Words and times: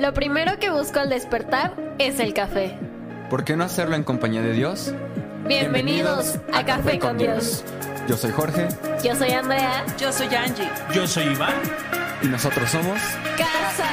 Lo 0.00 0.14
primero 0.14 0.58
que 0.58 0.70
busco 0.70 0.98
al 0.98 1.10
despertar 1.10 1.76
es 1.98 2.20
el 2.20 2.32
café. 2.32 2.78
¿Por 3.28 3.44
qué 3.44 3.54
no 3.54 3.64
hacerlo 3.64 3.96
en 3.96 4.02
compañía 4.02 4.40
de 4.40 4.54
Dios? 4.54 4.94
Bienvenidos 5.46 6.38
a 6.54 6.64
Café 6.64 6.98
con 6.98 7.18
Dios. 7.18 7.62
Yo 8.08 8.16
soy 8.16 8.30
Jorge 8.30 8.68
Yo 9.04 9.14
soy 9.14 9.30
Andrea. 9.32 9.84
Yo 9.98 10.10
soy 10.10 10.34
Angie. 10.34 10.68
Yo 10.94 11.06
soy 11.06 11.24
Iván. 11.24 11.54
y 12.22 12.28
nosotros 12.28 12.70
somos 12.70 12.98
Casa. 13.36 13.88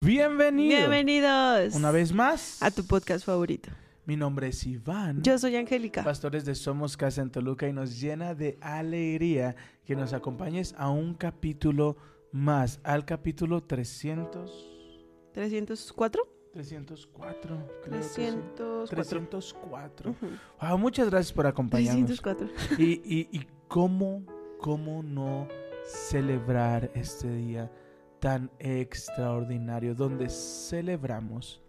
Bienvenido. 0.00 0.78
Bienvenidos 0.78 1.74
Una 1.76 1.92
vez 1.92 2.12
más. 2.12 2.60
a 2.60 2.72
tu 2.72 2.84
podcast 2.84 3.24
favorito. 3.24 3.70
Mi 4.04 4.16
nombre 4.16 4.48
es 4.48 4.66
Iván. 4.66 5.22
Yo 5.22 5.38
soy 5.38 5.54
Angélica. 5.54 6.02
Pastores 6.02 6.44
de 6.44 6.56
Somos 6.56 6.96
Casa 6.96 7.22
en 7.22 7.30
Toluca 7.30 7.68
y 7.68 7.72
nos 7.72 8.00
llena 8.00 8.34
de 8.34 8.58
alegría 8.60 9.54
que 9.84 9.94
nos 9.94 10.12
acompañes 10.12 10.74
a 10.76 10.90
un 10.90 11.14
capítulo 11.14 11.96
más, 12.32 12.80
al 12.82 13.04
capítulo 13.04 13.62
300, 13.62 15.30
304. 15.32 16.22
304. 16.52 17.56
creo 17.82 18.00
que 18.00 18.02
sí. 18.02 18.14
304. 18.22 18.86
304. 18.88 20.10
Ujú. 20.10 20.26
Wow, 20.60 20.78
muchas 20.78 21.10
gracias 21.10 21.32
por 21.32 21.46
acompañarnos. 21.46 22.20
304. 22.20 22.48
Y, 22.78 23.00
y, 23.04 23.28
y 23.30 23.46
cómo, 23.68 24.24
cómo 24.58 25.02
no 25.02 25.46
celebrar 25.84 26.90
este 26.94 27.32
día 27.32 27.70
tan 28.18 28.50
extraordinario 28.58 29.94
donde 29.94 30.28
celebramos, 30.28 31.62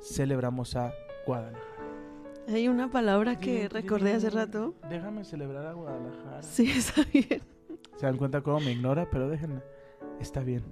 celebramos 0.00 0.76
a 0.76 0.92
Guadalajara. 1.26 1.64
Hay 2.48 2.68
una 2.68 2.90
palabra 2.90 3.38
que 3.38 3.68
recordé 3.68 4.14
hace 4.14 4.30
rato. 4.30 4.74
Déjame 4.88 5.24
celebrar 5.24 5.66
a 5.66 5.72
Guadalajara. 5.72 6.42
Sí, 6.42 6.70
está 6.76 7.02
bien. 7.12 7.42
Se 7.96 8.06
dan 8.06 8.16
cuenta 8.16 8.40
cómo 8.40 8.60
me 8.60 8.72
ignora, 8.72 9.08
pero 9.10 9.28
déjenme. 9.28 9.60
Está 10.20 10.40
bien. 10.40 10.64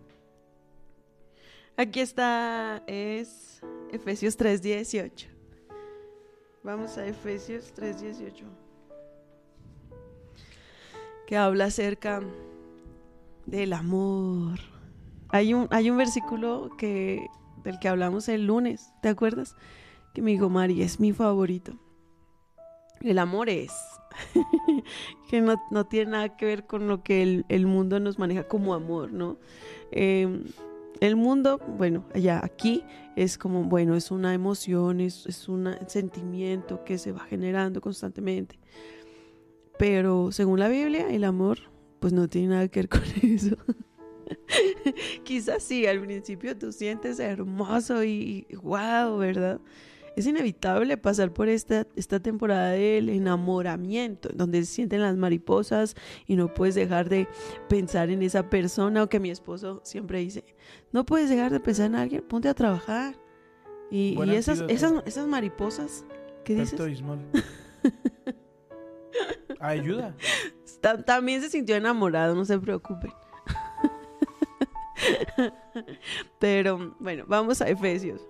Aquí 1.76 2.00
está, 2.00 2.82
es 2.86 3.60
Efesios 3.92 4.38
3.18. 4.38 5.26
Vamos 6.62 6.98
a 6.98 7.06
Efesios 7.06 7.72
3.18. 7.76 8.44
Que 11.26 11.36
habla 11.36 11.66
acerca 11.66 12.22
del 13.46 13.72
amor. 13.72 14.58
Hay 15.28 15.54
un, 15.54 15.68
hay 15.70 15.90
un 15.90 15.96
versículo 15.96 16.70
que, 16.76 17.26
del 17.62 17.78
que 17.78 17.88
hablamos 17.88 18.28
el 18.28 18.46
lunes, 18.46 18.92
¿te 19.02 19.08
acuerdas? 19.08 19.54
Que 20.14 20.22
me 20.22 20.30
dijo 20.32 20.48
Mari, 20.48 20.82
es 20.82 20.98
mi 20.98 21.12
favorito. 21.12 21.74
El 23.00 23.18
amor 23.18 23.48
es. 23.48 23.72
que 25.30 25.40
no, 25.40 25.62
no 25.70 25.86
tiene 25.86 26.12
nada 26.12 26.36
que 26.36 26.46
ver 26.46 26.66
con 26.66 26.88
lo 26.88 27.02
que 27.02 27.22
el, 27.22 27.44
el 27.48 27.66
mundo 27.66 28.00
nos 28.00 28.18
maneja 28.18 28.44
como 28.44 28.74
amor, 28.74 29.12
¿no? 29.12 29.38
Em, 29.90 30.44
el 31.00 31.16
mundo, 31.16 31.60
bueno, 31.76 32.04
allá 32.14 32.40
aquí 32.42 32.82
es 33.16 33.38
como, 33.38 33.64
bueno, 33.64 33.96
es 33.96 34.10
una 34.10 34.32
emoción, 34.34 35.00
es, 35.00 35.26
es 35.26 35.48
un 35.48 35.74
sentimiento 35.86 36.84
que 36.84 36.98
se 36.98 37.12
va 37.12 37.20
generando 37.20 37.80
constantemente. 37.80 38.58
Pero 39.78 40.32
según 40.32 40.58
la 40.58 40.68
Biblia, 40.68 41.08
el 41.10 41.24
amor, 41.24 41.58
pues 42.00 42.12
no 42.12 42.28
tiene 42.28 42.48
nada 42.48 42.68
que 42.68 42.80
ver 42.80 42.88
con 42.88 43.02
eso. 43.22 43.56
Quizás 45.24 45.62
sí, 45.62 45.86
al 45.86 46.00
principio 46.00 46.56
tú 46.56 46.72
sientes 46.72 47.18
hermoso 47.18 48.02
y, 48.04 48.46
wow, 48.62 49.18
¿verdad? 49.18 49.60
Es 50.16 50.26
inevitable 50.26 50.96
pasar 50.96 51.32
por 51.32 51.48
esta, 51.48 51.86
esta 51.94 52.20
temporada 52.20 52.70
del 52.70 53.10
enamoramiento, 53.10 54.30
donde 54.34 54.64
se 54.64 54.72
sienten 54.72 55.02
las 55.02 55.16
mariposas 55.16 55.94
y 56.26 56.36
no 56.36 56.52
puedes 56.54 56.74
dejar 56.74 57.08
de 57.10 57.28
pensar 57.68 58.08
en 58.10 58.22
esa 58.22 58.48
persona, 58.48 59.02
o 59.02 59.08
que 59.10 59.20
mi 59.20 59.30
esposo 59.30 59.80
siempre 59.84 60.20
dice, 60.20 60.44
no 60.90 61.04
puedes 61.04 61.28
dejar 61.28 61.52
de 61.52 61.60
pensar 61.60 61.86
en 61.86 61.96
alguien, 61.96 62.22
ponte 62.26 62.48
a 62.48 62.54
trabajar. 62.54 63.14
Y, 63.90 64.16
esas, 64.32 64.60
esas, 64.68 64.94
esas 65.06 65.26
mariposas, 65.26 66.04
¿qué 66.44 66.54
dices? 66.54 66.70
Ayuda. 69.60 70.14
Ta- 70.80 71.02
También 71.04 71.42
se 71.42 71.50
sintió 71.50 71.76
enamorado, 71.76 72.34
no 72.34 72.44
se 72.44 72.58
preocupen. 72.58 73.12
Pero 76.38 76.94
bueno, 76.98 77.24
vamos 77.26 77.60
a 77.60 77.68
Efesios. 77.68 78.26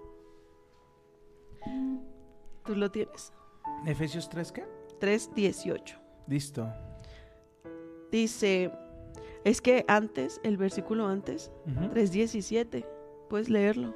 ¿Tú 2.64 2.74
lo 2.74 2.90
tienes? 2.90 3.32
Efesios 3.86 4.28
3, 4.28 4.52
¿qué? 4.52 4.64
3.18. 5.00 5.98
Listo. 6.26 6.66
Dice, 8.10 8.72
es 9.44 9.60
que 9.60 9.84
antes, 9.88 10.40
el 10.42 10.56
versículo 10.56 11.06
antes, 11.06 11.50
Ujú. 11.66 11.86
3.17, 11.94 12.84
puedes 13.28 13.48
leerlo. 13.48 13.94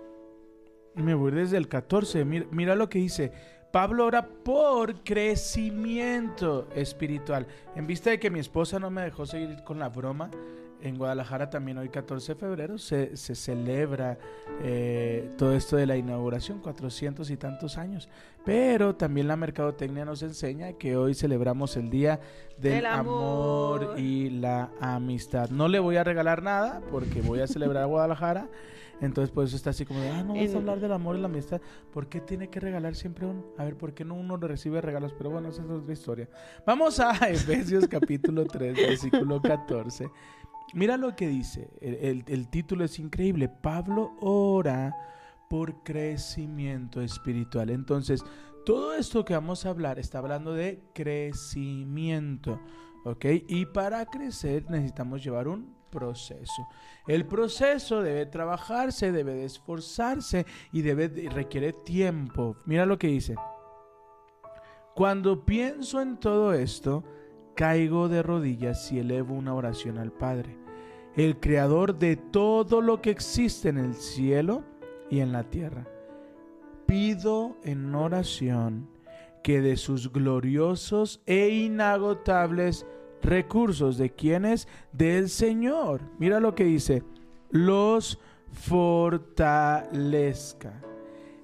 Me 0.94 1.14
voy 1.14 1.32
desde 1.32 1.56
el 1.56 1.68
14. 1.68 2.24
Mira, 2.24 2.46
mira 2.50 2.74
lo 2.74 2.88
que 2.88 2.98
dice. 2.98 3.32
Pablo 3.72 4.04
ora 4.06 4.26
por 4.28 5.04
crecimiento 5.04 6.68
espiritual. 6.74 7.46
En 7.76 7.86
vista 7.86 8.10
de 8.10 8.18
que 8.18 8.30
mi 8.30 8.40
esposa 8.40 8.80
no 8.80 8.90
me 8.90 9.02
dejó 9.02 9.26
seguir 9.26 9.62
con 9.64 9.78
la 9.78 9.88
broma, 9.88 10.28
en 10.82 10.96
Guadalajara 10.96 11.50
también 11.50 11.78
hoy 11.78 11.88
14 11.88 12.34
de 12.34 12.38
febrero 12.38 12.78
se, 12.78 13.16
se 13.16 13.34
celebra 13.34 14.18
eh, 14.62 15.30
todo 15.36 15.54
esto 15.54 15.76
de 15.76 15.86
la 15.86 15.96
inauguración, 15.96 16.60
400 16.60 17.30
y 17.30 17.36
tantos 17.36 17.78
años. 17.78 18.08
Pero 18.44 18.96
también 18.96 19.28
la 19.28 19.36
mercadotecnia 19.36 20.04
nos 20.04 20.22
enseña 20.22 20.72
que 20.74 20.96
hoy 20.96 21.14
celebramos 21.14 21.76
el 21.76 21.90
Día 21.90 22.20
del 22.58 22.86
amor. 22.86 23.84
amor 23.84 24.00
y 24.00 24.30
la 24.30 24.70
amistad. 24.80 25.50
No 25.50 25.68
le 25.68 25.78
voy 25.78 25.96
a 25.96 26.04
regalar 26.04 26.42
nada 26.42 26.80
porque 26.90 27.20
voy 27.20 27.40
a 27.40 27.46
celebrar 27.46 27.82
a 27.82 27.86
Guadalajara. 27.86 28.48
Entonces, 29.00 29.30
por 29.30 29.44
eso 29.44 29.56
está 29.56 29.70
así 29.70 29.86
como 29.86 30.00
de, 30.00 30.10
ah, 30.10 30.22
no 30.22 30.34
vas 30.34 30.54
a 30.54 30.58
hablar 30.58 30.78
del 30.78 30.92
amor 30.92 31.16
y 31.16 31.20
la 31.20 31.26
amistad. 31.26 31.60
¿Por 31.92 32.08
qué 32.08 32.20
tiene 32.20 32.48
que 32.48 32.60
regalar 32.60 32.94
siempre 32.94 33.26
uno? 33.26 33.44
A 33.56 33.64
ver, 33.64 33.76
¿por 33.76 33.94
qué 33.94 34.04
no 34.04 34.14
uno 34.14 34.36
recibe 34.36 34.80
regalos? 34.80 35.14
Pero 35.16 35.30
bueno, 35.30 35.48
esa 35.48 35.62
es 35.62 35.70
otra 35.70 35.92
historia. 35.92 36.28
Vamos 36.66 37.00
a 37.00 37.12
Efesios 37.30 37.88
capítulo 37.88 38.44
3, 38.44 38.76
versículo 38.76 39.40
14. 39.40 40.10
Mira 40.74 40.96
lo 40.96 41.16
que 41.16 41.28
dice. 41.28 41.70
El, 41.80 42.48
título 42.48 42.84
es 42.84 42.98
increíble. 42.98 43.48
Pablo 43.48 44.12
ora 44.20 44.96
por 45.48 45.82
crecimiento 45.82 47.00
espiritual. 47.00 47.70
Entonces, 47.70 48.22
todo 48.64 48.94
esto 48.94 49.24
que 49.24 49.34
vamos 49.34 49.66
a 49.66 49.70
hablar 49.70 49.98
está 49.98 50.18
hablando 50.18 50.54
de 50.54 50.82
crecimiento. 50.94 52.60
¿Ok? 53.04 53.24
Y 53.48 53.66
para 53.66 54.04
crecer 54.06 54.70
necesitamos 54.70 55.24
llevar 55.24 55.48
un 55.48 55.74
proceso. 55.90 56.68
El 57.08 57.26
proceso 57.26 58.02
debe 58.02 58.26
trabajarse, 58.26 59.10
debe 59.10 59.34
de 59.34 59.44
esforzarse 59.46 60.46
y 60.72 60.82
debe 60.82 61.08
de- 61.08 61.28
requiere 61.30 61.72
tiempo. 61.72 62.56
Mira 62.66 62.86
lo 62.86 62.98
que 62.98 63.08
dice. 63.08 63.34
Cuando 64.94 65.44
pienso 65.44 66.00
en 66.00 66.18
todo 66.18 66.52
esto, 66.52 67.02
caigo 67.56 68.08
de 68.08 68.22
rodillas 68.22 68.90
y 68.92 68.98
elevo 68.98 69.34
una 69.34 69.54
oración 69.54 69.98
al 69.98 70.12
Padre, 70.12 70.56
el 71.16 71.38
creador 71.38 71.98
de 71.98 72.16
todo 72.16 72.80
lo 72.80 73.02
que 73.02 73.10
existe 73.10 73.68
en 73.68 73.78
el 73.78 73.94
cielo 73.94 74.64
y 75.10 75.20
en 75.20 75.32
la 75.32 75.44
tierra. 75.44 75.86
Pido 76.86 77.56
en 77.64 77.94
oración 77.94 78.88
que 79.42 79.60
de 79.60 79.76
sus 79.76 80.12
gloriosos 80.12 81.20
e 81.26 81.48
inagotables 81.48 82.86
recursos 83.22 83.98
de 83.98 84.10
quienes 84.10 84.68
del 84.92 85.28
Señor, 85.28 86.00
mira 86.18 86.40
lo 86.40 86.54
que 86.54 86.64
dice, 86.64 87.02
los 87.50 88.18
fortalezca. 88.52 89.22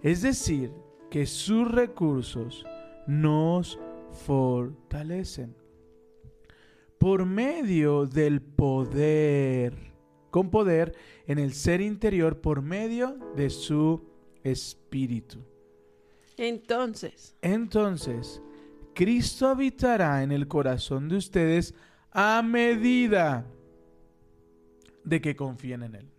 Es 0.03 0.23
decir, 0.23 0.73
que 1.11 1.27
sus 1.27 1.71
recursos 1.71 2.65
nos 3.07 3.79
fortalecen 4.27 5.55
por 7.07 7.25
medio 7.25 8.05
del 8.05 8.43
poder, 8.43 9.93
con 10.33 10.51
poder 10.51 10.93
en 11.29 11.39
el 11.39 11.53
ser 11.55 11.81
interior 11.81 12.41
por 12.41 12.63
medio 12.63 13.17
de 13.37 13.49
su 13.49 14.11
espíritu. 14.43 15.39
Entonces, 16.37 17.37
Entonces, 17.43 18.43
Cristo 18.93 19.47
habitará 19.47 20.25
en 20.25 20.33
el 20.33 20.49
corazón 20.49 21.09
de 21.09 21.19
ustedes 21.19 21.77
a 22.11 22.43
medida 22.43 23.47
de 25.05 25.21
que 25.21 25.37
confíen 25.37 25.85
en 25.85 25.95
Él. 25.95 26.11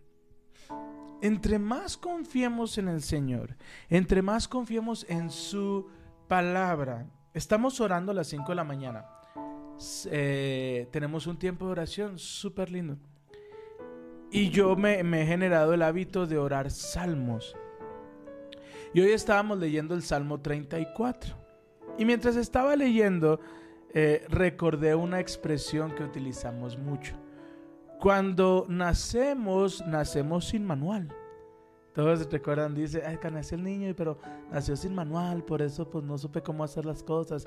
Entre 1.22 1.60
más 1.60 1.98
confiemos 1.98 2.78
en 2.78 2.88
el 2.88 3.02
Señor, 3.02 3.58
entre 3.90 4.22
más 4.22 4.48
confiemos 4.48 5.06
en 5.10 5.32
su 5.32 5.90
palabra, 6.30 7.12
estamos 7.34 7.82
orando 7.82 8.14
a 8.14 8.16
las 8.16 8.28
5 8.28 8.48
de 8.48 8.56
la 8.56 8.64
mañana. 8.64 9.17
Eh, 10.12 10.88
tenemos 10.92 11.28
un 11.28 11.38
tiempo 11.38 11.66
de 11.66 11.72
oración 11.72 12.18
súper 12.20 12.72
lindo. 12.72 12.98
Y 14.32 14.50
yo 14.50 14.76
me, 14.76 15.04
me 15.04 15.24
he 15.24 15.26
generado 15.26 15.74
el 15.74 15.82
hábito 15.82 16.28
de 16.28 16.38
orar 16.38 16.70
salmos. 16.70 17.56
Y 18.94 19.02
hoy 19.02 19.12
estábamos 19.12 19.60
leyendo 19.60 19.94
el 19.96 20.02
Salmo 20.02 20.40
34. 20.42 21.36
Y 21.98 22.06
mientras 22.06 22.36
estaba 22.36 22.76
leyendo, 22.76 23.40
eh, 23.94 24.26
recordé 24.30 24.96
una 24.96 25.20
expresión 25.20 25.94
que 25.96 26.04
utilizamos 26.04 26.78
mucho. 26.78 27.16
Cuando 28.00 28.66
nacemos, 28.70 29.86
nacemos 29.88 30.46
sin 30.50 30.66
manual. 30.66 31.08
Todos 31.94 32.32
recuerdan, 32.32 32.76
dice, 32.76 33.02
ay, 33.04 33.18
que 33.18 33.32
nació 33.32 33.58
el 33.58 33.64
niño, 33.64 33.92
pero 33.98 34.20
nació 34.52 34.76
sin 34.76 34.94
manual, 34.94 35.44
por 35.44 35.64
eso 35.64 35.90
pues 35.90 36.04
no 36.04 36.16
supe 36.18 36.44
cómo 36.44 36.64
hacer 36.64 36.86
las 36.86 37.02
cosas. 37.02 37.46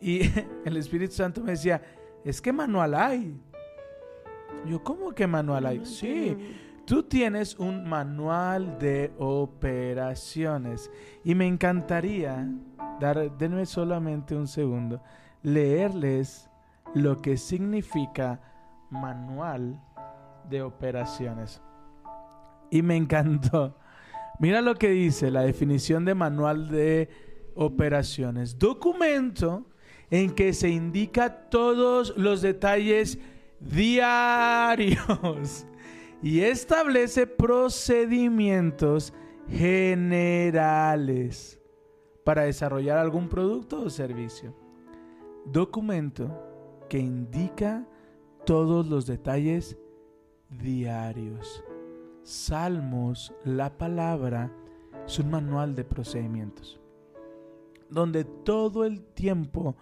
Y 0.00 0.22
el 0.64 0.76
Espíritu 0.76 1.14
Santo 1.14 1.42
me 1.42 1.52
decía, 1.52 1.82
es 2.24 2.40
que 2.40 2.52
manual 2.52 2.94
hay. 2.94 3.40
Yo, 4.66 4.82
¿cómo 4.82 5.12
que 5.12 5.26
manual 5.26 5.66
hay? 5.66 5.86
Sí, 5.86 6.36
tú 6.84 7.02
tienes 7.02 7.58
un 7.58 7.88
manual 7.88 8.78
de 8.78 9.12
operaciones. 9.18 10.90
Y 11.24 11.34
me 11.34 11.46
encantaría, 11.46 12.48
dar, 12.98 13.36
denme 13.36 13.66
solamente 13.66 14.34
un 14.34 14.46
segundo, 14.46 15.02
leerles 15.42 16.50
lo 16.94 17.22
que 17.22 17.36
significa 17.36 18.40
manual 18.90 19.80
de 20.48 20.62
operaciones. 20.62 21.62
Y 22.70 22.82
me 22.82 22.96
encantó. 22.96 23.76
Mira 24.38 24.60
lo 24.60 24.74
que 24.74 24.88
dice 24.90 25.30
la 25.30 25.42
definición 25.42 26.04
de 26.04 26.14
manual 26.14 26.68
de 26.68 27.08
operaciones. 27.54 28.58
Documento 28.58 29.69
en 30.10 30.34
que 30.34 30.52
se 30.52 30.68
indica 30.68 31.48
todos 31.48 32.14
los 32.16 32.42
detalles 32.42 33.18
diarios 33.60 35.66
y 36.22 36.40
establece 36.40 37.26
procedimientos 37.26 39.14
generales 39.48 41.58
para 42.24 42.42
desarrollar 42.42 42.98
algún 42.98 43.28
producto 43.28 43.82
o 43.82 43.90
servicio. 43.90 44.54
Documento 45.46 46.30
que 46.88 46.98
indica 46.98 47.86
todos 48.44 48.88
los 48.88 49.06
detalles 49.06 49.78
diarios. 50.50 51.64
Salmos, 52.22 53.32
la 53.44 53.78
palabra, 53.78 54.52
es 55.06 55.18
un 55.18 55.30
manual 55.30 55.74
de 55.74 55.84
procedimientos, 55.84 56.78
donde 57.88 58.24
todo 58.24 58.84
el 58.84 59.02
tiempo 59.02 59.76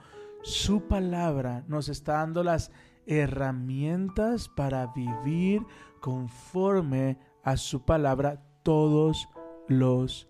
su 0.48 0.88
palabra 0.88 1.62
nos 1.68 1.90
está 1.90 2.14
dando 2.14 2.42
las 2.42 2.70
herramientas 3.06 4.48
para 4.48 4.86
vivir 4.88 5.62
conforme 6.00 7.18
a 7.42 7.58
su 7.58 7.82
palabra 7.82 8.42
todos 8.62 9.28
los 9.68 10.26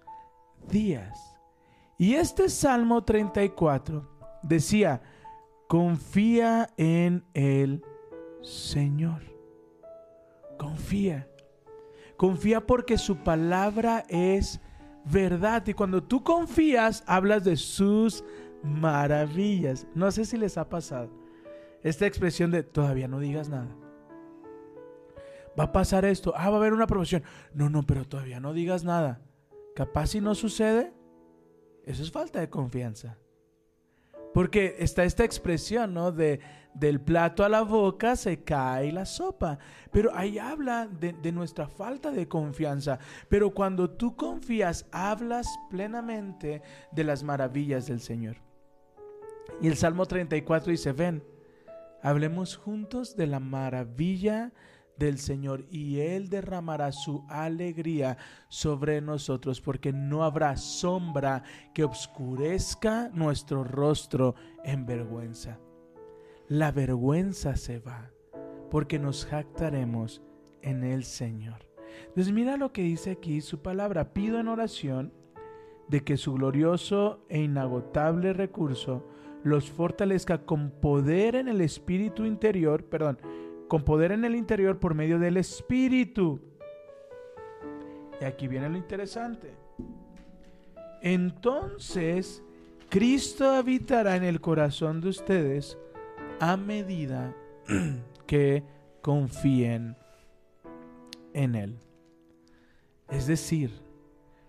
días. 0.69 1.39
Y 1.99 2.15
este 2.15 2.49
Salmo 2.49 3.05
34 3.05 4.09
decía, 4.43 5.03
confía 5.69 6.69
en 6.77 7.25
el 7.35 7.85
Señor. 8.43 9.23
Confía. 10.59 11.29
Confía 12.17 12.67
porque 12.67 12.99
su 12.99 13.19
palabra 13.19 14.05
es 14.09 14.61
verdad. 15.05 15.65
Y 15.69 15.75
cuando 15.75 16.03
tú 16.03 16.25
confías, 16.25 17.05
hablas 17.07 17.45
de 17.45 17.57
sus 17.57 18.25
maravillas. 18.63 19.87
No 19.95 20.11
sé 20.11 20.25
si 20.25 20.37
les 20.37 20.59
ha 20.59 20.69
pasado 20.69 21.11
esta 21.83 22.07
expresión 22.07 22.51
de 22.51 22.63
todavía 22.63 23.09
no 23.09 23.21
digas 23.21 23.49
nada. 23.49 23.75
Va 25.59 25.65
a 25.65 25.73
pasar 25.73 26.05
esto. 26.05 26.33
Ah, 26.37 26.51
va 26.51 26.57
a 26.57 26.61
haber 26.61 26.73
una 26.73 26.87
promoción. 26.87 27.23
No, 27.53 27.69
no, 27.69 27.85
pero 27.85 28.07
todavía 28.07 28.41
no 28.41 28.53
digas 28.53 28.85
nada. 28.85 29.21
Capaz 29.75 30.09
si 30.09 30.21
no 30.21 30.35
sucede, 30.35 30.93
eso 31.85 32.03
es 32.03 32.11
falta 32.11 32.41
de 32.41 32.51
confianza. 32.51 33.19
Porque 34.35 34.77
está 34.79 35.05
esta 35.05 35.25
expresión, 35.25 35.95
¿no? 35.95 36.13
De 36.13 36.41
del 36.75 37.01
plato 37.01 37.45
a 37.45 37.49
la 37.49 37.63
boca 37.63 38.15
se 38.15 38.45
cae 38.45 38.93
la 38.93 39.05
sopa. 39.05 39.59
Pero 39.91 40.15
ahí 40.15 40.39
habla 40.39 40.87
de, 40.87 41.13
de, 41.13 41.33
nuestra 41.33 41.67
falta 41.67 42.13
de 42.13 42.29
confianza. 42.29 43.01
Pero 43.29 43.51
cuando 43.51 43.91
tú 43.91 44.15
confías, 44.15 44.87
hablas 44.93 45.49
plenamente 45.71 46.63
de 46.93 47.05
las 47.05 47.25
maravillas 47.25 47.87
del 47.87 48.01
Señor. 48.01 48.48
Y 49.61 49.67
el 49.67 49.77
Salmo 49.77 50.07
34 50.07 50.71
dice, 50.71 50.93
ven, 50.93 51.25
hablemos 52.03 52.57
juntos 52.57 53.17
de 53.17 53.27
la 53.27 53.41
maravilla 53.41 54.53
del 54.97 55.19
Señor 55.19 55.65
y 55.71 55.99
Él 56.01 56.29
derramará 56.29 56.93
su 56.93 57.25
alegría 57.29 58.19
sobre 58.49 59.01
nosotros 59.01 59.61
porque 59.61 59.93
no 59.93 60.25
habrá 60.25 60.57
sombra 60.57 61.43
que 61.75 61.85
obscurezca 61.85 63.11
nuestro 63.13 63.65
rostro 63.65 64.35
en 64.65 64.87
vergüenza. 64.87 65.59
La 66.49 66.71
vergüenza 66.73 67.57
se 67.57 67.81
va 67.81 68.11
porque 68.71 68.99
nos 68.99 69.27
jactaremos 69.27 70.23
en 70.63 70.85
el 70.85 71.05
Señor. 71.05 71.69
Entonces 72.07 72.33
mira 72.33 72.57
lo 72.57 72.73
que 72.73 72.83
dice 72.83 73.13
aquí 73.13 73.41
su 73.41 73.61
palabra. 73.61 74.13
Pido 74.13 74.39
en 74.39 74.49
oración 74.49 75.13
de 75.89 76.05
que 76.05 76.17
su 76.17 76.35
glorioso 76.35 77.25
e 77.29 77.41
inagotable 77.41 78.33
recurso 78.33 79.05
los 79.45 79.71
fortalezca 79.71 80.39
con 80.39 80.71
poder 80.71 81.37
en 81.37 81.49
el 81.49 81.61
espíritu 81.61 82.25
interior, 82.25 82.85
perdón, 82.85 83.19
con 83.69 83.85
poder 83.85 84.13
en 84.13 84.25
el 84.25 84.35
interior 84.35 84.79
por 84.79 84.95
medio 84.95 85.19
del 85.19 85.37
espíritu. 85.37 86.41
Y 88.21 88.25
aquí 88.25 88.49
viene 88.49 88.69
lo 88.69 88.77
interesante. 88.77 89.55
Entonces, 91.03 92.43
Cristo 92.89 93.51
habitará 93.51 94.17
en 94.17 94.25
el 94.25 94.41
corazón 94.41 95.01
de 95.01 95.11
ustedes 95.11 95.79
a 96.41 96.57
medida 96.57 97.35
que 98.27 98.65
confíen 99.03 99.97
en 101.35 101.55
Él. 101.55 101.79
Es 103.09 103.27
decir, 103.27 103.71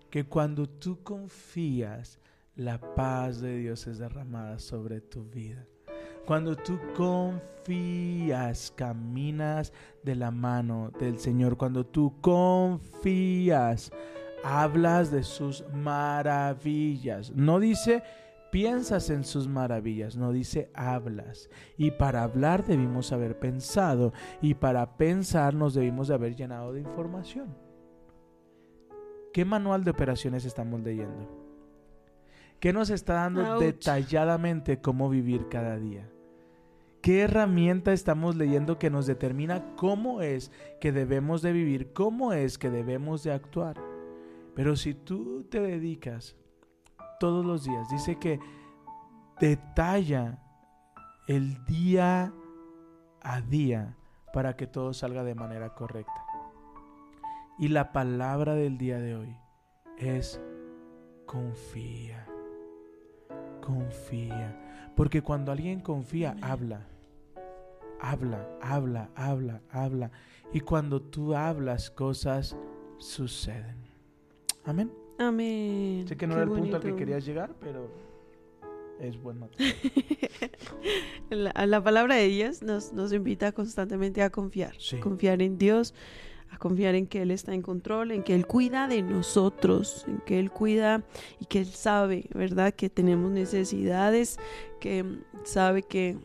que 0.10 0.26
cuando 0.26 0.68
tú 0.68 1.04
confías 1.04 2.20
la 2.60 2.78
paz 2.78 3.40
de 3.40 3.56
Dios 3.56 3.88
es 3.88 4.00
derramada 4.00 4.60
sobre 4.60 5.00
tu 5.00 5.24
vida. 5.24 5.66
Cuando 6.26 6.58
tú 6.58 6.78
confías, 6.94 8.74
caminas 8.76 9.72
de 10.04 10.16
la 10.16 10.30
mano 10.30 10.92
del 11.00 11.20
Señor. 11.20 11.56
Cuando 11.56 11.86
tú 11.86 12.16
confías, 12.20 13.94
hablas 14.44 15.10
de 15.10 15.24
sus 15.24 15.64
maravillas. 15.74 17.32
No 17.34 17.62
dice 17.62 18.04
piensas 18.52 19.10
en 19.10 19.24
sus 19.24 19.48
maravillas, 19.48 20.18
no 20.18 20.34
dice 20.34 20.70
hablas. 20.74 21.50
Y 21.78 21.92
para 21.92 22.24
hablar 22.24 22.66
debimos 22.66 23.14
haber 23.14 23.40
pensado. 23.40 24.12
Y 24.42 24.56
para 24.56 24.98
pensar 24.98 25.54
nos 25.54 25.76
debimos 25.76 26.10
de 26.10 26.16
haber 26.16 26.36
llenado 26.36 26.74
de 26.74 26.82
información. 26.82 27.56
¿Qué 29.32 29.46
manual 29.46 29.86
de 29.86 29.92
operaciones 29.92 30.44
estamos 30.44 30.82
leyendo? 30.82 31.39
¿Qué 32.60 32.74
nos 32.74 32.90
está 32.90 33.14
dando 33.14 33.60
detalladamente 33.60 34.82
cómo 34.82 35.10
vivir 35.10 35.48
cada 35.48 35.78
día? 35.78 36.10
¿Qué 37.02 37.22
herramienta 37.22 37.94
estamos 37.94 38.36
leyendo 38.36 38.78
que 38.78 38.90
nos 38.90 39.06
determina 39.06 39.76
cómo 39.78 40.22
es 40.22 40.52
que 40.82 40.92
debemos 40.92 41.42
de 41.42 41.54
vivir, 41.54 41.94
cómo 41.94 42.34
es 42.34 42.58
que 42.58 42.70
debemos 42.70 43.24
de 43.24 43.32
actuar? 43.32 43.78
Pero 44.56 44.76
si 44.76 44.94
tú 44.94 45.46
te 45.50 45.62
dedicas 45.62 46.36
todos 47.22 47.46
los 47.46 47.64
días, 47.64 47.88
dice 47.90 48.18
que 48.20 48.42
detalla 49.40 50.40
el 51.30 51.64
día 51.64 52.34
a 53.22 53.40
día 53.40 53.96
para 54.34 54.58
que 54.58 54.68
todo 54.68 54.94
salga 54.94 55.24
de 55.24 55.36
manera 55.36 55.74
correcta. 55.76 56.26
Y 57.58 57.70
la 57.70 57.94
palabra 57.94 58.56
del 58.56 58.78
día 58.78 59.00
de 59.00 59.16
hoy 59.16 59.38
es 59.98 60.42
confía 61.26 62.29
confía. 63.62 64.92
Porque 64.96 65.22
cuando 65.22 65.52
alguien 65.52 65.80
confía, 65.80 66.36
habla. 66.42 66.88
Habla, 68.02 68.48
habla, 68.62 69.10
habla, 69.16 69.62
habla. 69.70 70.12
Y 70.54 70.62
cuando 70.62 71.02
tú 71.02 71.36
hablas, 71.36 71.92
cosas 71.92 72.56
suceden. 72.98 73.78
Amén. 74.66 74.92
Amén. 75.18 76.06
Sé 76.08 76.16
que 76.16 76.28
no 76.28 76.34
era 76.34 76.44
el 76.44 76.50
punto 76.50 76.78
al 76.78 76.82
que 76.82 76.96
querías 76.96 77.26
llegar, 77.26 77.54
pero 77.60 77.90
es 79.00 79.22
bueno. 79.22 79.50
la, 81.30 81.66
la, 81.66 81.84
palabra 81.84 82.16
de 82.16 82.28
Dios 82.28 82.62
nos, 82.62 82.94
nos 82.94 83.12
invita 83.12 83.52
constantemente 83.52 84.22
a 84.22 84.30
confiar. 84.30 84.76
Confiar 85.02 85.42
en 85.42 85.58
Dios 85.58 85.94
a 86.52 86.58
confiar 86.58 86.96
en 86.96 87.08
que 87.08 87.22
Él 87.22 87.32
está 87.32 87.54
en 87.54 87.62
control, 87.62 88.12
en 88.12 88.24
que 88.24 88.36
Él 88.36 88.46
cuida 88.46 88.88
de 88.88 89.02
nosotros, 89.02 90.06
en 90.08 90.20
que 90.20 90.40
Él 90.40 90.52
cuida 90.52 91.04
y 91.40 91.46
que 91.46 91.60
Él 91.60 91.68
sabe, 91.68 92.30
¿verdad? 92.34 92.74
Que 92.74 92.90
tenemos 92.90 93.32
necesidades, 93.32 94.38
que 94.80 95.06
sabe 95.44 95.84
que 95.84 96.18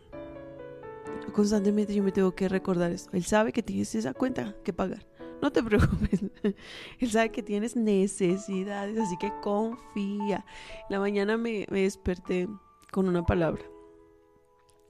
constantemente 1.32 1.94
yo 1.94 2.02
me 2.02 2.12
tengo 2.12 2.34
que 2.34 2.48
recordar 2.48 2.92
esto. 2.92 3.10
Él 3.12 3.24
sabe 3.24 3.52
que 3.52 3.62
tienes 3.62 3.94
esa 3.94 4.14
cuenta 4.14 4.54
que 4.64 4.72
pagar. 4.72 5.06
No 5.42 5.52
te 5.52 5.62
preocupes. 5.62 6.24
Él 6.98 7.10
sabe 7.10 7.30
que 7.30 7.42
tienes 7.42 7.76
necesidades, 7.76 8.98
así 8.98 9.16
que 9.18 9.32
confía. 9.42 10.44
La 10.88 10.98
mañana 10.98 11.36
me, 11.36 11.66
desperté 11.70 12.48
con 12.90 13.08
una 13.08 13.24
palabra 13.24 13.62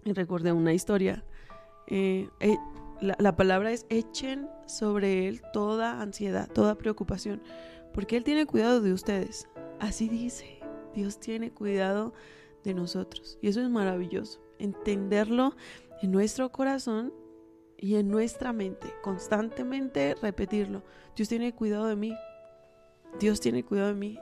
y 0.05 0.13
recordé 0.13 0.53
una 0.53 0.73
historia. 0.73 1.25
Eh, 1.87 2.29
eh, 2.41 2.57
la, 3.01 3.17
la 3.19 3.37
palabra 3.37 3.73
es 3.73 3.87
echen 3.89 4.49
sobre 4.67 5.29
Él 5.29 5.43
toda 5.53 6.01
ansiedad, 6.01 6.49
toda 6.51 6.77
preocupación, 6.77 7.43
porque 7.93 8.17
Él 8.17 8.25
tiene 8.25 8.47
cuidado 8.47 8.81
de 8.81 8.93
ustedes. 8.93 9.49
Así 9.81 10.09
dice, 10.09 10.61
Dios 10.95 11.19
tiene 11.19 11.51
cuidado 11.53 12.13
de 12.65 12.75
nosotros. 12.75 13.39
Y 13.43 13.49
eso 13.49 13.61
es 13.61 13.69
maravilloso, 13.69 14.41
entenderlo 14.59 15.55
en 16.03 16.13
nuestro 16.13 16.51
corazón 16.51 17.13
y 17.77 17.97
en 17.97 18.09
nuestra 18.09 18.53
mente, 18.53 18.89
constantemente 19.03 20.15
repetirlo. 20.21 20.83
Dios 21.15 21.29
tiene 21.29 21.55
cuidado 21.55 21.87
de 21.87 21.97
mí. 21.97 22.17
Dios 23.21 23.41
tiene 23.41 23.65
cuidado 23.65 23.89
de 23.89 23.95
mí. 23.95 24.19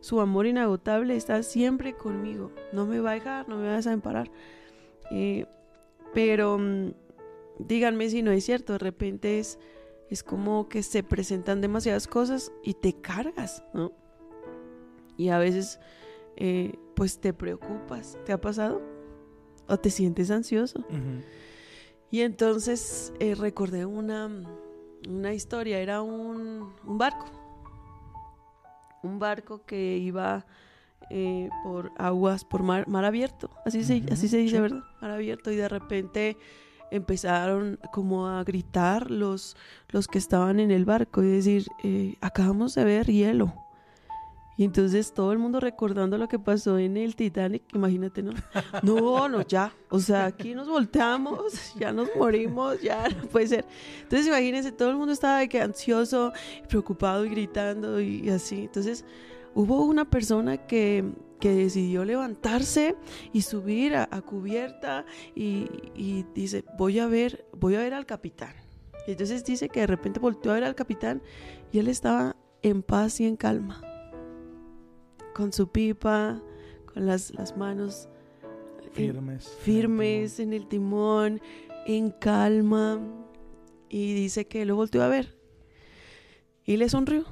Su 0.00 0.20
amor 0.20 0.46
inagotable 0.46 1.16
está 1.16 1.42
siempre 1.42 1.94
conmigo. 1.94 2.50
No 2.72 2.86
me 2.86 3.00
va 3.00 3.12
a 3.12 3.14
dejar, 3.14 3.48
no 3.48 3.56
me 3.56 3.66
va 3.66 3.74
a 3.74 3.76
desamparar. 3.76 4.30
Eh, 5.10 5.46
pero 6.12 6.58
mm, 6.58 6.92
díganme 7.58 8.08
si 8.10 8.22
no 8.22 8.30
es 8.30 8.44
cierto. 8.44 8.74
De 8.74 8.78
repente 8.78 9.38
es, 9.38 9.58
es 10.10 10.22
como 10.22 10.68
que 10.68 10.82
se 10.82 11.02
presentan 11.02 11.60
demasiadas 11.60 12.06
cosas 12.06 12.52
y 12.62 12.74
te 12.74 12.94
cargas, 12.94 13.62
¿no? 13.72 13.92
Y 15.16 15.28
a 15.28 15.38
veces, 15.38 15.78
eh, 16.36 16.74
pues 16.94 17.20
te 17.20 17.32
preocupas. 17.32 18.18
¿Te 18.24 18.32
ha 18.32 18.40
pasado? 18.40 18.82
¿O 19.68 19.78
te 19.78 19.90
sientes 19.90 20.30
ansioso? 20.30 20.84
Y 22.10 22.20
entonces 22.20 23.12
eh, 23.18 23.34
recordé 23.34 23.86
una, 23.86 24.30
una 25.08 25.34
historia, 25.34 25.80
era 25.80 26.02
un, 26.02 26.72
un 26.84 26.98
barco, 26.98 27.26
un 29.02 29.18
barco 29.18 29.64
que 29.64 29.96
iba 29.96 30.46
eh, 31.10 31.48
por 31.62 31.92
aguas, 31.96 32.44
por 32.44 32.62
mar, 32.62 32.88
mar 32.88 33.04
abierto, 33.04 33.50
así 33.64 33.84
se, 33.84 34.02
así 34.10 34.28
se 34.28 34.38
dice. 34.38 34.60
¿verdad? 34.60 34.82
Mar 35.00 35.10
abierto 35.10 35.50
y 35.50 35.56
de 35.56 35.68
repente 35.68 36.36
empezaron 36.90 37.78
como 37.92 38.28
a 38.28 38.42
gritar 38.44 39.10
los, 39.10 39.56
los 39.88 40.08
que 40.08 40.18
estaban 40.18 40.60
en 40.60 40.70
el 40.70 40.84
barco 40.84 41.22
y 41.22 41.26
decir, 41.26 41.66
eh, 41.82 42.16
acabamos 42.20 42.74
de 42.74 42.84
ver 42.84 43.06
hielo. 43.06 43.54
Y 44.56 44.62
entonces 44.62 45.12
todo 45.12 45.32
el 45.32 45.38
mundo 45.38 45.58
recordando 45.58 46.16
lo 46.16 46.28
que 46.28 46.38
pasó 46.38 46.78
en 46.78 46.96
el 46.96 47.16
Titanic, 47.16 47.62
imagínate, 47.74 48.22
¿no? 48.22 48.34
No, 48.84 49.28
no, 49.28 49.42
ya. 49.42 49.72
O 49.90 49.98
sea, 49.98 50.26
aquí 50.26 50.54
nos 50.54 50.68
volteamos, 50.68 51.74
ya 51.76 51.92
nos 51.92 52.08
morimos, 52.16 52.80
ya 52.80 53.08
no 53.08 53.26
puede 53.28 53.48
ser. 53.48 53.64
Entonces, 54.02 54.28
imagínense, 54.28 54.70
todo 54.70 54.90
el 54.90 54.96
mundo 54.96 55.12
estaba 55.12 55.40
de 55.40 55.48
que 55.48 55.60
ansioso, 55.60 56.32
preocupado 56.68 57.24
y 57.24 57.30
gritando 57.30 58.00
y, 58.00 58.20
y 58.20 58.30
así. 58.30 58.62
Entonces, 58.62 59.04
hubo 59.54 59.84
una 59.84 60.04
persona 60.04 60.56
que, 60.56 61.04
que 61.44 61.54
decidió 61.54 62.06
levantarse 62.06 62.96
y 63.34 63.42
subir 63.42 63.96
a, 63.96 64.08
a 64.10 64.22
cubierta 64.22 65.04
y, 65.34 65.66
y 65.94 66.24
dice, 66.34 66.64
voy 66.78 66.98
a 67.00 67.06
ver, 67.06 67.44
voy 67.52 67.74
a 67.74 67.80
ver 67.80 67.92
al 67.92 68.06
capitán. 68.06 68.54
Y 69.06 69.10
entonces 69.10 69.44
dice 69.44 69.68
que 69.68 69.80
de 69.80 69.86
repente 69.86 70.20
volteó 70.20 70.52
a 70.52 70.54
ver 70.54 70.64
al 70.64 70.74
capitán 70.74 71.20
y 71.70 71.80
él 71.80 71.88
estaba 71.88 72.34
en 72.62 72.82
paz 72.82 73.20
y 73.20 73.26
en 73.26 73.36
calma. 73.36 73.82
Con 75.34 75.52
su 75.52 75.68
pipa, 75.68 76.40
con 76.94 77.04
las, 77.04 77.34
las 77.34 77.58
manos 77.58 78.08
en- 78.82 78.92
Firmes. 79.12 79.46
firmes 79.60 80.40
en 80.40 80.54
el 80.54 80.66
timón, 80.66 81.42
en 81.84 82.10
calma. 82.10 83.02
Y 83.90 84.14
dice 84.14 84.46
que 84.46 84.64
lo 84.64 84.76
volteó 84.76 85.02
a 85.02 85.08
ver. 85.08 85.36
Y 86.64 86.78
le 86.78 86.88
sonrió. 86.88 87.26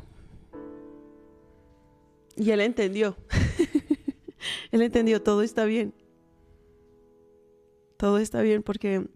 Y 2.37 2.51
él 2.51 2.61
entendió. 2.61 3.17
él 4.73 4.83
entendió, 4.83 5.23
todo 5.23 5.43
está 5.43 5.65
bien. 5.67 5.95
Todo 7.99 8.19
está 8.19 8.41
bien 8.41 8.63
porque 8.63 9.07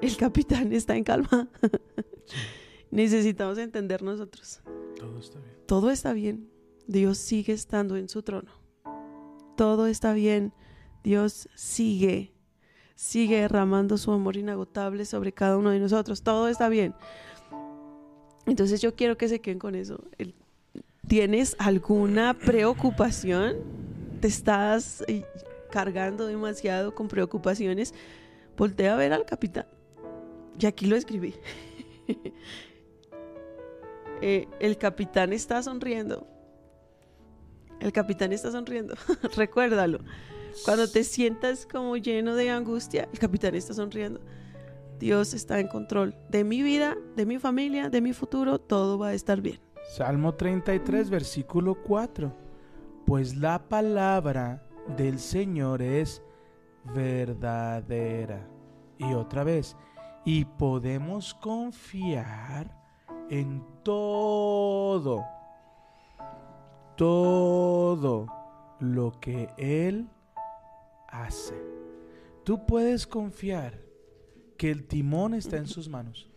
el 0.00 0.16
capitán 0.16 0.72
está 0.72 0.96
en 0.96 1.04
calma. 1.04 1.48
Necesitamos 2.90 3.58
entender 3.58 4.02
nosotros. 4.02 4.62
Todo 4.98 5.18
está 5.18 5.38
bien. 5.38 5.54
Todo 5.66 5.90
está 5.90 6.12
bien. 6.12 6.50
Dios 6.86 7.18
sigue 7.18 7.52
estando 7.52 7.96
en 7.96 8.08
su 8.08 8.22
trono. 8.22 8.50
Todo 9.56 9.86
está 9.86 10.14
bien. 10.14 10.52
Dios 11.04 11.48
sigue, 11.54 12.32
sigue 12.94 13.40
derramando 13.40 13.98
su 13.98 14.10
amor 14.12 14.36
inagotable 14.36 15.04
sobre 15.04 15.32
cada 15.32 15.58
uno 15.58 15.70
de 15.70 15.78
nosotros. 15.78 16.22
Todo 16.22 16.48
está 16.48 16.68
bien. 16.68 16.94
Entonces 18.46 18.80
yo 18.80 18.94
quiero 18.94 19.18
que 19.18 19.28
se 19.28 19.40
queden 19.40 19.58
con 19.58 19.74
eso. 19.74 20.02
¿Tienes 21.06 21.54
alguna 21.58 22.34
preocupación? 22.34 23.56
¿Te 24.26 24.30
estás 24.30 25.04
eh, 25.06 25.24
cargando 25.70 26.26
demasiado 26.26 26.96
con 26.96 27.06
preocupaciones? 27.06 27.94
Voltea 28.56 28.94
a 28.94 28.96
ver 28.96 29.12
al 29.12 29.24
capitán. 29.24 29.66
Y 30.58 30.66
aquí 30.66 30.86
lo 30.86 30.96
escribí. 30.96 31.36
Eh, 34.22 34.48
el 34.60 34.78
capitán 34.78 35.34
está 35.34 35.62
sonriendo. 35.62 36.26
El 37.80 37.92
capitán 37.92 38.32
está 38.32 38.50
sonriendo. 38.50 38.94
Recuérdalo. 39.36 39.98
Cuando 40.64 40.90
te 40.90 41.04
sientas 41.04 41.66
como 41.66 41.98
lleno 41.98 42.34
de 42.34 42.48
angustia, 42.48 43.08
el 43.12 43.18
capitán 43.18 43.54
está 43.54 43.74
sonriendo. 43.74 44.20
Dios 44.98 45.34
está 45.34 45.60
en 45.60 45.68
control 45.68 46.16
de 46.30 46.44
mi 46.44 46.62
vida, 46.62 46.96
de 47.14 47.26
mi 47.26 47.38
familia, 47.38 47.90
de 47.90 48.00
mi 48.00 48.14
futuro. 48.14 48.58
Todo 48.58 48.98
va 48.98 49.08
a 49.08 49.14
estar 49.14 49.42
bien. 49.42 49.60
Salmo 49.94 50.34
33, 50.34 51.10
versículo 51.10 51.74
4. 51.82 52.45
Pues 53.06 53.36
la 53.36 53.68
palabra 53.68 54.66
del 54.96 55.20
Señor 55.20 55.80
es 55.80 56.22
verdadera. 56.92 58.48
Y 58.98 59.14
otra 59.14 59.44
vez, 59.44 59.76
y 60.24 60.44
podemos 60.44 61.32
confiar 61.34 62.76
en 63.30 63.64
todo, 63.84 65.24
todo 66.96 68.26
lo 68.80 69.12
que 69.20 69.50
Él 69.56 70.08
hace. 71.08 71.54
Tú 72.42 72.66
puedes 72.66 73.06
confiar 73.06 73.80
que 74.56 74.72
el 74.72 74.84
timón 74.84 75.34
está 75.34 75.58
en 75.58 75.68
sus 75.68 75.88
manos 75.88 76.28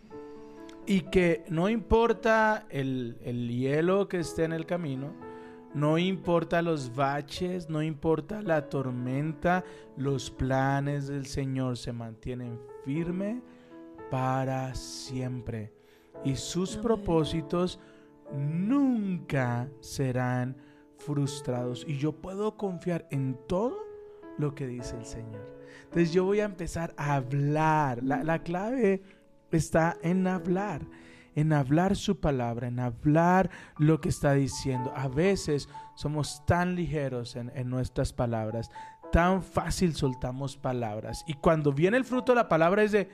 y 0.86 1.02
que 1.02 1.46
no 1.50 1.68
importa 1.68 2.68
el, 2.70 3.18
el 3.24 3.50
hielo 3.50 4.08
que 4.08 4.20
esté 4.20 4.44
en 4.44 4.54
el 4.54 4.68
camino, 4.68 5.29
no 5.74 5.98
importa 5.98 6.62
los 6.62 6.96
baches, 6.96 7.70
no 7.70 7.82
importa 7.82 8.42
la 8.42 8.70
tormenta, 8.70 9.64
los 9.98 10.32
planes 10.32 11.08
del 11.08 11.26
Señor 11.26 11.78
se 11.78 11.94
mantienen 11.94 12.60
firmes 12.86 13.42
para 14.10 14.74
siempre 14.74 15.72
y 16.24 16.36
sus 16.36 16.74
Amén. 16.74 16.84
propósitos 16.84 17.80
nunca 18.34 19.70
serán 19.80 20.58
frustrados 20.98 21.86
y 21.88 21.98
yo 21.98 22.14
puedo 22.14 22.58
confiar 22.58 23.08
en 23.12 23.38
todo 23.48 23.78
lo 24.38 24.56
que 24.56 24.68
dice 24.68 24.96
el 24.98 25.06
Señor. 25.06 25.60
Entonces 25.84 26.14
yo 26.14 26.26
voy 26.26 26.40
a 26.40 26.46
empezar 26.46 26.94
a 26.98 27.16
hablar. 27.16 28.04
La, 28.04 28.24
la 28.24 28.44
clave 28.44 29.02
está 29.52 29.98
en 30.02 30.28
hablar, 30.28 30.82
en 31.40 31.54
hablar 31.54 31.96
su 31.96 32.20
palabra, 32.20 32.68
en 32.68 32.80
hablar 32.80 33.50
lo 33.78 34.02
que 34.02 34.10
está 34.10 34.34
diciendo. 34.34 34.92
A 34.96 35.08
veces 35.08 35.70
somos 35.96 36.46
tan 36.46 36.76
ligeros 36.76 37.36
en, 37.36 37.70
nuestras 37.70 38.12
palabras, 38.12 38.70
tan 39.12 39.42
fácil 39.42 39.96
soltamos 39.96 40.58
palabras. 40.58 41.24
Y 41.28 41.36
cuando 41.36 41.72
viene 41.72 41.98
el 41.98 42.04
fruto 42.04 42.34
de 42.34 42.38
la 42.38 42.50
palabra 42.50 42.84
es 42.84 42.92
de, 42.92 43.10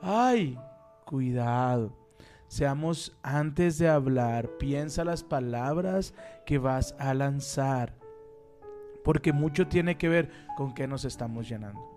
ay, 0.00 0.58
cuidado. 1.04 1.94
Seamos 2.48 3.16
antes 3.22 3.76
de 3.78 3.88
hablar, 3.88 4.48
piensa 4.58 5.04
las 5.04 5.22
palabras 5.22 6.14
que 6.46 6.58
vas 6.58 6.94
a 6.98 7.12
lanzar, 7.12 7.92
porque 9.04 9.32
mucho 9.32 9.66
tiene 9.66 9.98
que 9.98 10.08
ver 10.08 10.30
con 10.56 10.72
qué 10.72 10.86
nos 10.86 11.04
estamos 11.04 11.48
llenando. 11.48 11.95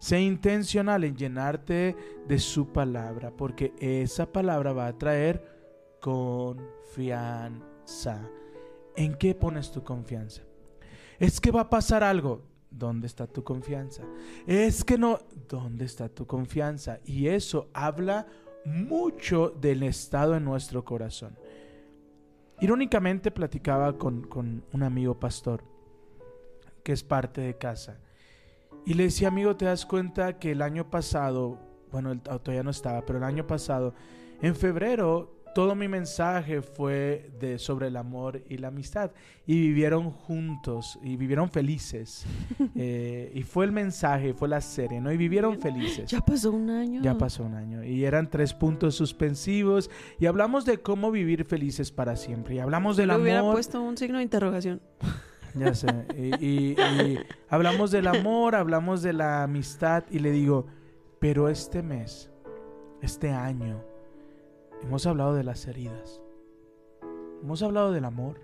Sé 0.00 0.20
intencional 0.22 1.04
en 1.04 1.14
llenarte 1.14 1.94
de 2.26 2.38
su 2.38 2.72
palabra, 2.72 3.30
porque 3.36 3.74
esa 3.78 4.32
palabra 4.32 4.72
va 4.72 4.86
a 4.86 4.96
traer 4.96 5.44
confianza. 6.00 7.60
¿En 8.96 9.14
qué 9.14 9.34
pones 9.34 9.70
tu 9.70 9.84
confianza? 9.84 10.40
Es 11.18 11.38
que 11.38 11.50
va 11.50 11.60
a 11.60 11.70
pasar 11.70 12.02
algo. 12.02 12.48
¿Dónde 12.70 13.08
está 13.08 13.26
tu 13.26 13.44
confianza? 13.44 14.02
Es 14.46 14.84
que 14.84 14.96
no. 14.96 15.18
¿Dónde 15.46 15.84
está 15.84 16.08
tu 16.08 16.26
confianza? 16.26 17.00
Y 17.04 17.26
eso 17.26 17.68
habla 17.74 18.26
mucho 18.64 19.50
del 19.50 19.82
estado 19.82 20.34
en 20.34 20.44
nuestro 20.44 20.82
corazón. 20.82 21.36
Irónicamente 22.58 23.30
platicaba 23.30 23.98
con, 23.98 24.22
con 24.22 24.64
un 24.72 24.82
amigo 24.82 25.20
pastor 25.20 25.62
que 26.82 26.92
es 26.92 27.04
parte 27.04 27.42
de 27.42 27.58
casa. 27.58 28.00
Y 28.86 28.94
le 28.94 29.04
decía, 29.04 29.28
amigo, 29.28 29.56
¿te 29.56 29.66
das 29.66 29.86
cuenta 29.86 30.38
que 30.38 30.52
el 30.52 30.62
año 30.62 30.90
pasado, 30.90 31.58
bueno, 31.92 32.12
él 32.12 32.20
todavía 32.20 32.62
no 32.62 32.70
estaba, 32.70 33.04
pero 33.04 33.18
el 33.18 33.24
año 33.24 33.46
pasado, 33.46 33.94
en 34.40 34.56
febrero, 34.56 35.40
todo 35.54 35.74
mi 35.74 35.88
mensaje 35.88 36.62
fue 36.62 37.30
de, 37.40 37.58
sobre 37.58 37.88
el 37.88 37.96
amor 37.96 38.42
y 38.48 38.58
la 38.58 38.68
amistad. 38.68 39.10
Y 39.46 39.60
vivieron 39.60 40.10
juntos 40.10 40.98
y 41.02 41.16
vivieron 41.16 41.50
felices. 41.50 42.24
Eh, 42.82 43.32
y 43.34 43.42
fue 43.42 43.66
el 43.66 43.72
mensaje, 43.72 44.32
fue 44.32 44.48
la 44.48 44.62
serie, 44.62 45.02
¿no? 45.02 45.12
Y 45.12 45.18
vivieron 45.18 45.60
felices. 45.60 46.10
Ya 46.10 46.20
pasó 46.22 46.50
un 46.50 46.70
año. 46.70 47.02
Ya 47.02 47.18
pasó 47.18 47.42
un 47.42 47.54
año. 47.54 47.84
Y 47.84 48.06
eran 48.06 48.30
tres 48.30 48.54
puntos 48.54 48.94
suspensivos. 48.94 49.90
Y 50.18 50.24
hablamos 50.24 50.64
de 50.64 50.78
cómo 50.78 51.10
vivir 51.10 51.44
felices 51.44 51.92
para 51.92 52.16
siempre. 52.16 52.54
Y 52.54 52.58
hablamos 52.58 52.96
del 52.96 53.08
Le 53.08 53.16
hubiera 53.16 53.40
amor. 53.40 53.54
puesto 53.54 53.82
un 53.82 53.98
signo 53.98 54.16
de 54.16 54.24
interrogación. 54.24 54.80
Ya 55.54 55.74
sé. 55.74 55.88
Y, 56.40 56.76
hablamos 57.48 57.90
del 57.90 58.06
amor, 58.06 58.54
hablamos 58.54 59.02
de 59.02 59.12
la 59.12 59.42
amistad. 59.42 60.04
Y 60.10 60.18
le 60.20 60.30
digo, 60.30 60.66
pero 61.18 61.48
este 61.48 61.82
mes, 61.82 62.30
este 63.02 63.30
año, 63.30 63.82
hemos 64.82 65.06
hablado 65.06 65.34
de 65.34 65.44
las 65.44 65.66
heridas. 65.66 66.20
Hemos 67.42 67.62
hablado 67.62 67.92
del 67.92 68.04
amor. 68.04 68.40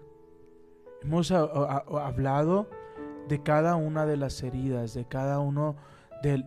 Hemos 1.03 1.31
hablado 1.31 2.69
de 3.29 3.43
cada 3.43 3.77
una 3.77 4.07
de 4.07 4.17
las 4.17 4.43
heridas, 4.43 4.95
de 4.95 5.05
cada 5.05 5.39
uno 5.41 5.77
de- 6.23 6.43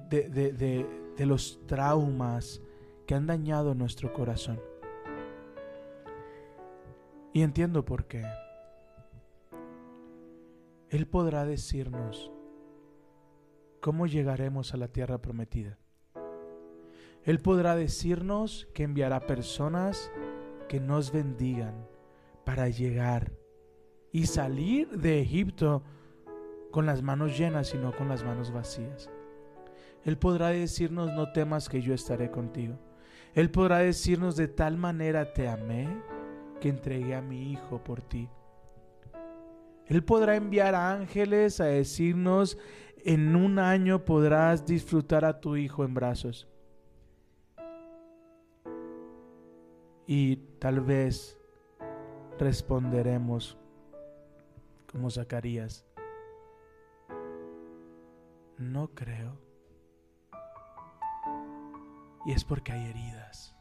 de 1.18 1.26
los 1.26 1.60
traumas 1.68 2.62
que 3.06 3.16
han 3.16 3.28
dañado 3.28 3.76
nuestro 3.76 4.12
corazón. 4.14 4.60
Y 7.34 7.42
entiendo 7.44 7.86
por 7.86 8.06
qué. 8.06 8.24
Él 10.90 11.06
podrá 11.06 11.46
decirnos 11.46 12.32
cómo 13.80 14.08
llegaremos 14.08 14.74
a 14.74 14.78
la 14.78 14.88
tierra 14.88 15.22
prometida. 15.22 15.78
Él 17.24 17.40
podrá 17.40 17.76
decirnos 17.76 18.68
que 18.74 18.84
enviará 18.84 19.28
personas 19.28 20.12
que 20.68 20.80
nos 20.80 21.12
bendigan 21.12 21.88
para 22.44 22.70
llegar 22.70 23.32
y 24.12 24.26
salir 24.26 24.90
de 24.90 25.22
Egipto 25.22 25.84
con 26.72 26.88
las 26.88 27.04
manos 27.04 27.38
llenas 27.38 27.76
y 27.76 27.78
no 27.78 27.96
con 27.96 28.10
las 28.10 28.24
manos 28.24 28.52
vacías. 28.52 29.12
Él 30.06 30.18
podrá 30.18 30.48
decirnos 30.48 31.12
no 31.14 31.32
temas 31.34 31.70
que 31.70 31.84
yo 31.84 31.94
estaré 31.94 32.32
contigo. 32.32 32.80
Él 33.36 33.52
podrá 33.52 33.78
decirnos 33.78 34.36
de 34.36 34.48
tal 34.48 34.78
manera 34.78 35.34
te 35.34 35.48
amé 35.48 35.88
que 36.60 36.70
entregué 36.70 37.14
a 37.14 37.22
mi 37.22 37.52
hijo 37.52 37.84
por 37.84 38.02
ti. 38.02 38.28
Él 39.90 40.04
podrá 40.04 40.36
enviar 40.36 40.76
ángeles 40.76 41.60
a 41.60 41.66
decirnos 41.66 42.60
en 43.04 43.36
un 43.36 43.58
año 43.58 44.06
podrás 44.06 44.64
disfrutar 44.66 45.26
a 45.26 45.42
tu 45.42 45.56
hijo 45.56 45.84
en 45.84 45.96
brazos. 45.96 46.48
Y 50.06 50.36
tal 50.60 50.82
vez 50.82 51.40
responderemos 52.38 53.58
como 54.92 55.10
Zacarías. 55.10 55.86
No 58.60 58.90
creo. 58.94 59.40
Y 62.28 62.34
es 62.34 62.44
porque 62.44 62.74
hay 62.74 62.90
heridas. 62.90 63.56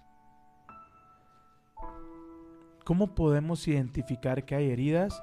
¿Cómo 2.84 3.14
podemos 3.14 3.66
identificar 3.66 4.44
que 4.44 4.54
hay 4.54 4.70
heridas? 4.70 5.22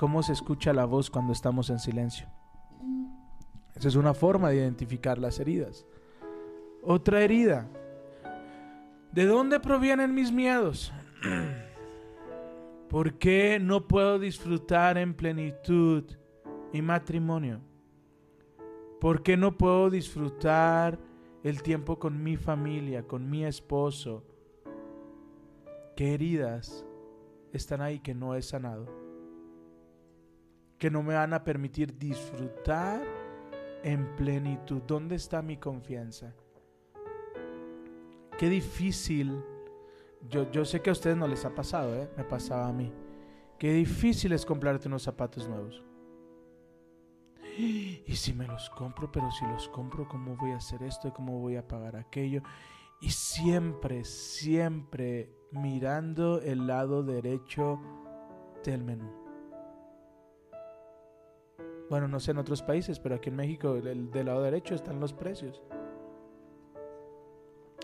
¿Cómo 0.00 0.22
se 0.22 0.32
escucha 0.32 0.72
la 0.72 0.86
voz 0.86 1.10
cuando 1.10 1.34
estamos 1.34 1.68
en 1.68 1.78
silencio? 1.78 2.26
Esa 3.76 3.86
es 3.86 3.96
una 3.96 4.14
forma 4.14 4.48
de 4.48 4.56
identificar 4.56 5.18
las 5.18 5.38
heridas. 5.40 5.84
Otra 6.82 7.20
herida. 7.20 7.68
¿De 9.12 9.26
dónde 9.26 9.60
provienen 9.60 10.14
mis 10.14 10.32
miedos? 10.32 10.90
¿Por 12.88 13.18
qué 13.18 13.58
no 13.60 13.86
puedo 13.86 14.18
disfrutar 14.18 14.96
en 14.96 15.12
plenitud 15.12 16.04
mi 16.72 16.80
matrimonio? 16.80 17.60
¿Por 19.02 19.22
qué 19.22 19.36
no 19.36 19.58
puedo 19.58 19.90
disfrutar 19.90 20.98
el 21.44 21.62
tiempo 21.62 21.98
con 21.98 22.22
mi 22.22 22.38
familia, 22.38 23.02
con 23.02 23.28
mi 23.28 23.44
esposo? 23.44 24.24
¿Qué 25.94 26.14
heridas 26.14 26.86
están 27.52 27.82
ahí 27.82 28.00
que 28.00 28.14
no 28.14 28.34
he 28.34 28.40
sanado? 28.40 29.09
Que 30.80 30.90
no 30.90 31.04
me 31.04 31.14
van 31.14 31.32
a 31.32 31.44
permitir 31.44 31.96
disfrutar 31.96 33.00
en 33.84 34.16
plenitud. 34.16 34.82
¿Dónde 34.82 35.14
está 35.14 35.42
mi 35.42 35.58
confianza? 35.58 36.34
Qué 38.36 38.48
difícil. 38.48 39.40
Yo, 40.28 40.50
yo 40.50 40.64
sé 40.64 40.80
que 40.80 40.90
a 40.90 40.94
ustedes 40.94 41.16
no 41.16 41.28
les 41.28 41.44
ha 41.44 41.54
pasado, 41.54 41.94
¿eh? 41.94 42.10
me 42.16 42.24
pasaba 42.24 42.66
a 42.66 42.72
mí. 42.72 42.92
Qué 43.58 43.72
difícil 43.74 44.32
es 44.32 44.44
comprarte 44.44 44.88
unos 44.88 45.02
zapatos 45.02 45.48
nuevos. 45.48 45.84
Y 47.58 48.16
si 48.16 48.32
me 48.32 48.46
los 48.46 48.70
compro, 48.70 49.12
pero 49.12 49.30
si 49.30 49.44
los 49.44 49.68
compro, 49.68 50.08
¿cómo 50.08 50.34
voy 50.36 50.52
a 50.52 50.56
hacer 50.56 50.82
esto? 50.82 51.08
¿Y 51.08 51.10
¿Cómo 51.10 51.38
voy 51.40 51.56
a 51.56 51.68
pagar 51.68 51.94
aquello? 51.94 52.42
Y 53.02 53.10
siempre, 53.10 54.04
siempre 54.04 55.30
mirando 55.52 56.40
el 56.40 56.66
lado 56.66 57.02
derecho 57.02 57.78
del 58.64 58.82
menú. 58.82 59.19
Bueno, 61.90 62.06
no 62.06 62.20
sé 62.20 62.30
en 62.30 62.38
otros 62.38 62.62
países, 62.62 63.00
pero 63.00 63.16
aquí 63.16 63.30
en 63.30 63.36
México 63.36 63.74
el, 63.74 64.12
del 64.12 64.26
lado 64.26 64.42
derecho 64.42 64.76
están 64.76 65.00
los 65.00 65.12
precios. 65.12 65.60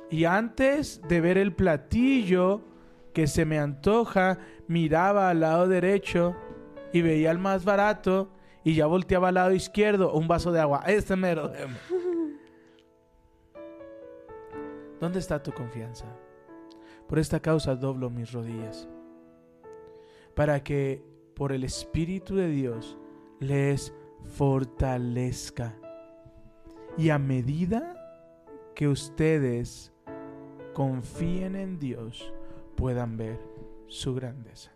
Y 0.08 0.24
antes 0.24 1.02
de 1.08 1.20
ver 1.20 1.36
el 1.36 1.52
platillo 1.52 2.60
que 3.12 3.26
se 3.26 3.44
me 3.44 3.58
antoja, 3.58 4.38
miraba 4.68 5.28
al 5.28 5.40
lado 5.40 5.66
derecho 5.66 6.36
y 6.92 7.02
veía 7.02 7.32
el 7.32 7.40
más 7.40 7.64
barato 7.64 8.30
y 8.62 8.76
ya 8.76 8.86
volteaba 8.86 9.28
al 9.28 9.34
lado 9.34 9.52
izquierdo 9.52 10.12
un 10.12 10.28
vaso 10.28 10.52
de 10.52 10.60
agua. 10.60 10.84
Este 10.86 11.16
mero. 11.16 11.50
¿Dónde 15.00 15.18
está 15.18 15.42
tu 15.42 15.50
confianza? 15.50 16.06
Por 17.08 17.18
esta 17.18 17.40
causa 17.40 17.74
doblo 17.74 18.08
mis 18.08 18.30
rodillas. 18.30 18.88
Para 20.36 20.62
que 20.62 21.02
por 21.34 21.50
el 21.50 21.64
Espíritu 21.64 22.36
de 22.36 22.46
Dios 22.46 22.96
les 23.40 23.92
fortalezca. 24.24 25.74
Y 26.98 27.10
a 27.10 27.18
medida 27.18 27.94
que 28.74 28.88
ustedes 28.88 29.92
confíen 30.74 31.56
en 31.56 31.78
Dios, 31.78 32.32
puedan 32.74 33.16
ver 33.16 33.40
su 33.88 34.14
grandeza. 34.14 34.70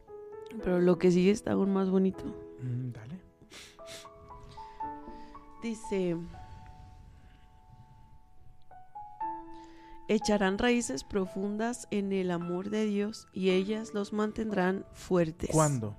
Pero 0.64 0.81
lo 0.81 0.99
que 0.99 1.11
sigue 1.11 1.31
está 1.31 1.53
aún 1.53 1.73
más 1.73 1.90
bonito. 1.90 2.25
Mm, 2.62 2.92
dale. 2.92 3.20
Dice, 5.62 6.16
echarán 10.09 10.59
raíces 10.59 11.05
profundas 11.05 11.87
en 11.90 12.12
el 12.12 12.31
amor 12.31 12.70
de 12.70 12.87
Dios 12.87 13.29
y 13.33 13.51
ellas 13.51 13.92
los 13.94 14.12
mantendrán 14.12 14.87
fuertes. 14.92 15.51
¿Cuándo? 15.53 15.96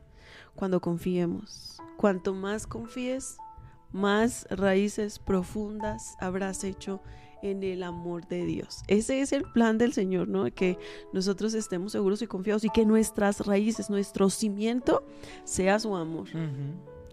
Cuando 0.55 0.81
confiemos. 0.81 1.77
Cuanto 1.97 2.33
más 2.33 2.67
confíes, 2.67 3.37
más 3.91 4.47
raíces 4.49 5.19
profundas 5.19 6.15
habrás 6.19 6.63
hecho 6.63 7.01
en 7.41 7.63
el 7.63 7.83
amor 7.83 8.27
de 8.27 8.45
Dios. 8.45 8.83
Ese 8.87 9.21
es 9.21 9.33
el 9.33 9.43
plan 9.43 9.77
del 9.77 9.93
Señor, 9.93 10.27
¿no? 10.27 10.45
Que 10.53 10.77
nosotros 11.13 11.53
estemos 11.53 11.91
seguros 11.91 12.21
y 12.21 12.27
confiados 12.27 12.63
y 12.63 12.69
que 12.69 12.85
nuestras 12.85 13.45
raíces, 13.45 13.89
nuestro 13.89 14.29
cimiento 14.29 15.03
sea 15.43 15.79
su 15.79 15.95
amor. 15.95 16.27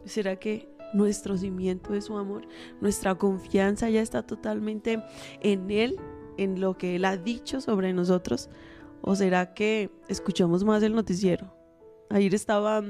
¿Será 0.05 0.37
que 0.37 0.69
nuestro 0.93 1.37
cimiento 1.37 1.95
es 1.95 2.07
su 2.07 2.17
amor? 2.17 2.47
Nuestra 2.81 3.15
confianza 3.15 3.91
ya 3.91 4.03
está 4.03 4.23
totalmente 4.23 5.03
en 5.41 5.71
Él, 5.71 5.97
en 6.37 6.61
lo 6.61 6.77
que 6.77 6.97
Él 6.97 7.05
ha 7.05 7.17
dicho 7.17 7.61
sobre 7.61 7.93
nosotros. 7.93 8.51
¿O 9.01 9.15
será 9.15 9.55
que 9.55 9.91
escuchamos 10.09 10.65
más 10.65 10.83
el 10.83 10.95
noticiero? 10.95 11.55
Ayer 12.11 12.35
estaba, 12.35 12.83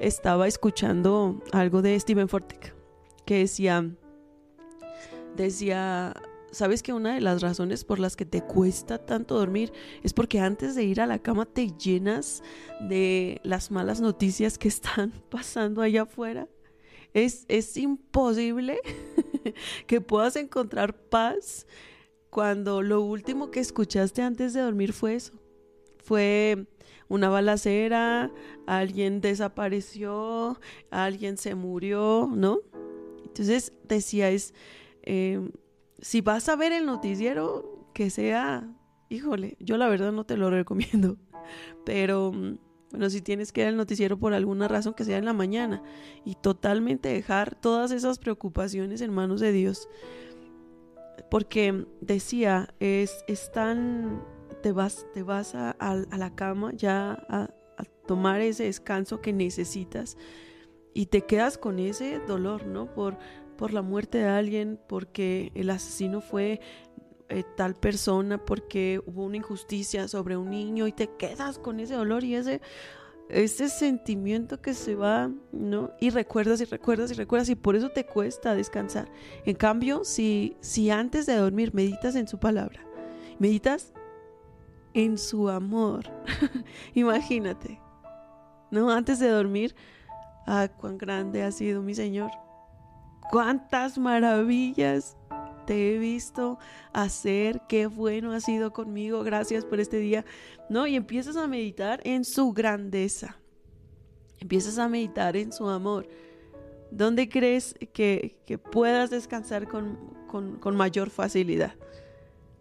estaba 0.00 0.48
escuchando 0.48 1.40
algo 1.52 1.82
de 1.82 1.98
Steven 2.00 2.28
Fortick 2.28 2.74
que 3.24 3.38
decía, 3.38 3.88
decía, 5.36 6.14
¿sabes 6.50 6.82
que 6.82 6.92
una 6.92 7.14
de 7.14 7.20
las 7.20 7.42
razones 7.42 7.84
por 7.84 8.00
las 8.00 8.16
que 8.16 8.24
te 8.24 8.42
cuesta 8.42 8.98
tanto 8.98 9.38
dormir 9.38 9.72
es 10.02 10.12
porque 10.12 10.40
antes 10.40 10.74
de 10.74 10.84
ir 10.84 11.00
a 11.00 11.06
la 11.06 11.20
cama 11.20 11.46
te 11.46 11.68
llenas 11.76 12.42
de 12.80 13.40
las 13.44 13.70
malas 13.70 14.00
noticias 14.00 14.58
que 14.58 14.68
están 14.68 15.12
pasando 15.30 15.82
allá 15.82 16.02
afuera? 16.02 16.48
Es, 17.12 17.44
es 17.48 17.76
imposible 17.76 18.80
que 19.86 20.00
puedas 20.00 20.36
encontrar 20.36 20.94
paz 20.94 21.66
cuando 22.30 22.82
lo 22.82 23.02
último 23.02 23.50
que 23.50 23.60
escuchaste 23.60 24.22
antes 24.22 24.54
de 24.54 24.60
dormir 24.60 24.92
fue 24.92 25.16
eso. 25.16 25.32
Fue 25.98 26.66
una 27.10 27.28
balacera, 27.28 28.30
alguien 28.66 29.20
desapareció, 29.20 30.58
alguien 30.90 31.36
se 31.36 31.54
murió, 31.54 32.30
¿no? 32.32 32.60
Entonces 33.26 33.72
decía, 33.86 34.30
es, 34.30 34.54
eh, 35.02 35.50
si 36.00 36.20
vas 36.20 36.48
a 36.48 36.56
ver 36.56 36.72
el 36.72 36.86
noticiero, 36.86 37.88
que 37.92 38.10
sea, 38.10 38.72
híjole, 39.08 39.56
yo 39.58 39.76
la 39.76 39.88
verdad 39.88 40.12
no 40.12 40.24
te 40.24 40.36
lo 40.36 40.50
recomiendo. 40.50 41.18
Pero 41.84 42.32
mm, 42.32 42.58
bueno, 42.92 43.10
si 43.10 43.20
tienes 43.20 43.52
que 43.52 43.62
ver 43.62 43.70
el 43.70 43.76
noticiero 43.76 44.16
por 44.16 44.32
alguna 44.32 44.68
razón 44.68 44.94
que 44.94 45.04
sea 45.04 45.18
en 45.18 45.24
la 45.24 45.32
mañana 45.32 45.82
y 46.24 46.36
totalmente 46.36 47.08
dejar 47.08 47.54
todas 47.54 47.90
esas 47.90 48.18
preocupaciones 48.18 49.00
en 49.00 49.12
manos 49.12 49.40
de 49.40 49.52
Dios. 49.52 49.88
Porque 51.28 51.86
decía, 52.00 52.72
es, 52.78 53.24
es 53.26 53.50
tan, 53.52 54.22
te 54.62 54.72
vas, 54.72 55.06
te 55.12 55.22
vas 55.22 55.54
a, 55.54 55.76
la 56.16 56.34
cama 56.34 56.72
ya 56.74 57.12
a, 57.28 57.50
a 57.78 57.84
tomar 58.06 58.40
ese 58.40 58.64
descanso 58.64 59.20
que 59.20 59.32
necesitas 59.32 60.16
y 60.94 61.06
te 61.06 61.22
quedas 61.22 61.58
con 61.58 61.78
ese 61.78 62.20
dolor, 62.26 62.66
¿no? 62.66 62.92
Por, 62.92 63.16
por 63.56 63.72
la 63.72 63.82
muerte 63.82 64.18
de 64.18 64.26
alguien, 64.26 64.80
porque 64.88 65.52
el 65.54 65.70
asesino 65.70 66.20
fue 66.20 66.60
eh, 67.28 67.44
tal 67.56 67.74
persona, 67.74 68.44
porque 68.44 69.00
hubo 69.06 69.24
una 69.24 69.36
injusticia 69.36 70.08
sobre 70.08 70.36
un 70.36 70.50
niño 70.50 70.88
y 70.88 70.92
te 70.92 71.08
quedas 71.16 71.58
con 71.58 71.78
ese 71.78 71.94
dolor 71.94 72.24
y 72.24 72.34
ese, 72.34 72.60
ese 73.28 73.68
sentimiento 73.68 74.60
que 74.60 74.74
se 74.74 74.96
va, 74.96 75.30
¿no? 75.52 75.92
Y 76.00 76.10
recuerdas 76.10 76.60
y 76.60 76.64
recuerdas 76.64 77.12
y 77.12 77.14
recuerdas 77.14 77.48
y 77.48 77.54
por 77.54 77.76
eso 77.76 77.90
te 77.90 78.04
cuesta 78.04 78.54
descansar. 78.54 79.08
En 79.44 79.54
cambio, 79.54 80.04
si, 80.04 80.56
si 80.60 80.90
antes 80.90 81.26
de 81.26 81.36
dormir 81.36 81.72
meditas 81.72 82.16
en 82.16 82.26
su 82.26 82.38
palabra, 82.38 82.84
meditas 83.38 83.92
en 84.94 85.18
su 85.18 85.48
amor, 85.48 86.04
imagínate, 86.94 87.80
¿no? 88.70 88.90
Antes 88.90 89.18
de 89.18 89.28
dormir, 89.28 89.74
ah, 90.46 90.68
cuán 90.68 90.98
grande 90.98 91.42
ha 91.42 91.52
sido 91.52 91.82
mi 91.82 91.94
Señor, 91.94 92.30
cuántas 93.30 93.98
maravillas 93.98 95.16
te 95.66 95.94
he 95.94 95.98
visto 95.98 96.58
hacer, 96.92 97.62
qué 97.68 97.86
bueno 97.86 98.32
ha 98.32 98.40
sido 98.40 98.72
conmigo, 98.72 99.22
gracias 99.22 99.64
por 99.64 99.78
este 99.78 99.98
día, 99.98 100.24
¿no? 100.68 100.86
Y 100.86 100.96
empiezas 100.96 101.36
a 101.36 101.46
meditar 101.46 102.00
en 102.04 102.24
su 102.24 102.52
grandeza, 102.52 103.36
empiezas 104.38 104.78
a 104.78 104.88
meditar 104.88 105.36
en 105.36 105.52
su 105.52 105.68
amor. 105.68 106.08
¿Dónde 106.90 107.28
crees 107.28 107.76
que, 107.92 108.42
que 108.46 108.58
puedas 108.58 109.10
descansar 109.10 109.68
con, 109.68 109.96
con, 110.26 110.58
con 110.58 110.76
mayor 110.76 111.08
facilidad? 111.08 111.74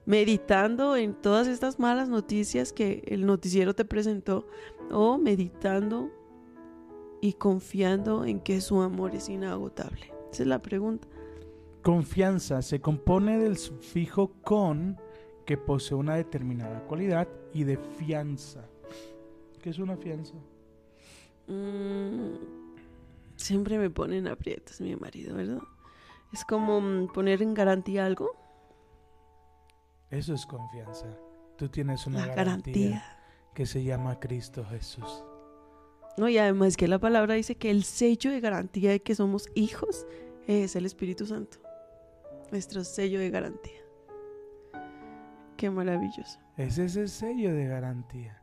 Meditando 0.09 0.95
en 0.95 1.13
todas 1.13 1.47
estas 1.47 1.77
malas 1.77 2.09
noticias 2.09 2.73
que 2.73 3.03
el 3.05 3.27
noticiero 3.27 3.75
te 3.75 3.85
presentó 3.85 4.47
o 4.89 5.19
meditando 5.19 6.09
y 7.21 7.33
confiando 7.33 8.25
en 8.25 8.39
que 8.39 8.59
su 8.59 8.81
amor 8.81 9.13
es 9.13 9.29
inagotable. 9.29 10.11
Esa 10.31 10.41
es 10.41 10.47
la 10.47 10.63
pregunta. 10.63 11.07
Confianza 11.83 12.63
se 12.63 12.81
compone 12.81 13.37
del 13.37 13.57
sufijo 13.57 14.31
con 14.43 14.97
que 15.45 15.57
posee 15.57 15.95
una 15.95 16.15
determinada 16.15 16.87
cualidad 16.87 17.27
y 17.53 17.63
de 17.63 17.77
fianza. 17.77 18.67
¿Qué 19.61 19.69
es 19.69 19.77
una 19.77 19.95
fianza? 19.95 20.33
Mm, 21.45 22.33
siempre 23.35 23.77
me 23.77 23.91
ponen 23.91 24.27
aprietos 24.27 24.81
mi 24.81 24.95
marido, 24.95 25.35
¿verdad? 25.35 25.61
Es 26.33 26.43
como 26.45 26.81
mm, 26.81 27.09
poner 27.13 27.43
en 27.43 27.53
garantía 27.53 28.07
algo. 28.07 28.48
Eso 30.09 30.33
es 30.33 30.45
confianza. 30.45 31.07
Tú 31.57 31.69
tienes 31.69 32.07
una 32.07 32.25
garantía, 32.25 32.45
garantía. 32.45 33.17
que 33.53 33.65
se 33.65 33.83
llama 33.83 34.19
Cristo 34.19 34.65
Jesús. 34.65 35.23
No, 36.17 36.27
y 36.27 36.37
además 36.37 36.77
que 36.77 36.87
la 36.87 36.99
palabra 36.99 37.35
dice 37.35 37.55
que 37.55 37.69
el 37.69 37.83
sello 37.83 38.31
de 38.31 38.39
garantía 38.39 38.91
de 38.91 39.01
que 39.01 39.15
somos 39.15 39.47
hijos 39.55 40.05
es 40.47 40.75
el 40.75 40.85
Espíritu 40.85 41.25
Santo. 41.25 41.59
Nuestro 42.51 42.83
sello 42.83 43.19
de 43.19 43.29
garantía. 43.29 43.81
Qué 45.55 45.69
maravilloso. 45.69 46.39
Es 46.57 46.77
ese 46.77 47.07
sello 47.07 47.53
de 47.53 47.67
garantía. 47.67 48.41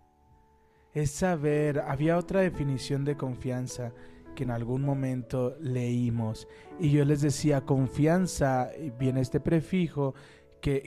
Es 0.92 1.11
saber, 1.11 1.81
había 1.81 2.16
otra 2.16 2.40
definición 2.40 3.05
de 3.05 3.16
confianza 3.16 3.92
que 4.35 4.44
en 4.44 4.50
algún 4.50 4.83
momento 4.83 5.57
leímos. 5.61 6.46
Y 6.79 6.90
yo 6.90 7.05
les 7.05 7.22
decía, 7.22 7.62
confianza, 7.62 8.70
viene 8.98 9.20
este 9.20 9.40
prefijo, 9.40 10.14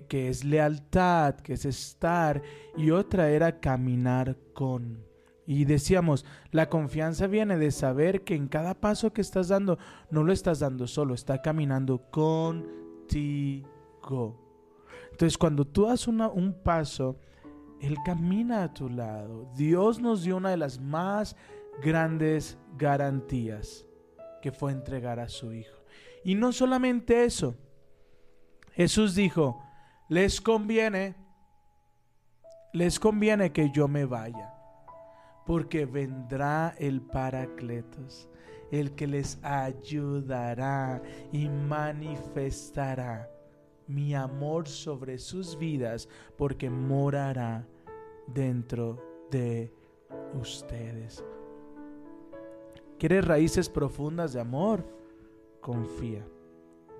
que, 0.07 0.27
es 0.27 0.43
lealtad, 0.43 1.35
que 1.35 1.53
es 1.53 1.63
estar, 1.63 2.41
y 2.75 2.91
otra 2.91 3.29
era 3.29 3.61
caminar 3.61 4.35
con. 4.53 5.05
Y 5.45 5.63
decíamos, 5.63 6.25
la 6.51 6.67
confianza 6.69 7.27
viene 7.27 7.57
de 7.57 7.71
saber 7.71 8.25
que 8.25 8.35
en 8.35 8.49
cada 8.49 8.73
paso 8.73 9.13
que 9.13 9.21
estás 9.21 9.47
dando, 9.47 9.79
no 10.11 10.23
lo 10.23 10.33
estás 10.33 10.59
dando 10.59 10.85
solo, 10.85 11.13
está 11.13 11.41
caminando 11.41 12.09
contigo. 12.11 13.65
Entonces, 15.11 15.37
cuando 15.37 15.65
tú 15.65 15.85
das 15.85 16.07
un 16.07 16.55
paso, 16.61 17.17
Él 17.79 17.95
camina 18.05 18.63
a 18.63 18.73
tu 18.73 18.89
lado. 18.89 19.49
Dios 19.55 20.01
nos 20.01 20.23
dio 20.23 20.35
una 20.37 20.49
de 20.49 20.57
las 20.57 20.77
más 20.79 21.37
grandes 21.81 22.57
garantías, 22.77 23.85
que 24.41 24.51
fue 24.51 24.73
entregar 24.73 25.21
a 25.21 25.29
su 25.29 25.53
Hijo. 25.53 25.77
Y 26.25 26.35
no 26.35 26.51
solamente 26.51 27.23
eso, 27.23 27.55
Jesús 28.73 29.15
dijo, 29.15 29.63
les 30.09 30.41
conviene, 30.41 31.15
les 32.73 32.99
conviene 32.99 33.51
que 33.51 33.69
yo 33.69 33.87
me 33.87 34.05
vaya, 34.05 34.53
porque 35.45 35.85
vendrá 35.85 36.73
el 36.79 37.01
Paracletos, 37.01 38.27
el 38.71 38.95
que 38.95 39.05
les 39.05 39.37
ayudará 39.43 41.01
y 41.31 41.47
manifestará 41.47 43.29
mi 43.87 44.15
amor 44.15 44.67
sobre 44.67 45.19
sus 45.19 45.57
vidas, 45.57 46.09
porque 46.37 46.71
morará 46.71 47.67
dentro 48.27 49.27
de 49.29 49.71
ustedes. 50.39 51.23
¿Quieres 52.97 53.25
raíces 53.25 53.69
profundas 53.69 54.33
de 54.33 54.41
amor? 54.41 54.85
Confía. 55.61 56.25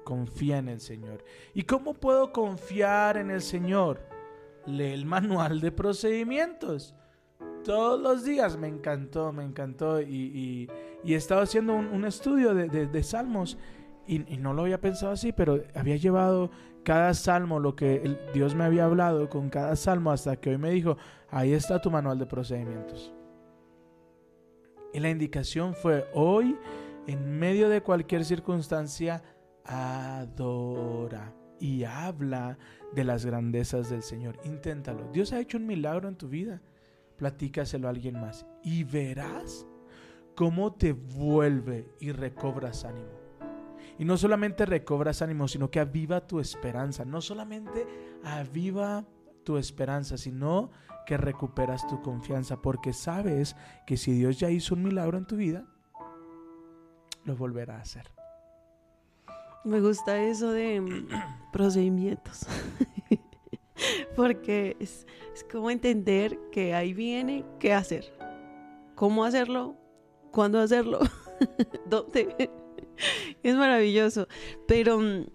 Confía 0.04 0.58
en 0.58 0.70
el 0.70 0.80
Señor. 0.80 1.24
¿Y 1.54 1.64
cómo 1.64 1.94
puedo 1.94 2.32
confiar 2.32 3.18
en 3.18 3.32
el 3.32 3.42
Señor? 3.42 4.02
Lee 4.66 4.92
el 4.94 5.06
manual 5.06 5.62
de 5.62 5.72
procedimientos. 5.72 6.96
Todos 7.64 8.00
los 8.00 8.24
días 8.24 8.58
me 8.58 8.68
encantó, 8.68 9.32
me 9.32 9.44
encantó. 9.44 10.02
Y, 10.02 10.06
y- 10.16 10.70
y 11.04 11.14
he 11.14 11.18
estado 11.18 11.42
haciendo 11.42 11.74
un, 11.76 11.88
un 11.88 12.06
estudio 12.06 12.54
de, 12.54 12.68
de- 12.68 12.88
de 12.88 13.04
salmos. 13.04 13.58
Y, 14.08 14.20
no 14.38 14.54
lo 14.54 14.64
había 14.64 14.82
pensado 14.82 15.12
así, 15.12 15.32
pero 15.32 15.62
había 15.76 15.96
llevado 15.96 16.50
cada 16.84 17.14
salmo, 17.14 17.60
lo 17.60 17.76
que 17.76 18.18
Dios 18.34 18.56
me 18.56 18.64
había 18.64 18.86
hablado 18.86 19.30
con 19.30 19.50
cada 19.50 19.76
salmo, 19.76 20.10
hasta 20.12 20.36
que 20.38 20.50
hoy 20.50 20.58
me 20.58 20.72
dijo, 20.72 20.98
ahí 21.30 21.54
está 21.54 21.80
tu 21.80 21.92
manual 21.92 22.18
de 22.18 22.26
procedimientos. 22.26 23.14
Y 24.94 25.00
la 25.00 25.10
indicación 25.12 25.76
fue, 25.76 26.08
hoy, 26.16 26.58
en 27.06 27.38
medio 27.38 27.70
de 27.70 27.82
cualquier 27.82 28.26
circunstancia, 28.26 29.22
adora 29.70 31.34
y 31.60 31.84
habla 31.84 32.58
de 32.94 33.04
las 33.04 33.26
grandezas 33.26 33.90
del 33.90 34.02
Señor. 34.02 34.40
Inténtalo. 34.44 35.10
Dios 35.12 35.32
ha 35.32 35.40
hecho 35.40 35.58
un 35.58 35.68
milagro 35.68 36.10
en 36.10 36.16
tu 36.16 36.28
vida. 36.28 36.62
Platícaselo 37.18 37.88
a 37.88 37.92
alguien 37.92 38.20
más 38.20 38.46
y 38.64 38.84
verás 38.84 39.68
cómo 40.36 40.74
te 40.74 40.94
vuelve 40.94 41.94
y 42.00 42.12
recobras 42.12 42.86
ánimo. 42.86 43.12
Y 44.00 44.06
no 44.06 44.18
solamente 44.18 44.66
recobras 44.66 45.22
ánimo, 45.22 45.48
sino 45.48 45.70
que 45.70 45.82
aviva 45.82 46.26
tu 46.26 46.40
esperanza. 46.40 47.06
No 47.06 47.22
solamente 47.22 47.86
aviva 48.24 49.06
tu 49.44 49.58
esperanza, 49.58 50.18
sino 50.18 50.72
que 51.06 51.18
recuperas 51.18 51.86
tu 51.88 52.02
confianza, 52.02 52.62
porque 52.62 52.94
sabes 52.94 53.56
que 53.86 53.98
si 53.98 54.14
Dios 54.14 54.40
ya 54.40 54.50
hizo 54.50 54.76
un 54.76 54.84
milagro 54.84 55.18
en 55.18 55.26
tu 55.26 55.36
vida, 55.36 55.66
lo 57.26 57.36
volverá 57.36 57.78
a 57.78 57.82
hacer. 57.82 58.19
Me 59.64 59.82
gusta 59.82 60.22
eso 60.24 60.52
de 60.52 60.82
mm, 60.82 61.08
procedimientos. 61.52 62.46
Porque 64.16 64.76
es, 64.80 65.06
como 65.52 65.72
entender 65.72 66.38
que 66.52 66.74
ahí 66.74 66.94
viene 66.94 67.46
qué 67.60 67.74
hacer. 67.74 68.14
¿Cómo 68.96 69.24
hacerlo? 69.24 69.76
¿Cuándo 70.32 70.60
hacerlo? 70.60 71.00
¿Dónde? 71.86 72.52
Es 73.44 73.56
maravilloso. 73.56 74.28
Pero 74.68 75.00
mm, 75.00 75.26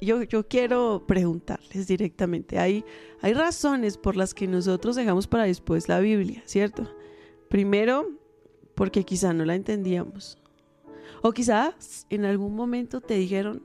yo, 0.00 0.22
yo 0.22 0.46
quiero 0.48 1.04
preguntarles 1.06 1.86
directamente. 1.86 2.58
Hay, 2.58 2.84
hay 3.20 3.34
razones 3.34 3.98
por 3.98 4.16
las 4.16 4.34
que 4.34 4.46
nosotros 4.46 4.96
dejamos 4.96 5.26
para 5.26 5.44
después 5.44 5.88
la 5.88 6.00
Biblia, 6.00 6.42
¿cierto? 6.46 6.90
Primero, 7.48 8.08
porque 8.74 9.04
quizá 9.04 9.32
no 9.32 9.44
la 9.44 9.54
entendíamos. 9.54 10.38
O 11.22 11.32
quizás 11.32 12.06
en 12.08 12.24
algún 12.24 12.54
momento 12.54 13.00
te 13.00 13.14
dijeron, 13.14 13.62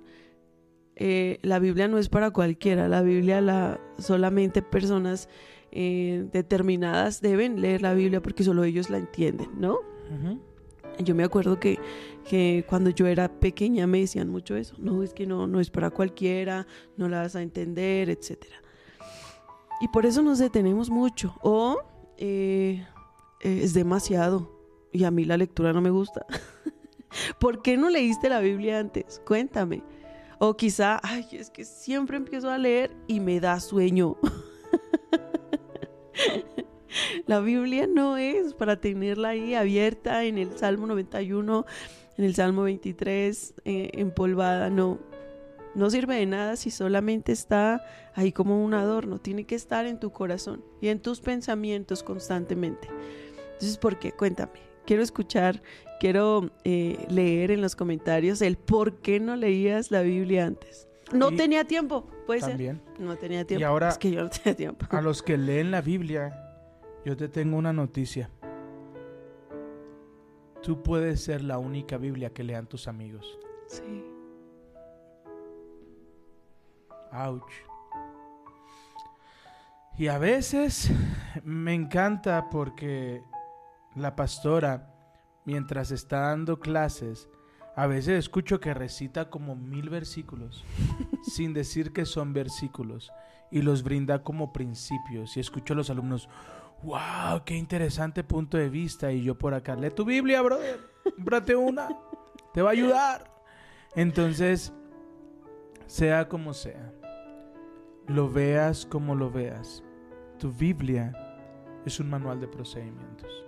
eh, 0.95 1.39
la 1.41 1.59
Biblia 1.59 1.87
no 1.87 1.97
es 1.97 2.09
para 2.09 2.31
cualquiera, 2.31 2.87
la 2.87 3.01
Biblia 3.01 3.41
la, 3.41 3.79
solamente 3.97 4.61
personas 4.61 5.29
eh, 5.71 6.25
determinadas 6.31 7.21
deben 7.21 7.61
leer 7.61 7.81
la 7.81 7.93
Biblia 7.93 8.21
porque 8.21 8.43
solo 8.43 8.63
ellos 8.63 8.89
la 8.89 8.97
entienden, 8.97 9.49
¿no? 9.57 9.79
Yo 10.99 11.13
me 11.13 11.25
acuerdo 11.25 11.59
que, 11.59 11.77
que 12.29 12.63
cuando 12.69 12.89
yo 12.89 13.07
era 13.07 13.27
pequeña 13.27 13.85
me 13.85 13.99
decían 13.99 14.29
mucho 14.29 14.55
eso, 14.55 14.75
no, 14.77 15.03
es 15.03 15.13
que 15.13 15.25
no, 15.25 15.47
no 15.47 15.59
es 15.59 15.69
para 15.69 15.89
cualquiera, 15.89 16.65
no 16.95 17.09
la 17.09 17.23
vas 17.23 17.35
a 17.35 17.41
entender, 17.41 18.09
etc. 18.09 18.45
Y 19.81 19.89
por 19.89 20.05
eso 20.05 20.21
nos 20.21 20.39
detenemos 20.39 20.89
mucho. 20.89 21.35
O 21.41 21.79
eh, 22.17 22.85
es 23.41 23.73
demasiado 23.73 24.55
y 24.93 25.03
a 25.03 25.11
mí 25.11 25.25
la 25.25 25.35
lectura 25.35 25.73
no 25.73 25.81
me 25.81 25.89
gusta. 25.89 26.25
¿Por 27.39 27.61
qué 27.61 27.75
no 27.75 27.89
leíste 27.89 28.29
la 28.29 28.39
Biblia 28.39 28.79
antes? 28.79 29.21
Cuéntame. 29.25 29.83
O 30.47 30.55
quizá, 30.55 30.99
ay, 31.01 31.25
es 31.31 31.49
que 31.49 31.65
siempre 31.65 32.17
empiezo 32.17 32.51
a 32.51 32.59
leer 32.59 32.95
y 33.07 33.19
me 33.19 33.39
da 33.39 33.59
sueño. 33.59 34.15
la 37.25 37.39
Biblia 37.39 37.87
no 37.87 38.17
es 38.17 38.53
para 38.53 38.79
tenerla 38.79 39.29
ahí 39.29 39.55
abierta 39.55 40.23
en 40.23 40.37
el 40.37 40.55
Salmo 40.55 40.85
91, 40.85 41.65
en 42.19 42.25
el 42.25 42.35
Salmo 42.35 42.61
23, 42.61 43.55
eh, 43.65 43.89
empolvada, 43.93 44.69
no. 44.69 44.99
No 45.73 45.89
sirve 45.89 46.17
de 46.17 46.27
nada 46.27 46.57
si 46.57 46.69
solamente 46.69 47.31
está 47.31 47.83
ahí 48.13 48.31
como 48.31 48.63
un 48.63 48.75
adorno. 48.75 49.17
Tiene 49.17 49.45
que 49.45 49.55
estar 49.55 49.87
en 49.87 49.99
tu 49.99 50.11
corazón 50.11 50.63
y 50.79 50.89
en 50.89 51.01
tus 51.01 51.21
pensamientos 51.21 52.03
constantemente. 52.03 52.87
Entonces, 53.53 53.79
¿por 53.79 53.97
qué? 53.97 54.11
Cuéntame. 54.11 54.74
Quiero 54.85 55.01
escuchar, 55.03 55.61
quiero 55.99 56.51
eh, 56.63 57.05
leer 57.09 57.51
en 57.51 57.61
los 57.61 57.75
comentarios 57.75 58.41
el 58.41 58.55
por 58.57 58.97
qué 59.01 59.19
no 59.19 59.35
leías 59.35 59.89
la 59.91 60.01
Biblia 60.01 60.45
antes. 60.45 60.87
No 61.13 61.31
Y 61.31 61.35
tenía 61.37 61.65
tiempo, 61.65 62.07
puede 62.25 62.41
También. 62.41 62.81
ser. 62.95 62.99
No 63.05 63.15
tenía 63.15 63.45
tiempo. 63.45 63.65
ahora- 63.65 63.89
es 63.89 63.97
que 63.97 64.11
yo 64.11 64.23
no 64.23 64.29
tenía 64.29 64.55
tiempo. 64.55 64.85
A 64.89 65.01
los 65.01 65.21
que 65.23 65.37
leen 65.37 65.71
la 65.71 65.81
Biblia, 65.81 66.35
yo 67.05 67.15
te 67.15 67.27
tengo 67.29 67.57
una 67.57 67.73
noticia. 67.73 68.29
Tú 70.63 70.81
puedes 70.81 71.21
ser 71.23 71.43
la 71.43 71.59
única 71.59 71.97
Biblia 71.97 72.31
que 72.31 72.43
lean 72.43 72.65
tus 72.67 72.87
amigos. 72.87 73.37
Sí. 73.67 74.03
Ouch. 77.11 77.51
Y 79.97 80.07
a 80.07 80.17
veces 80.17 80.91
me 81.43 81.73
encanta 81.73 82.49
porque 82.49 83.21
la 83.95 84.15
pastora, 84.15 84.93
mientras 85.45 85.91
está 85.91 86.19
dando 86.21 86.59
clases, 86.59 87.29
a 87.75 87.87
veces 87.87 88.19
escucho 88.19 88.59
que 88.59 88.73
recita 88.73 89.29
como 89.29 89.55
mil 89.55 89.89
versículos, 89.89 90.63
sin 91.23 91.53
decir 91.53 91.91
que 91.91 92.05
son 92.05 92.33
versículos, 92.33 93.11
y 93.51 93.61
los 93.61 93.83
brinda 93.83 94.23
como 94.23 94.53
principios. 94.53 95.35
Y 95.35 95.39
escucho 95.39 95.73
a 95.73 95.77
los 95.77 95.89
alumnos, 95.89 96.29
wow, 96.83 97.43
qué 97.45 97.55
interesante 97.55 98.23
punto 98.23 98.57
de 98.57 98.69
vista. 98.69 99.11
Y 99.11 99.23
yo 99.23 99.37
por 99.37 99.53
acá, 99.53 99.75
lee 99.75 99.91
tu 99.91 100.05
Biblia, 100.05 100.41
brother, 100.41 100.79
cómprate 101.15 101.55
una, 101.55 101.89
te 102.53 102.61
va 102.61 102.69
a 102.69 102.73
ayudar. 102.73 103.31
Entonces, 103.95 104.73
sea 105.85 106.27
como 106.27 106.53
sea, 106.53 106.93
lo 108.07 108.29
veas 108.29 108.85
como 108.85 109.15
lo 109.15 109.31
veas, 109.31 109.83
tu 110.39 110.51
Biblia 110.51 111.13
es 111.85 111.99
un 111.99 112.09
manual 112.09 112.39
de 112.39 112.47
procedimientos. 112.47 113.44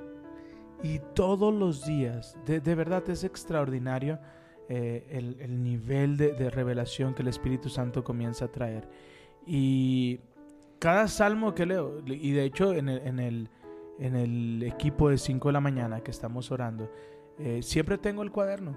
Y 0.84 1.00
todos 1.16 1.54
los 1.54 1.86
días, 1.86 2.38
de, 2.46 2.60
verdad 2.76 3.10
es 3.10 3.24
extraordinario 3.24 4.20
eh, 4.70 5.08
el, 5.10 5.38
el 5.40 5.64
nivel 5.64 6.18
de, 6.18 6.50
revelación 6.50 7.14
que 7.14 7.24
el 7.24 7.30
Espíritu 7.30 7.70
Santo 7.70 8.04
comienza 8.04 8.46
a 8.46 8.52
traer. 8.52 8.88
Y 9.46 10.20
cada 10.80 11.08
salmo 11.08 11.56
que 11.56 11.66
leo, 11.66 12.04
y 12.06 12.32
de 12.32 12.44
hecho 12.44 12.74
en 12.74 12.90
el 14.00 14.64
equipo 14.64 15.10
de 15.10 15.18
5 15.18 15.50
de 15.50 15.54
la 15.54 15.62
mañana 15.62 16.02
que 16.02 16.12
estamos 16.12 16.52
orando, 16.52 16.92
eh, 17.40 17.62
siempre 17.62 18.00
tengo 18.00 18.24
el 18.24 18.32
cuaderno, 18.32 18.76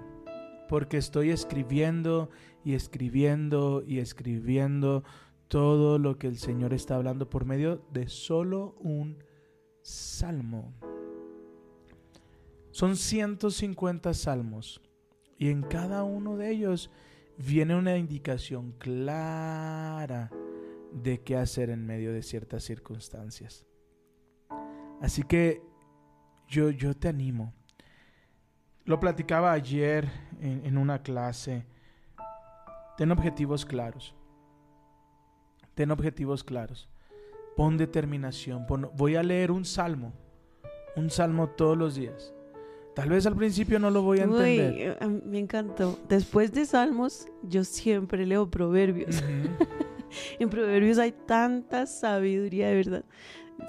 porque 0.69 0.97
estoy 0.97 1.31
escribiendo 1.31 2.29
y 2.63 2.75
escribiendo 2.75 3.83
y 3.85 3.99
escribiendo 3.99 5.03
todo 5.47 5.97
lo 5.97 6.17
que 6.17 6.27
el 6.27 6.37
Señor 6.37 6.73
está 6.73 6.95
hablando 6.95 7.29
por 7.29 7.45
medio 7.45 7.81
de 7.91 8.07
solo 8.07 8.75
un 8.79 9.23
salmo. 9.81 10.73
Son 12.71 12.95
150 12.95 14.13
salmos 14.13 14.81
y 15.37 15.49
en 15.49 15.61
cada 15.63 16.03
uno 16.03 16.37
de 16.37 16.49
ellos 16.51 16.89
viene 17.37 17.75
una 17.75 17.97
indicación 17.97 18.71
clara 18.73 20.29
de 20.93 21.21
qué 21.21 21.35
hacer 21.37 21.69
en 21.69 21.85
medio 21.85 22.13
de 22.13 22.21
ciertas 22.21 22.63
circunstancias. 22.63 23.65
Así 25.01 25.23
que 25.23 25.61
yo, 26.47 26.69
yo 26.69 26.93
te 26.95 27.07
animo. 27.07 27.53
Lo 28.85 28.99
platicaba 28.99 29.51
ayer 29.51 30.09
en, 30.39 30.65
en 30.65 30.77
una 30.77 31.01
clase. 31.01 31.65
Ten 32.97 33.11
objetivos 33.11 33.65
claros. 33.65 34.15
Ten 35.75 35.91
objetivos 35.91 36.43
claros. 36.43 36.89
Pon 37.55 37.77
determinación. 37.77 38.65
Pon- 38.67 38.91
voy 38.95 39.15
a 39.15 39.23
leer 39.23 39.51
un 39.51 39.65
salmo. 39.65 40.13
Un 40.95 41.09
salmo 41.09 41.49
todos 41.49 41.77
los 41.77 41.95
días. 41.95 42.33
Tal 43.01 43.09
vez 43.09 43.25
al 43.25 43.35
principio 43.35 43.79
no 43.79 43.89
lo 43.89 44.03
voy 44.03 44.19
a 44.19 44.25
entender. 44.25 44.97
eh, 45.01 45.07
me 45.25 45.39
encantó. 45.39 45.97
Después 46.07 46.51
de 46.51 46.67
Salmos, 46.67 47.25
yo 47.41 47.63
siempre 47.63 48.27
leo 48.27 48.49
Proverbios. 48.49 49.23
En 50.39 50.49
Proverbios 50.49 50.97
hay 50.97 51.13
tanta 51.13 51.85
sabiduría, 51.85 52.67
de 52.67 52.75
verdad. 52.75 53.05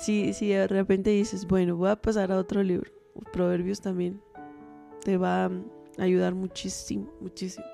Si, 0.00 0.32
si 0.34 0.48
de 0.48 0.66
repente 0.66 1.10
dices, 1.10 1.46
bueno, 1.46 1.76
voy 1.76 1.88
a 1.88 1.96
pasar 1.96 2.32
a 2.32 2.36
otro 2.36 2.62
libro, 2.62 2.90
Proverbios 3.32 3.80
también 3.80 4.20
te 5.04 5.16
va 5.16 5.44
a 5.46 5.50
ayudar 5.98 6.34
muchísimo, 6.34 7.10
muchísimo. 7.20 7.64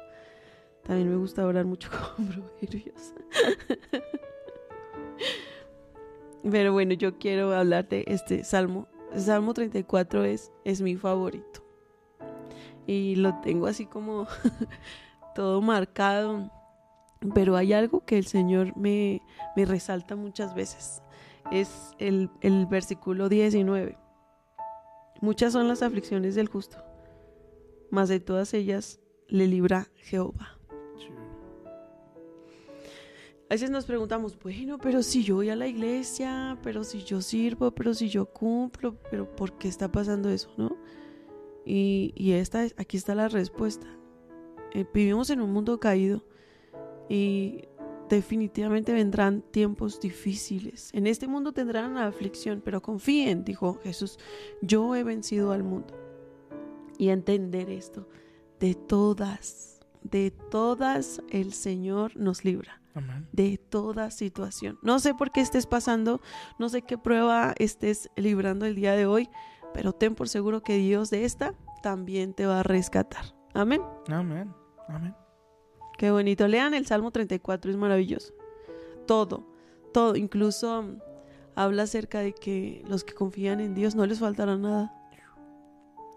También 0.84 1.08
me 1.10 1.16
gusta 1.16 1.46
orar 1.46 1.64
mucho 1.64 1.88
con 2.16 2.26
Proverbios. 2.28 3.14
Pero 6.50 6.72
bueno, 6.72 6.92
yo 6.94 7.18
quiero 7.18 7.52
hablar 7.54 7.88
de 7.88 8.04
este 8.06 8.44
salmo. 8.44 8.86
Salmo 9.16 9.54
34 9.54 10.24
es, 10.24 10.52
es 10.64 10.80
mi 10.80 10.96
favorito. 10.96 11.64
Y 12.86 13.16
lo 13.16 13.34
tengo 13.40 13.66
así 13.66 13.86
como 13.86 14.26
todo 15.34 15.60
marcado. 15.60 16.50
Pero 17.34 17.56
hay 17.56 17.72
algo 17.72 18.04
que 18.04 18.16
el 18.16 18.26
Señor 18.26 18.76
me, 18.76 19.22
me 19.56 19.64
resalta 19.64 20.14
muchas 20.14 20.54
veces. 20.54 21.02
Es 21.50 21.92
el, 21.98 22.30
el 22.40 22.66
versículo 22.66 23.28
19. 23.28 23.98
Muchas 25.20 25.52
son 25.52 25.66
las 25.66 25.82
aflicciones 25.82 26.36
del 26.36 26.46
justo, 26.46 26.78
mas 27.90 28.08
de 28.08 28.20
todas 28.20 28.54
ellas 28.54 29.00
le 29.26 29.48
libra 29.48 29.88
Jehová. 29.96 30.57
A 33.50 33.54
veces 33.54 33.70
nos 33.70 33.86
preguntamos, 33.86 34.38
bueno, 34.38 34.76
pero 34.76 35.02
si 35.02 35.24
yo 35.24 35.36
voy 35.36 35.48
a 35.48 35.56
la 35.56 35.66
iglesia, 35.66 36.58
pero 36.62 36.84
si 36.84 37.02
yo 37.02 37.22
sirvo, 37.22 37.70
pero 37.70 37.94
si 37.94 38.10
yo 38.10 38.26
cumplo, 38.26 38.96
pero 39.10 39.34
¿por 39.34 39.56
qué 39.56 39.68
está 39.68 39.90
pasando 39.90 40.28
eso, 40.28 40.50
no? 40.58 40.76
Y, 41.64 42.32
esta 42.32 42.64
es, 42.64 42.74
aquí 42.76 42.98
está 42.98 43.14
la 43.14 43.28
respuesta. 43.28 43.86
Eh, 44.74 44.84
vivimos 44.92 45.30
en 45.30 45.40
un 45.40 45.50
mundo 45.50 45.80
caído 45.80 46.26
y 47.08 47.64
definitivamente 48.10 48.92
vendrán 48.92 49.40
tiempos 49.40 49.98
difíciles. 49.98 50.90
En 50.92 51.06
este 51.06 51.26
mundo 51.26 51.52
tendrán 51.52 51.96
aflicción, 51.96 52.60
pero 52.62 52.82
confíen, 52.82 53.44
dijo 53.44 53.80
Jesús, 53.82 54.18
yo 54.60 54.94
he 54.94 55.04
vencido 55.04 55.52
al 55.52 55.62
mundo. 55.62 55.94
Y 56.98 57.08
entender 57.08 57.70
esto, 57.70 58.08
de 58.60 58.74
todas, 58.74 59.80
de 60.02 60.32
todas 60.50 61.22
el 61.30 61.54
Señor 61.54 62.14
nos 62.14 62.44
libra 62.44 62.82
Amén. 62.98 63.28
de 63.32 63.58
toda 63.58 64.10
situación. 64.10 64.78
No 64.82 64.98
sé 64.98 65.14
por 65.14 65.30
qué 65.32 65.40
estés 65.40 65.66
pasando, 65.66 66.20
no 66.58 66.68
sé 66.68 66.82
qué 66.82 66.98
prueba 66.98 67.54
estés 67.58 68.10
librando 68.16 68.66
el 68.66 68.74
día 68.74 68.92
de 68.92 69.06
hoy, 69.06 69.28
pero 69.74 69.92
ten 69.92 70.14
por 70.14 70.28
seguro 70.28 70.62
que 70.62 70.76
Dios 70.76 71.10
de 71.10 71.24
esta 71.24 71.54
también 71.82 72.34
te 72.34 72.46
va 72.46 72.60
a 72.60 72.62
rescatar. 72.62 73.24
Amén. 73.54 73.82
Amén. 74.08 74.52
Amén. 74.88 75.14
Qué 75.96 76.10
bonito. 76.10 76.46
Lean 76.46 76.74
el 76.74 76.86
Salmo 76.86 77.10
34, 77.10 77.70
es 77.70 77.76
maravilloso. 77.76 78.32
Todo, 79.06 79.46
todo, 79.92 80.16
incluso 80.16 80.82
mm, 80.82 80.98
habla 81.56 81.84
acerca 81.84 82.20
de 82.20 82.32
que 82.32 82.84
los 82.86 83.04
que 83.04 83.14
confían 83.14 83.60
en 83.60 83.74
Dios 83.74 83.94
no 83.94 84.06
les 84.06 84.20
faltará 84.20 84.56
nada. 84.56 84.94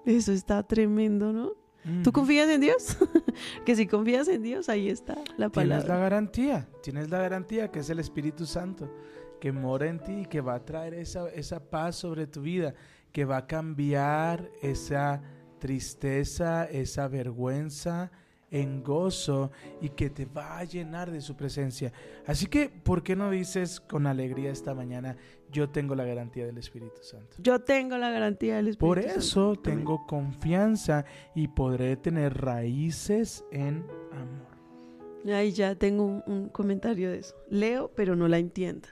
Eso 0.06 0.32
está 0.32 0.63
tremendo, 0.63 1.32
¿no? 1.32 1.61
¿Tú 2.04 2.12
confías 2.12 2.50
en 2.50 2.62
Dios? 2.62 2.98
que 3.65 3.76
si 3.76 3.88
confías 3.88 4.28
en 4.28 4.44
Dios, 4.44 4.70
ahí 4.70 4.89
está 4.89 5.15
la 5.38 5.50
Tienes 5.50 5.70
la 5.70 5.78
palabra. 5.80 5.98
garantía, 5.98 6.67
tienes 6.84 7.10
la 7.10 7.20
garantía 7.20 7.72
que 7.72 7.80
es 7.80 7.89
el 7.89 8.00
Espíritu 8.00 8.46
Santo, 8.46 8.94
que 9.39 9.52
mora 9.52 9.88
en 9.88 10.00
ti 10.00 10.22
y 10.22 10.26
que 10.26 10.41
va 10.41 10.56
a 10.56 10.65
traer 10.65 10.94
esa, 10.94 11.30
esa 11.30 11.60
paz 11.70 11.96
sobre 11.96 12.28
tu 12.28 12.41
vida, 12.41 12.76
que 13.12 13.26
va 13.26 13.38
a 13.38 13.48
cambiar 13.48 14.52
esa 14.62 15.22
tristeza, 15.60 16.65
esa 16.65 17.08
vergüenza 17.08 18.12
en 18.52 18.84
gozo 18.84 19.52
y 19.80 19.89
que 19.89 20.10
te 20.10 20.26
va 20.26 20.60
a 20.60 20.65
llenar 20.65 21.10
de 21.10 21.22
su 21.22 21.36
presencia. 21.36 21.94
Así 22.28 22.48
que, 22.48 22.70
¿por 22.70 23.02
qué 23.02 23.15
no 23.15 23.32
dices 23.32 23.80
con 23.80 24.06
alegría 24.06 24.52
esta 24.52 24.76
mañana, 24.76 25.15
yo 25.51 25.69
tengo 25.69 25.95
la 25.95 26.05
garantía 26.05 26.45
del 26.45 26.57
Espíritu 26.57 27.01
Santo? 27.03 27.35
Yo 27.39 27.59
tengo 27.59 27.97
la 27.97 28.09
garantía 28.09 28.55
del 28.57 28.69
Espíritu 28.69 28.85
Por 28.87 29.03
Santo. 29.03 29.19
eso 29.19 29.45
Amén. 29.49 29.61
tengo 29.63 30.05
confianza 30.07 31.05
y 31.35 31.47
podré 31.49 31.95
tener 31.97 32.37
raíces 32.41 33.43
en 33.51 33.85
amor. 34.11 35.35
Ahí 35.35 35.51
ya 35.51 35.75
tengo 35.75 36.03
un, 36.05 36.23
un 36.25 36.49
comentario 36.49 37.11
de 37.11 37.19
eso. 37.19 37.35
Leo, 37.49 37.91
pero 37.95 38.15
no 38.15 38.27
la 38.27 38.39
entiendo. 38.39 38.87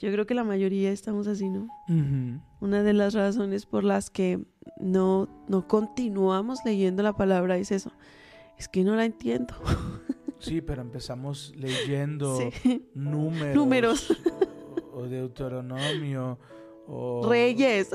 Yo 0.00 0.10
creo 0.10 0.26
que 0.26 0.34
la 0.34 0.42
mayoría 0.42 0.90
estamos 0.90 1.28
así, 1.28 1.48
¿no? 1.48 1.68
Una 2.60 2.82
de 2.82 2.92
las 2.92 3.14
razones 3.14 3.64
por 3.64 3.84
las 3.84 4.10
que 4.10 4.40
no, 4.80 5.28
no 5.48 5.68
continuamos 5.68 6.58
leyendo 6.64 7.02
la 7.04 7.12
palabra 7.16 7.56
es 7.58 7.70
eso. 7.70 7.92
Es 8.58 8.66
que 8.68 8.82
no 8.82 8.96
la 8.96 9.04
entiendo. 9.04 9.54
Sí, 10.40 10.60
pero 10.60 10.82
empezamos 10.82 11.52
leyendo 11.56 12.36
Sí. 12.38 12.88
números. 12.94 13.54
Números. 13.54 14.12
O, 14.94 15.02
Deuteronomio. 15.02 16.38
O... 16.86 17.26
Reyes. 17.28 17.90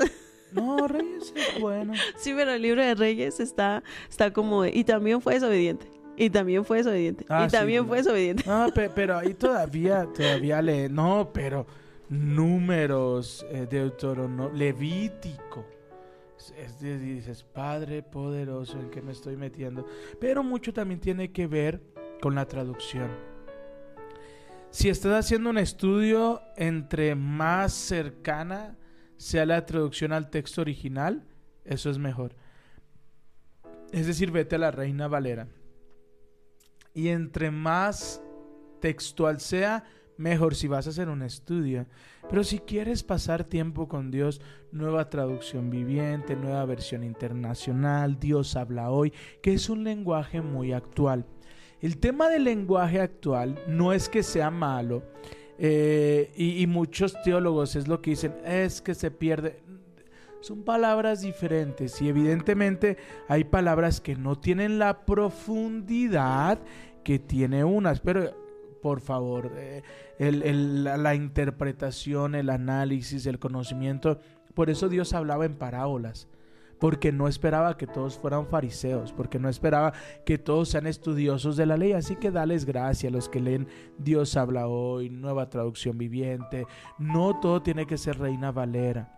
No, 0.52 0.86
Reyes 0.88 1.32
es 1.36 1.60
bueno. 1.60 1.92
Sí, 2.16 2.32
pero 2.36 2.50
el 2.52 2.62
libro 2.62 2.82
de 2.82 2.94
Reyes 2.94 3.38
está, 3.40 3.82
está 4.08 4.32
como... 4.32 4.62
de, 4.62 4.70
y 4.74 4.84
también 4.84 5.20
fue 5.20 5.34
desobediente. 5.34 5.86
Y 6.16 6.28
también 6.28 6.64
fue 6.64 6.78
desobediente. 6.78 7.24
Ah, 7.28 7.44
y 7.46 7.50
sí, 7.50 7.56
también 7.56 7.86
fue 7.86 7.98
desobediente. 7.98 8.42
No, 8.46 8.68
pe- 8.74 8.90
pero 8.90 9.16
ahí 9.16 9.32
todavía, 9.34 10.06
todavía 10.12 10.60
le... 10.60 10.88
No, 10.88 11.30
pero 11.32 11.66
números, 12.08 13.46
eh, 13.50 13.66
Deuteronomio, 13.70 14.50
Levítico. 14.52 15.64
Es- 16.36 16.52
es 16.58 16.80
dices, 16.80 17.42
Padre 17.44 18.02
poderoso, 18.02 18.78
¿en 18.78 18.90
qué 18.90 19.00
me 19.02 19.12
estoy 19.12 19.36
metiendo? 19.36 19.86
Pero 20.18 20.42
mucho 20.42 20.72
también 20.72 21.00
tiene 21.00 21.30
que 21.32 21.46
ver 21.46 21.80
con 22.20 22.34
la 22.34 22.46
traducción. 22.46 23.08
Si 24.70 24.88
estás 24.88 25.24
haciendo 25.24 25.50
un 25.50 25.58
estudio, 25.58 26.42
entre 26.56 27.16
más 27.16 27.72
cercana 27.72 28.76
sea 29.16 29.44
la 29.44 29.66
traducción 29.66 30.12
al 30.12 30.30
texto 30.30 30.60
original, 30.60 31.24
eso 31.64 31.90
es 31.90 31.98
mejor. 31.98 32.36
Es 33.92 34.06
decir, 34.06 34.30
vete 34.30 34.54
a 34.54 34.60
la 34.60 34.70
Reina 34.70 35.08
Valera. 35.08 35.48
Y 36.94 37.08
entre 37.08 37.50
más 37.50 38.22
textual 38.80 39.40
sea, 39.40 39.84
mejor 40.16 40.54
si 40.54 40.68
vas 40.68 40.86
a 40.86 40.90
hacer 40.90 41.08
un 41.08 41.22
estudio. 41.22 41.86
Pero 42.28 42.44
si 42.44 42.60
quieres 42.60 43.02
pasar 43.02 43.42
tiempo 43.42 43.88
con 43.88 44.12
Dios, 44.12 44.40
nueva 44.70 45.10
traducción 45.10 45.68
viviente, 45.68 46.36
nueva 46.36 46.64
versión 46.64 47.02
internacional, 47.02 48.20
Dios 48.20 48.54
habla 48.54 48.90
hoy, 48.90 49.12
que 49.42 49.52
es 49.52 49.68
un 49.68 49.82
lenguaje 49.82 50.40
muy 50.40 50.72
actual. 50.72 51.26
El 51.80 51.98
tema 51.98 52.28
del 52.28 52.44
lenguaje 52.44 53.00
actual 53.00 53.58
no 53.66 53.92
es 53.92 54.08
que 54.08 54.22
sea 54.22 54.50
malo, 54.50 55.02
eh, 55.62 56.32
y, 56.36 56.66
muchos 56.66 57.20
teólogos 57.22 57.76
es 57.76 57.86
lo 57.86 58.00
que 58.00 58.10
dicen, 58.10 58.34
es 58.46 58.80
que 58.80 58.94
se 58.94 59.10
pierde. 59.10 59.60
Son 60.40 60.62
palabras 60.62 61.20
diferentes 61.20 62.00
y 62.00 62.08
evidentemente 62.08 62.96
hay 63.28 63.44
palabras 63.44 64.00
que 64.00 64.16
no 64.16 64.38
tienen 64.38 64.78
la 64.78 65.04
profundidad 65.04 66.58
que 67.04 67.18
tiene 67.18 67.62
unas, 67.62 68.00
pero 68.00 68.30
por 68.80 69.02
favor, 69.02 69.52
eh, 69.56 69.82
el- 70.18 70.84
la 70.84 71.14
interpretación, 71.14 72.34
el 72.34 72.48
análisis, 72.48 73.26
el 73.26 73.38
conocimiento, 73.38 74.18
por 74.54 74.70
eso 74.70 74.88
Dios 74.88 75.12
hablaba 75.12 75.44
en 75.44 75.56
parábolas, 75.56 76.26
porque 76.80 77.12
no 77.12 77.28
esperaba 77.28 77.76
que 77.76 77.86
todos 77.86 78.18
fueran 78.18 78.46
fariseos, 78.46 79.12
porque 79.12 79.38
no 79.38 79.48
esperaba 79.48 79.92
que 80.24 80.38
todos 80.38 80.70
sean 80.70 80.86
estudiosos 80.86 81.56
de 81.56 81.66
la 81.66 81.76
ley, 81.76 81.92
así 81.92 82.16
que 82.16 82.30
dales 82.30 82.64
gracia 82.64 83.10
a 83.10 83.12
los 83.12 83.28
que 83.28 83.40
leen 83.40 83.68
Dios 83.98 84.36
habla 84.36 84.66
hoy, 84.66 85.10
nueva 85.10 85.50
traducción 85.50 85.98
viviente, 85.98 86.66
no 86.98 87.38
todo 87.38 87.62
tiene 87.62 87.86
que 87.86 87.98
ser 87.98 88.18
Reina 88.18 88.50
Valera. 88.50 89.16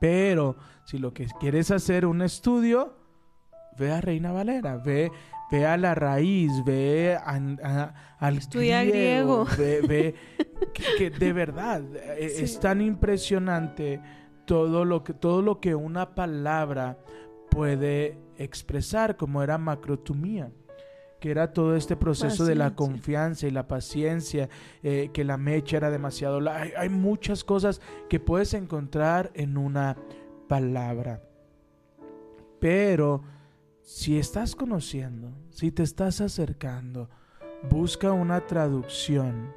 Pero 0.00 0.56
si 0.84 0.98
lo 0.98 1.12
que 1.14 1.26
quieres 1.40 1.70
hacer 1.70 2.06
un 2.06 2.22
estudio, 2.22 2.96
ve 3.78 3.92
a 3.92 4.00
Reina 4.00 4.32
Valera, 4.32 4.76
ve, 4.76 5.10
ve 5.50 5.66
a 5.66 5.76
la 5.76 5.94
raíz, 5.94 6.50
ve 6.64 7.16
a- 7.16 7.36
a- 7.62 7.94
al 8.18 8.38
Estudia 8.38 8.84
griego. 8.84 9.46
ve, 9.58 9.80
ve 9.86 10.14
que, 10.74 10.84
que 10.98 11.10
de 11.10 11.32
verdad 11.32 11.82
Sí. 12.18 12.42
es 12.44 12.60
tan 12.60 12.80
impresionante 12.80 14.00
todo 14.46 14.84
lo 14.84 15.04
que 15.04 15.14
todo 15.14 15.42
lo 15.42 15.60
que 15.60 15.74
una 15.74 16.14
palabra 16.14 16.98
puede 17.50 18.18
expresar, 18.36 19.16
como 19.16 19.42
era 19.42 19.58
macrotumía 19.58 20.50
que 21.24 21.30
era 21.30 21.54
todo 21.54 21.74
este 21.74 21.96
proceso 21.96 22.44
de 22.44 22.54
la 22.54 22.74
confianza 22.74 23.46
y 23.46 23.50
la 23.50 23.66
paciencia, 23.66 24.50
eh, 24.82 25.08
que 25.10 25.24
la 25.24 25.38
mecha 25.38 25.78
era 25.78 25.90
demasiado... 25.90 26.38
Hay, 26.50 26.72
hay 26.76 26.90
muchas 26.90 27.44
cosas 27.44 27.80
que 28.10 28.20
puedes 28.20 28.52
encontrar 28.52 29.30
en 29.32 29.56
una 29.56 29.96
palabra. 30.48 31.22
Pero 32.60 33.22
si 33.80 34.18
estás 34.18 34.54
conociendo, 34.54 35.32
si 35.48 35.70
te 35.70 35.82
estás 35.82 36.20
acercando, 36.20 37.08
busca 37.70 38.12
una 38.12 38.44
traducción, 38.44 39.50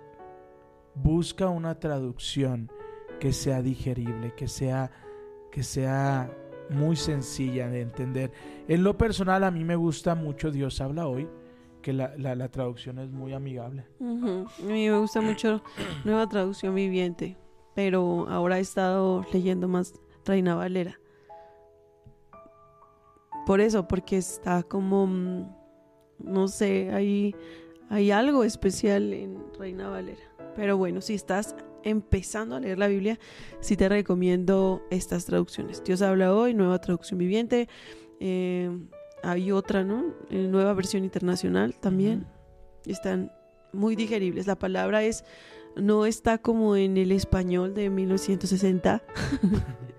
busca 0.95 1.49
una 1.49 1.77
traducción 1.81 2.71
que 3.19 3.33
sea 3.33 3.61
digerible, 3.61 4.33
que 4.35 4.47
sea, 4.47 4.91
que 5.51 5.63
sea 5.63 6.31
muy 6.69 6.95
sencilla 6.95 7.67
de 7.69 7.81
entender. 7.81 8.31
En 8.67 8.83
lo 8.83 8.97
personal 8.97 9.43
a 9.43 9.51
mí 9.51 9.63
me 9.63 9.75
gusta 9.75 10.15
mucho 10.15 10.51
Dios 10.51 10.81
habla 10.81 11.07
hoy, 11.07 11.27
que 11.81 11.93
la, 11.93 12.13
la- 12.17 12.35
la 12.35 12.49
traducción 12.49 12.99
es 12.99 13.09
muy 13.11 13.33
amigable. 13.33 13.85
A 14.01 14.03
mí 14.03 14.89
me 14.89 14.97
gusta 14.99 15.21
mucho 15.21 15.61
Nueva 16.05 16.27
Traducción 16.27 16.75
Viviente, 16.75 17.37
pero 17.75 18.27
ahora 18.29 18.57
he 18.57 18.61
estado 18.61 19.25
leyendo 19.31 19.67
más 19.67 19.93
Reina 20.25 20.55
Valera. 20.55 20.99
Por 23.45 23.61
eso, 23.61 23.87
porque 23.87 24.17
está 24.17 24.63
como, 24.63 25.07
mm, 25.07 25.45
no 26.19 26.47
sé, 26.49 26.91
hay, 26.93 27.33
hay 27.89 28.11
algo 28.11 28.43
especial 28.43 29.13
en 29.13 29.41
Reina 29.57 29.89
Valera. 29.89 30.23
Pero 30.55 30.75
bueno, 30.75 30.99
si 31.01 31.13
estás 31.13 31.55
empezando 31.87 32.55
a 32.55 32.59
leer 32.59 32.77
la 32.77 32.87
Biblia, 32.87 33.19
sí 33.59 33.75
te 33.77 33.89
recomiendo 33.89 34.81
estas 34.91 35.25
traducciones. 35.25 35.83
Dios 35.83 36.01
habla 36.01 36.33
hoy, 36.33 36.53
Nueva 36.53 36.79
Traducción 36.79 37.17
Viviente. 37.17 37.67
eh, 38.19 38.69
hay 39.23 39.51
otra, 39.51 39.83
¿no? 39.83 40.13
Eh, 40.29 40.47
nueva 40.47 40.73
versión 40.73 41.03
internacional 41.03 41.75
también. 41.75 42.27
Están 42.85 43.31
muy 43.73 43.95
digeribles. 43.95 44.47
La 44.47 44.57
palabra 44.57 45.03
es 45.03 45.23
no 45.75 46.05
está 46.05 46.37
como 46.37 46.75
en 46.75 46.97
el 46.97 47.11
español 47.11 47.73
de 47.73 47.89
1960, 47.89 49.03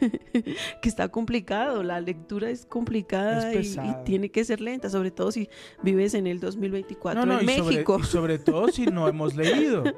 que 0.82 0.88
está 0.88 1.08
complicado. 1.08 1.82
La 1.82 2.00
lectura 2.00 2.50
es 2.50 2.66
complicada 2.66 3.52
Es 3.52 3.76
y- 3.76 3.80
tiene 4.04 4.30
que 4.30 4.44
ser 4.44 4.60
lenta, 4.60 4.88
sobre 4.90 5.10
todo 5.10 5.30
si 5.32 5.48
vives 5.82 6.14
en 6.14 6.26
el 6.26 6.40
2024 6.40 7.22
en 7.22 7.28
y 7.28 7.32
sobre- 7.32 7.46
México. 7.46 7.98
y 8.00 8.04
sobre 8.04 8.38
todo 8.38 8.68
si 8.68 8.86
no 8.86 9.08
hemos 9.08 9.34
leído. 9.34 9.84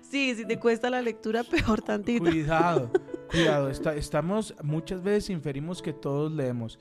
Sí, 0.00 0.34
si 0.34 0.46
te 0.46 0.58
cuesta 0.58 0.88
la 0.88 1.02
lectura, 1.02 1.42
peor 1.50 1.82
tantito. 1.82 2.24
Cuidado, 2.24 2.90
cuidado. 3.30 3.68
está- 3.68 3.94
estamos, 3.94 4.54
muchas 4.62 5.02
veces 5.02 5.30
inferimos 5.30 5.82
que 5.82 5.92
todos 5.92 6.32
leemos. 6.32 6.78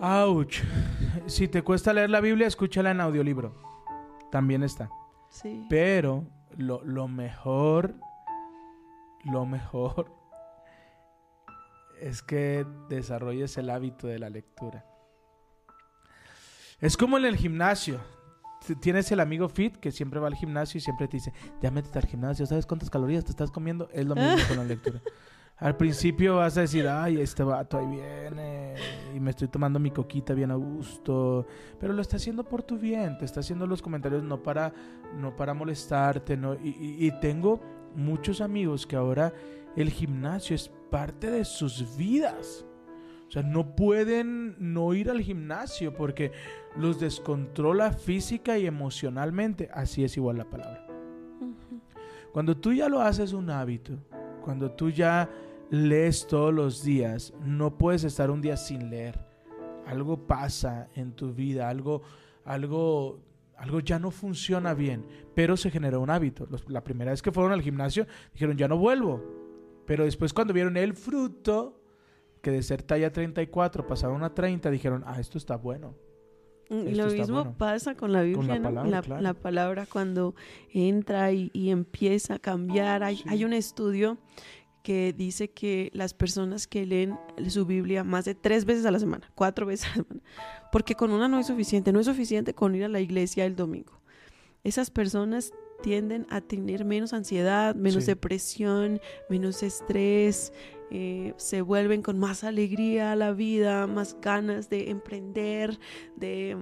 Ouch. 0.00 0.60
Si 1.26 1.48
te 1.48 1.62
cuesta 1.62 1.92
leer 1.92 2.10
la 2.10 2.20
Biblia, 2.20 2.46
escúchala 2.46 2.90
en 2.92 3.00
audiolibro. 3.00 3.54
También 4.30 4.62
está. 4.62 4.88
Sí. 5.28 5.66
Pero 5.68 6.24
lo, 6.56 6.82
lo 6.84 7.08
mejor, 7.08 7.94
lo 9.24 9.44
mejor 9.46 10.12
es 12.00 12.22
que 12.22 12.66
desarrolles 12.88 13.56
el 13.58 13.70
hábito 13.70 14.06
de 14.06 14.18
la 14.18 14.30
lectura. 14.30 14.84
Es 16.80 16.96
como 16.96 17.18
en 17.18 17.24
el 17.26 17.36
gimnasio. 17.36 18.00
Tienes 18.80 19.10
el 19.10 19.20
amigo 19.20 19.48
fit 19.48 19.76
que 19.76 19.90
siempre 19.90 20.20
va 20.20 20.26
al 20.28 20.34
gimnasio 20.34 20.78
y 20.78 20.80
siempre 20.82 21.08
te 21.08 21.16
dice, 21.16 21.32
ya 21.62 21.70
métete 21.70 21.98
al 21.98 22.06
gimnasio, 22.06 22.44
¿sabes 22.46 22.66
cuántas 22.66 22.90
calorías 22.90 23.24
te 23.24 23.30
estás 23.30 23.50
comiendo? 23.50 23.88
Es 23.92 24.04
lo 24.06 24.14
mismo 24.14 24.36
con 24.48 24.58
la 24.58 24.64
lectura. 24.74 25.00
Al 25.56 25.76
principio 25.76 26.36
vas 26.36 26.56
a 26.56 26.62
decir, 26.62 26.86
ay, 26.88 27.20
este 27.20 27.42
vato 27.42 27.78
ahí 27.78 27.86
viene 27.86 28.74
y 29.14 29.20
me 29.20 29.30
estoy 29.30 29.48
tomando 29.48 29.78
mi 29.78 29.90
coquita 29.90 30.32
bien 30.32 30.50
a 30.50 30.54
gusto, 30.54 31.46
pero 31.78 31.92
lo 31.92 32.00
está 32.00 32.16
haciendo 32.16 32.44
por 32.44 32.62
tu 32.62 32.78
bien, 32.78 33.18
te 33.18 33.26
está 33.26 33.40
haciendo 33.40 33.66
los 33.66 33.82
comentarios 33.82 34.22
no 34.22 34.42
para, 34.42 34.72
no 35.16 35.36
para 35.36 35.52
molestarte, 35.52 36.34
no, 36.36 36.54
y, 36.54 36.68
y- 36.80 37.06
y 37.06 37.20
tengo 37.20 37.60
muchos 37.94 38.40
amigos 38.40 38.86
que 38.86 38.96
ahora 38.96 39.34
el 39.76 39.90
gimnasio 39.90 40.54
es 40.56 40.70
parte 40.90 41.30
de 41.30 41.44
sus 41.44 41.96
vidas. 41.96 42.66
O 43.28 43.32
sea, 43.32 43.42
no 43.44 43.76
pueden 43.76 44.56
no 44.58 44.92
ir 44.92 45.08
al 45.08 45.20
gimnasio 45.20 45.94
porque 45.94 46.32
los 46.76 46.98
descontrola 46.98 47.92
física 47.92 48.58
y 48.58 48.66
emocionalmente. 48.66 49.68
Así 49.72 50.02
es 50.02 50.16
igual 50.16 50.38
la 50.38 50.50
palabra. 50.50 50.84
Cuando 52.32 52.56
tú 52.56 52.72
ya 52.72 52.88
lo 52.88 53.00
haces 53.00 53.32
un 53.32 53.50
hábito, 53.50 53.92
cuando 54.42 54.70
tú 54.72 54.90
ya 54.90 55.28
lees 55.70 56.26
todos 56.26 56.52
los 56.52 56.82
días, 56.82 57.32
no 57.44 57.76
puedes 57.78 58.04
estar 58.04 58.30
un 58.30 58.40
día 58.40 58.56
sin 58.56 58.90
leer. 58.90 59.18
Algo 59.86 60.26
pasa 60.26 60.88
en 60.94 61.12
tu 61.12 61.32
vida, 61.32 61.68
algo, 61.68 62.02
algo, 62.44 63.20
algo 63.56 63.80
ya 63.80 63.98
no 63.98 64.10
funciona 64.10 64.74
bien, 64.74 65.04
pero 65.34 65.56
se 65.56 65.70
generó 65.70 66.00
un 66.00 66.10
hábito. 66.10 66.46
Los- 66.50 66.68
la 66.68 66.82
primera 66.84 67.10
vez 67.12 67.22
que 67.22 67.32
fueron 67.32 67.52
al 67.52 67.62
gimnasio 67.62 68.06
dijeron 68.32 68.56
ya 68.56 68.68
no 68.68 68.76
vuelvo, 68.78 69.22
pero 69.90 70.04
después 70.04 70.32
cuando 70.32 70.54
vieron 70.54 70.76
el 70.76 70.94
fruto, 70.94 71.82
que 72.42 72.52
de 72.52 72.62
ser 72.62 72.80
talla 72.84 73.10
34 73.10 73.88
pasaron 73.88 74.22
a 74.22 74.32
30, 74.32 74.70
dijeron, 74.70 75.02
ah, 75.04 75.18
esto 75.18 75.36
está 75.36 75.56
bueno. 75.56 75.96
Mm, 76.68 76.86
Y 76.86 76.90
Esto 76.92 77.06
lo 77.06 77.12
mismo 77.12 77.34
bueno. 77.38 77.54
pasa 77.58 77.96
con 77.96 78.12
la 78.12 78.22
Biblia, 78.22 78.62
palabra, 78.62 78.88
la, 78.88 79.02
claro. 79.02 79.20
la 79.20 79.34
palabra 79.34 79.86
cuando 79.86 80.36
entra 80.72 81.32
y, 81.32 81.50
y 81.52 81.70
empieza 81.70 82.34
a 82.34 82.38
cambiar. 82.38 83.02
Hay, 83.02 83.16
Sí. 83.16 83.24
hay 83.26 83.44
un 83.44 83.52
estudio 83.52 84.16
que 84.84 85.12
dice 85.12 85.50
que 85.50 85.90
las 85.92 86.14
personas 86.14 86.68
que 86.68 86.86
leen 86.86 87.18
su 87.48 87.66
Biblia 87.66 88.04
más 88.04 88.26
de 88.26 88.36
tres 88.36 88.64
veces 88.66 88.86
a 88.86 88.92
la 88.92 89.00
semana, 89.00 89.28
cuatro 89.34 89.66
veces 89.66 89.86
a 89.86 89.88
la 89.88 89.94
semana, 90.04 90.20
porque 90.70 90.94
con 90.94 91.10
una 91.10 91.26
no 91.26 91.40
es 91.40 91.48
suficiente, 91.48 91.92
no 91.92 91.98
es 91.98 92.06
suficiente 92.06 92.54
con 92.54 92.76
ir 92.76 92.84
a 92.84 92.88
la 92.88 93.00
iglesia 93.00 93.44
el 93.44 93.56
domingo. 93.56 94.00
Esas 94.62 94.92
personas 94.92 95.52
tienden 95.82 96.26
a 96.30 96.40
tener 96.40 96.84
menos 96.84 97.12
ansiedad, 97.12 97.74
menos 97.74 98.04
Sí. 98.04 98.10
depresión, 98.10 99.00
menos 99.28 99.62
estrés, 99.62 100.52
eh, 100.90 101.34
se 101.36 101.62
vuelven 101.62 102.02
con 102.02 102.18
más 102.18 102.42
alegría 102.44 103.12
a 103.12 103.16
la 103.16 103.32
vida, 103.32 103.86
más 103.86 104.16
ganas 104.20 104.68
de 104.68 104.90
emprender, 104.90 105.78
de, 106.16 106.56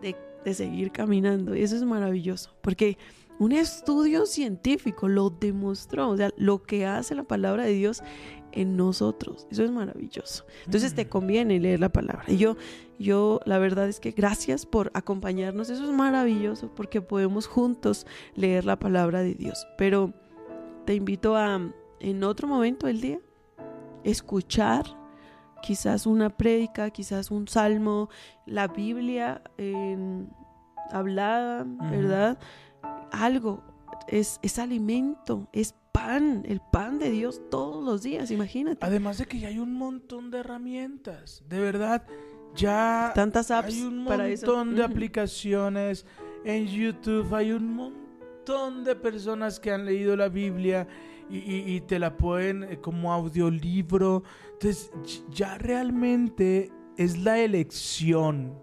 de, 0.00 0.16
de 0.44 0.54
seguir 0.54 0.90
caminando. 0.92 1.54
Y 1.54 1.62
eso 1.62 1.76
es 1.76 1.84
maravilloso, 1.84 2.56
porque 2.62 2.98
un 3.38 3.52
estudio 3.52 4.26
científico 4.26 5.08
lo 5.08 5.30
demostró, 5.30 6.08
o 6.08 6.16
sea, 6.16 6.30
lo 6.36 6.62
que 6.62 6.86
hace 6.86 7.14
la 7.14 7.24
palabra 7.24 7.64
de 7.64 7.72
Dios 7.72 8.02
en 8.56 8.76
nosotros. 8.76 9.46
Eso 9.50 9.62
es 9.62 9.70
maravilloso. 9.70 10.44
Entonces 10.64 10.94
te 10.94 11.04
Mm. 11.04 11.08
conviene 11.08 11.60
leer 11.60 11.78
la 11.80 11.88
palabra. 11.90 12.24
Y 12.26 12.36
yo, 12.38 12.56
yo, 12.98 13.40
la 13.44 13.58
verdad 13.58 13.88
es 13.88 14.00
que 14.00 14.10
gracias 14.10 14.66
por 14.66 14.90
acompañarnos. 14.94 15.70
Eso 15.70 15.84
es 15.84 15.90
maravilloso 15.96 16.70
porque 16.74 17.00
podemos 17.00 17.46
juntos 17.46 18.06
leer 18.34 18.64
la 18.64 18.78
palabra 18.78 19.20
de 19.22 19.34
Dios. 19.34 19.66
Pero 19.78 20.12
te 20.86 20.94
invito 20.94 21.36
a, 21.36 21.60
en 22.00 22.24
otro 22.24 22.48
momento 22.48 22.86
del 22.88 23.00
día, 23.00 23.20
escuchar 24.04 24.84
quizás 25.62 26.06
una 26.06 26.30
prédica, 26.30 26.90
quizás 26.90 27.30
un 27.30 27.48
salmo, 27.48 28.08
la 28.46 28.68
Biblia 28.68 29.42
en- 29.58 30.28
hablada, 30.92 31.64
¿verdad? 31.90 32.38
Algo. 33.10 33.62
Es, 34.08 34.38
es 34.42 34.58
alimento, 34.60 35.48
es 35.52 35.74
pan, 36.06 36.44
el 36.46 36.60
pan 36.60 36.98
de 36.98 37.10
Dios 37.10 37.40
todos 37.50 37.84
los 37.84 38.02
días, 38.02 38.30
imagínate. 38.30 38.84
Además 38.84 39.18
de 39.18 39.26
que 39.26 39.38
ya 39.40 39.48
hay 39.48 39.58
un 39.58 39.74
montón 39.74 40.30
de 40.30 40.38
herramientas. 40.38 41.42
De 41.48 41.60
verdad, 41.60 42.06
ya 42.54 43.12
Tantas 43.14 43.50
apps 43.50 43.74
hay 43.74 43.82
un 43.82 44.04
para 44.04 44.28
eso. 44.28 44.46
montón 44.46 44.76
de 44.76 44.84
aplicaciones. 44.84 46.06
En 46.44 46.66
YouTube 46.66 47.34
hay 47.34 47.52
un 47.52 47.74
montón 47.74 48.84
de 48.84 48.94
personas 48.96 49.58
que 49.58 49.72
han 49.72 49.84
leído 49.84 50.16
la 50.16 50.28
Biblia 50.28 50.86
y, 51.28 51.38
y- 51.38 51.74
y 51.76 51.80
te 51.80 51.98
la 51.98 52.16
pueden 52.16 52.62
eh, 52.64 52.78
como 52.80 53.12
audiolibro. 53.12 54.22
Entonces, 54.52 54.92
ya 55.30 55.58
realmente 55.58 56.70
es 56.96 57.18
la 57.18 57.38
elección 57.40 58.54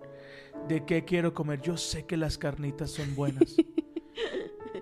de 0.70 0.86
qué 0.86 1.04
quiero 1.04 1.34
comer. 1.34 1.60
Yo 1.62 1.76
sé 1.78 2.06
que 2.06 2.16
las 2.18 2.38
carnitas 2.38 2.90
son 2.92 3.14
buenas. 3.16 3.56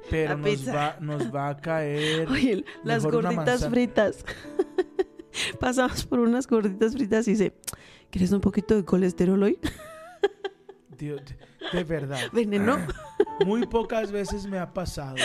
Pero 0.09 0.37
nos 0.37 0.49
pizza. 0.49 0.73
va, 0.73 0.97
nos 0.99 1.33
va 1.33 1.49
a 1.49 1.57
caer. 1.57 2.29
Oye, 2.29 2.63
las 2.83 3.03
gorditas 3.05 3.67
fritas. 3.69 4.25
Pasamos 5.59 6.05
por 6.05 6.19
unas 6.19 6.47
gorditas 6.47 6.93
fritas 6.93 7.27
y 7.27 7.31
dice, 7.31 7.53
¿quieres 8.09 8.31
un 8.31 8.41
poquito 8.41 8.75
de 8.75 8.83
colesterol 8.85 9.41
hoy? 9.43 9.57
Dios, 10.97 11.21
de, 11.71 11.77
de 11.77 11.83
verdad. 11.83 12.19
Veneno. 12.33 12.77
Muy 13.45 13.65
pocas 13.65 14.11
veces 14.11 14.45
me 14.45 14.59
ha 14.59 14.71
pasado 14.73 15.15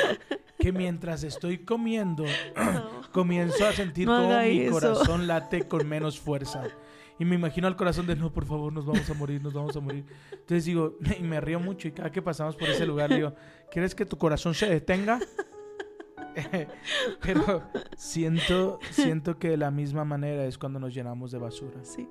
que 0.58 0.72
mientras 0.72 1.22
estoy 1.22 1.58
comiendo 1.58 2.24
No. 2.56 3.02
comienzo 3.12 3.66
a 3.66 3.72
sentir 3.72 4.06
No 4.06 4.16
como 4.22 4.40
mi 4.42 4.60
eso. 4.60 4.72
corazón 4.72 5.26
late 5.26 5.68
con 5.68 5.86
menos 5.86 6.18
fuerza. 6.18 6.64
Y 7.18 7.24
me 7.24 7.34
imagino 7.34 7.66
al 7.66 7.76
corazón 7.76 8.06
de, 8.06 8.14
no, 8.14 8.32
por 8.32 8.44
favor, 8.44 8.72
nos 8.72 8.84
vamos 8.84 9.08
a 9.08 9.14
morir, 9.14 9.42
nos 9.42 9.54
vamos 9.54 9.74
a 9.76 9.80
morir. 9.80 10.04
Entonces 10.32 10.64
digo, 10.64 10.96
y 11.18 11.22
me 11.22 11.40
río 11.40 11.58
mucho 11.60 11.88
y 11.88 11.92
cada 11.92 12.12
que 12.12 12.20
pasamos 12.20 12.56
por 12.56 12.68
ese 12.68 12.86
lugar 12.86 13.14
digo, 13.14 13.34
¿quieres 13.70 13.94
que 13.94 14.04
tu 14.04 14.18
corazón 14.18 14.54
se 14.54 14.68
detenga? 14.68 15.18
Pero 17.22 17.62
siento, 17.96 18.78
siento 18.90 19.38
que 19.38 19.48
de 19.48 19.56
la 19.56 19.70
misma 19.70 20.04
manera 20.04 20.44
es 20.44 20.58
cuando 20.58 20.78
nos 20.78 20.92
llenamos 20.92 21.30
de 21.30 21.38
basura. 21.38 21.82
Sí. 21.84 22.06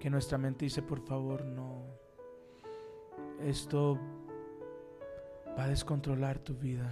Que 0.00 0.08
nuestra 0.08 0.38
mente 0.38 0.64
dice, 0.64 0.82
por 0.82 1.00
favor, 1.00 1.44
no. 1.44 1.84
Esto 3.40 3.98
va 5.58 5.64
a 5.64 5.68
descontrolar 5.68 6.38
tu 6.38 6.54
vida. 6.54 6.90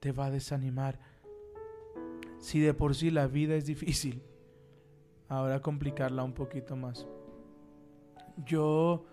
Te 0.00 0.12
va 0.12 0.26
a 0.26 0.30
desanimar. 0.30 0.98
Si 2.38 2.60
de 2.60 2.74
por 2.74 2.94
sí 2.94 3.10
la 3.10 3.26
vida 3.26 3.54
es 3.54 3.64
difícil, 3.64 4.22
ahora 5.28 5.60
complicarla 5.60 6.22
un 6.22 6.32
poquito 6.32 6.76
más. 6.76 7.06
Yo 8.44 9.04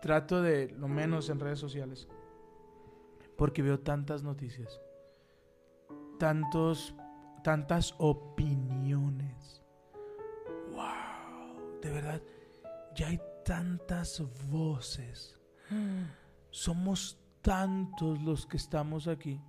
trato 0.00 0.42
de, 0.42 0.70
lo 0.70 0.88
menos 0.88 1.28
en 1.28 1.40
redes 1.40 1.58
sociales, 1.58 2.08
porque 3.36 3.62
veo 3.62 3.80
tantas 3.80 4.22
noticias, 4.22 4.80
tantos, 6.18 6.94
tantas 7.42 7.94
opiniones. 7.98 9.62
¡Wow! 10.72 11.80
De 11.80 11.90
verdad, 11.90 12.22
ya 12.94 13.08
hay 13.08 13.20
tantas 13.44 14.22
voces. 14.48 15.38
Somos 16.50 17.18
tantos 17.42 18.20
los 18.22 18.46
que 18.46 18.56
estamos 18.56 19.08
aquí. 19.08 19.40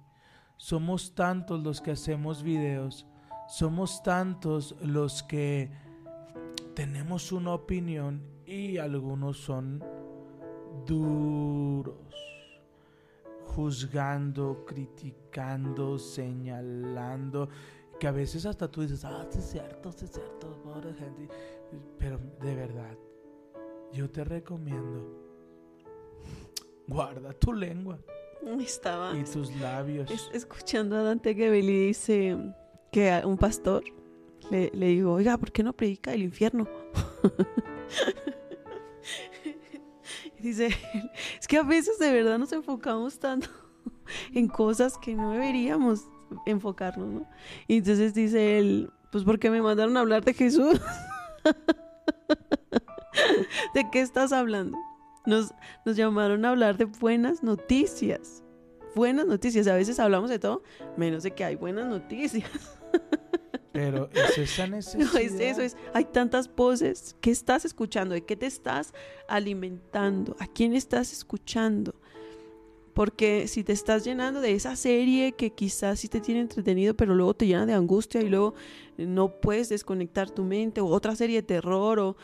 Somos 0.57 1.15
tantos 1.15 1.61
los 1.63 1.81
que 1.81 1.91
hacemos 1.91 2.43
videos. 2.43 3.05
Somos 3.49 4.03
tantos 4.03 4.75
los 4.81 5.23
que 5.23 5.71
tenemos 6.75 7.31
una 7.31 7.53
opinión 7.53 8.21
y 8.45 8.77
algunos 8.77 9.37
son 9.37 9.83
duros. 10.85 11.95
Juzgando, 13.47 14.63
criticando, 14.65 15.97
señalando. 15.97 17.49
Que 17.99 18.07
a 18.07 18.11
veces 18.11 18.45
hasta 18.45 18.69
tú 18.69 18.81
dices, 18.81 19.03
ah, 19.03 19.25
sí 19.29 19.39
es 19.39 19.45
cierto, 19.49 19.91
sí 19.91 20.05
es 20.05 20.11
cierto, 20.11 20.61
pobre 20.63 20.93
gente. 20.93 21.27
Pero 21.97 22.19
de 22.41 22.55
verdad, 22.55 22.97
yo 23.91 24.09
te 24.09 24.23
recomiendo, 24.23 25.05
guarda 26.87 27.33
tu 27.33 27.51
lengua 27.53 27.97
Estaba 28.59 29.17
y 29.17 29.23
tus 29.23 29.53
labios. 29.59 30.09
es- 30.09 30.29
escuchando 30.33 30.95
a 30.95 31.03
Dante 31.03 31.33
Gebeli 31.35 31.87
dice 31.87 32.37
que 32.91 33.21
un 33.25 33.37
pastor 33.37 33.83
le, 34.49 34.71
le 34.73 34.87
digo, 34.87 35.13
oiga, 35.13 35.37
¿por 35.37 35.51
qué 35.51 35.63
no 35.63 35.73
predica 35.73 36.13
el 36.13 36.23
infierno? 36.23 36.67
Dice, 40.39 40.69
es 41.39 41.47
que 41.47 41.57
a 41.57 41.63
veces 41.63 41.99
de 41.99 42.13
verdad 42.13 42.39
nos 42.39 42.53
enfocamos 42.53 43.19
tanto 43.19 43.49
en 44.33 44.47
cosas 44.47 44.97
que 44.97 45.13
no 45.13 45.31
deberíamos 45.31 46.07
enfocarnos, 46.45 47.09
¿no? 47.09 47.29
Y 47.67 47.77
entonces 47.77 48.13
dice 48.13 48.57
él, 48.57 48.91
pues 49.11 49.23
porque 49.23 49.49
me 49.49 49.61
mandaron 49.61 49.97
a 49.97 50.01
hablar 50.01 50.23
de 50.23 50.33
Jesús. 50.33 50.79
¿De 53.73 53.89
qué 53.91 54.01
estás 54.01 54.31
hablando? 54.31 54.77
Nos, 55.25 55.53
nos 55.85 55.97
llamaron 55.97 56.45
a 56.45 56.51
hablar 56.51 56.77
de 56.77 56.85
buenas 56.85 57.43
noticias. 57.43 58.43
Buenas 58.95 59.25
noticias. 59.25 59.67
A 59.67 59.75
veces 59.75 59.99
hablamos 59.99 60.29
de 60.29 60.39
todo, 60.39 60.63
menos 60.95 61.23
de 61.23 61.31
que 61.31 61.43
hay 61.43 61.55
buenas 61.55 61.87
noticias. 61.87 62.78
Pero 63.79 64.09
es 64.13 64.37
esa 64.37 64.67
necesidad. 64.67 65.07
No 65.13 65.19
es 65.19 65.39
eso, 65.39 65.61
es, 65.61 65.77
hay 65.93 66.05
tantas 66.05 66.53
voces. 66.53 67.15
¿Qué 67.21 67.31
estás 67.31 67.63
escuchando? 67.63 68.13
¿De 68.13 68.25
qué 68.25 68.35
te 68.35 68.45
estás 68.45 68.93
alimentando? 69.27 70.35
¿A 70.39 70.47
quién 70.47 70.73
estás 70.73 71.13
escuchando? 71.13 71.95
Porque 72.93 73.47
si 73.47 73.63
te 73.63 73.71
estás 73.71 74.03
llenando 74.03 74.41
de 74.41 74.53
esa 74.53 74.75
serie 74.75 75.31
que 75.31 75.51
quizás 75.51 76.01
sí 76.01 76.09
te 76.09 76.19
tiene 76.19 76.41
entretenido, 76.41 76.93
pero 76.93 77.15
luego 77.15 77.33
te 77.33 77.47
llena 77.47 77.65
de 77.65 77.73
angustia 77.73 78.21
y 78.21 78.27
luego 78.27 78.53
no 78.97 79.39
puedes 79.39 79.69
desconectar 79.69 80.29
tu 80.29 80.43
mente, 80.43 80.81
o 80.81 80.87
otra 80.87 81.15
serie 81.15 81.37
de 81.37 81.43
terror 81.43 81.99
o 81.99 82.17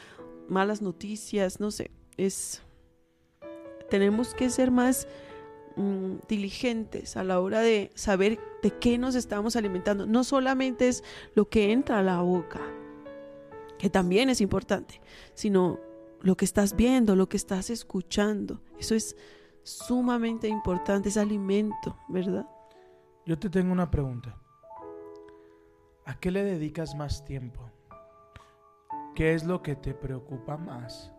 malas 0.50 0.82
noticias, 0.82 1.60
no 1.60 1.72
sé, 1.72 1.92
es... 2.18 2.62
Tenemos 3.90 4.34
que 4.34 4.50
ser 4.50 4.72
más 4.72 5.08
mm, 5.76 6.28
diligentes 6.28 7.18
a 7.18 7.24
la 7.24 7.40
hora 7.40 7.60
de 7.62 7.92
saber 7.96 8.40
de 8.62 8.72
qué 8.72 8.98
nos 8.98 9.16
estamos 9.16 9.56
alimentando. 9.56 10.06
No 10.06 10.24
solamente 10.24 10.88
es 10.88 11.04
lo 11.34 11.50
que 11.50 11.72
entra 11.72 12.00
a 12.00 12.04
la 12.04 12.22
boca, 12.22 12.62
que 13.78 13.90
también 13.90 14.30
es 14.30 14.42
importante, 14.42 15.02
sino 15.34 15.80
lo 16.22 16.36
que 16.36 16.46
estás 16.46 16.76
viendo, 16.76 17.16
lo 17.16 17.30
que 17.30 17.38
estás 17.38 17.70
escuchando. 17.70 18.62
Eso 18.80 18.96
es 18.96 19.16
sumamente 19.64 20.48
importante, 20.48 21.10
es 21.10 21.18
alimento, 21.18 21.98
¿verdad? 22.08 22.48
Yo 23.26 23.38
te 23.38 23.50
tengo 23.50 23.72
una 23.72 23.90
pregunta. 23.90 24.38
¿A 26.06 26.20
qué 26.20 26.30
le 26.30 26.44
dedicas 26.44 26.96
más 26.96 27.26
tiempo? 27.26 27.72
¿Qué 29.16 29.34
es 29.34 29.44
lo 29.44 29.64
que 29.64 29.76
te 29.76 29.94
preocupa 29.94 30.58
más? 30.58 31.12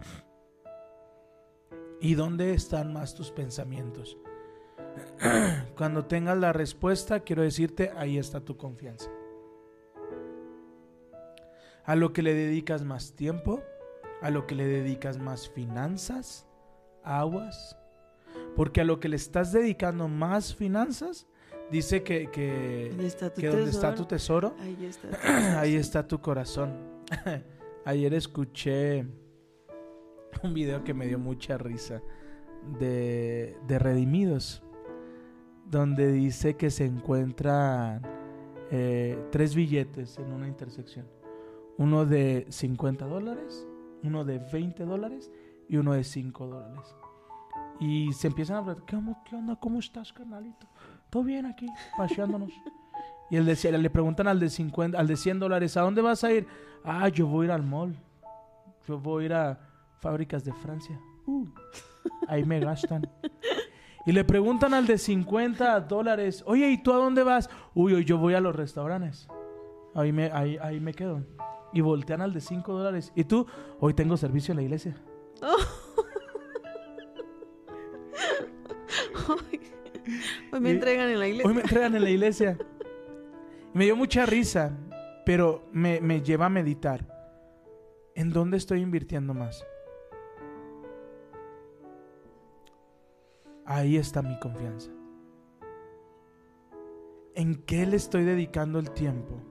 ¿Y 2.01 2.15
dónde 2.15 2.53
están 2.53 2.93
más 2.93 3.15
tus 3.15 3.31
pensamientos? 3.31 4.17
Cuando 5.77 6.05
tengas 6.07 6.39
la 6.39 6.53
respuesta, 6.53 7.21
quiero 7.21 7.43
decirte, 7.43 7.93
ahí 7.97 8.19
está 8.19 8.41
tu 8.41 8.57
confianza. 8.57 9.11
A 11.85 11.95
lo 11.95 12.13
que 12.13 12.23
le 12.23 12.35
dedicas 12.35 12.85
más 12.85 13.15
tiempo, 13.15 13.63
a 14.21 14.31
lo 14.31 14.47
que 14.47 14.55
le 14.55 14.67
dedicas 14.67 15.19
más 15.19 15.49
finanzas, 15.49 16.47
aguas. 17.05 17.77
Porque 18.57 18.81
a 18.81 18.85
lo 18.85 19.01
que 19.01 19.09
le 19.09 19.17
estás 19.17 19.53
dedicando 19.53 20.09
más 20.09 20.55
finanzas, 20.55 21.27
dice 21.71 22.03
que, 22.03 22.31
que, 22.31 22.89
¿Dónde 22.91 23.07
está 23.07 23.33
tu 23.33 23.41
que 23.41 23.49
donde 23.49 23.71
está 23.71 23.95
tu 23.95 24.05
tesoro, 24.05 24.55
Ahí 24.61 24.87
está. 24.87 25.61
ahí 25.61 25.77
está 25.77 26.07
tu 26.07 26.21
corazón. 26.21 26.75
Ayer 27.85 28.15
escuché 28.15 29.07
un 30.43 30.55
video 30.55 30.83
que 30.83 30.93
me 30.93 31.07
dio 31.07 31.19
mucha 31.19 31.57
risa 31.57 32.03
de, 32.79 33.57
de 33.67 33.79
Redimidos, 33.79 34.63
donde 35.71 36.13
dice 36.13 36.57
que 36.57 36.71
se 36.71 36.85
encuentran 36.85 38.03
eh, 38.71 39.19
tres 39.31 39.55
billetes 39.55 40.19
en 40.19 40.33
una 40.33 40.49
intersección. 40.49 41.07
Uno 41.79 42.07
de 42.07 42.47
50 42.49 43.07
dólares, 43.07 43.67
uno 44.03 44.25
de 44.25 44.39
20 44.39 44.85
dólares 44.85 45.31
y 45.69 45.77
uno 45.77 45.93
de 45.93 46.05
5 46.05 46.47
dólares. 46.47 46.95
Y 47.79 48.13
se 48.13 48.29
empiezan 48.29 48.57
a 48.57 48.59
hablar, 48.61 48.79
¿qué? 48.87 48.99
¿Qué 49.29 49.37
onda? 49.37 49.57
¿Cómo 49.57 49.81
estás, 49.81 50.13
carnalito? 50.13 50.67
¿Todo 51.11 51.25
bien 51.25 51.47
aquí? 51.47 51.67
Paseándonos. 51.97 52.51
Y 53.31 53.37
el 53.37 53.45
de, 53.45 53.79
le 53.79 53.91
preguntan 53.91 54.29
al 54.29 54.39
de 54.39 54.49
50, 54.49 54.99
al 54.99 55.07
de 55.07 55.17
100 55.17 55.41
dólares, 55.41 55.77
¿a 55.77 55.83
dónde 55.83 56.01
vas 56.01 56.23
a 56.25 56.33
ir? 56.33 56.47
Ah, 56.85 57.09
yo 57.09 57.27
voy 57.27 57.45
a 57.45 57.47
ir 57.47 57.53
al 57.53 57.63
mall. 57.63 57.97
Yo 58.87 58.99
voy 58.99 59.25
a 59.25 59.27
ir 59.27 59.35
a 59.35 59.61
fábricas 59.99 60.45
de 60.45 60.53
Francia. 60.53 60.99
Uh, 61.27 61.47
ahí 62.29 62.45
me 62.45 62.61
gastan. 62.61 63.09
Y 64.07 64.13
le 64.13 64.25
preguntan 64.25 64.73
al 64.73 64.87
de 64.87 64.99
50 64.99 65.81
dólares, 65.81 66.45
oye, 66.47 66.71
¿y 66.71 66.81
tú 66.81 66.93
a 66.93 66.97
dónde 66.97 67.25
vas? 67.25 67.51
Uy, 67.75 67.93
hoy 67.93 68.05
yo 68.05 68.19
voy 68.19 68.35
a 68.35 68.41
los 68.41 68.55
restaurantes. 68.55 69.27
Ahí 69.97 70.13
me, 70.13 70.31
ahí, 70.31 70.57
ahí 70.63 70.79
me 70.79 70.95
quedo. 70.95 71.25
Y 71.73 71.81
voltean 71.81 72.23
al 72.23 72.33
de 72.33 72.41
5 72.41 72.73
dólares. 72.73 73.13
¿Y 73.17 73.25
tú? 73.25 73.49
Hoy 73.81 73.95
tengo 73.95 74.17
servicio 74.17 74.53
en 74.53 74.59
la 74.59 74.63
iglesia. 74.63 74.97
Hoy 80.53 80.61
me 80.61 80.71
entregan 80.71 81.09
en 81.09 81.19
la 81.19 81.27
iglesia. 81.27 81.49
Hoy 81.49 81.55
me 81.55 81.63
entregan 81.63 81.97
en 81.97 82.05
la 82.05 82.11
iglesia. 82.11 82.57
Me 83.75 83.87
dio 83.87 83.97
mucha 83.97 84.25
risa, 84.25 84.71
pero 85.25 85.65
me, 85.73 86.01
me 86.01 86.23
lleva 86.23 86.47
a 86.47 86.49
meditar. 86.49 87.05
¿En 88.15 88.31
dónde 88.31 88.57
estoy 88.57 88.81
invirtiendo 88.81 89.35
más? 89.35 89.67
Ahí 93.67 93.97
está 93.97 94.23
mi 94.23 94.39
confianza. 94.39 94.91
¿En 97.35 97.57
qué 97.65 97.85
le 97.85 97.97
estoy 97.97 98.25
dedicando 98.25 98.79
el 98.79 98.93
tiempo? 98.93 99.43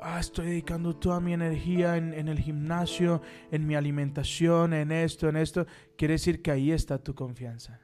Ah, 0.00 0.18
estoy 0.18 0.46
dedicando 0.46 0.96
toda 0.96 1.20
mi 1.20 1.32
energía 1.32 1.96
en, 1.96 2.28
el 2.28 2.38
gimnasio, 2.38 3.22
en 3.50 3.66
mi 3.66 3.76
alimentación, 3.76 4.72
en 4.72 4.90
esto, 4.90 5.28
en 5.28 5.36
esto. 5.36 5.66
Quiere 5.96 6.14
decir 6.14 6.42
que 6.42 6.50
ahí 6.50 6.72
está 6.72 6.98
tu 6.98 7.14
confianza. 7.14 7.80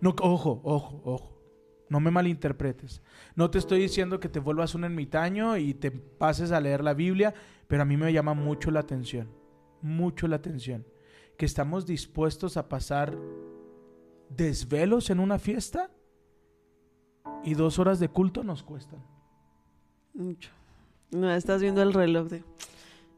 No, 0.00 0.14
ojo, 0.20 0.60
ojo, 0.64 1.02
ojo. 1.04 1.36
No 1.88 2.00
me 2.00 2.10
malinterpretes. 2.10 3.02
No 3.34 3.50
te 3.50 3.58
estoy 3.58 3.80
diciendo 3.80 4.18
que 4.20 4.28
te 4.28 4.40
vuelvas 4.40 4.74
un 4.74 4.84
ermitaño 4.84 5.56
y 5.56 5.74
te 5.74 5.90
pases 5.90 6.50
a 6.50 6.60
leer 6.60 6.82
la 6.82 6.94
Biblia, 6.94 7.34
pero 7.68 7.82
a 7.82 7.84
mí 7.84 7.96
me 7.96 8.12
llama 8.12 8.34
mucho 8.34 8.70
la 8.70 8.80
atención. 8.80 9.28
Mucho 9.82 10.26
la 10.28 10.36
atención. 10.36 10.86
Que 11.36 11.46
estamos 11.46 11.86
dispuestos 11.86 12.56
a 12.56 12.68
pasar 12.68 13.16
desvelos 14.28 15.10
en 15.10 15.20
una 15.20 15.38
fiesta 15.38 15.90
y 17.44 17.54
dos 17.54 17.78
horas 17.78 17.98
de 17.98 18.08
culto 18.08 18.42
nos 18.44 18.62
cuestan. 18.62 19.02
Mucho. 20.14 20.50
No, 21.10 21.32
estás 21.32 21.60
viendo 21.60 21.82
el 21.82 21.92
reloj 21.92 22.28
de. 22.28 22.44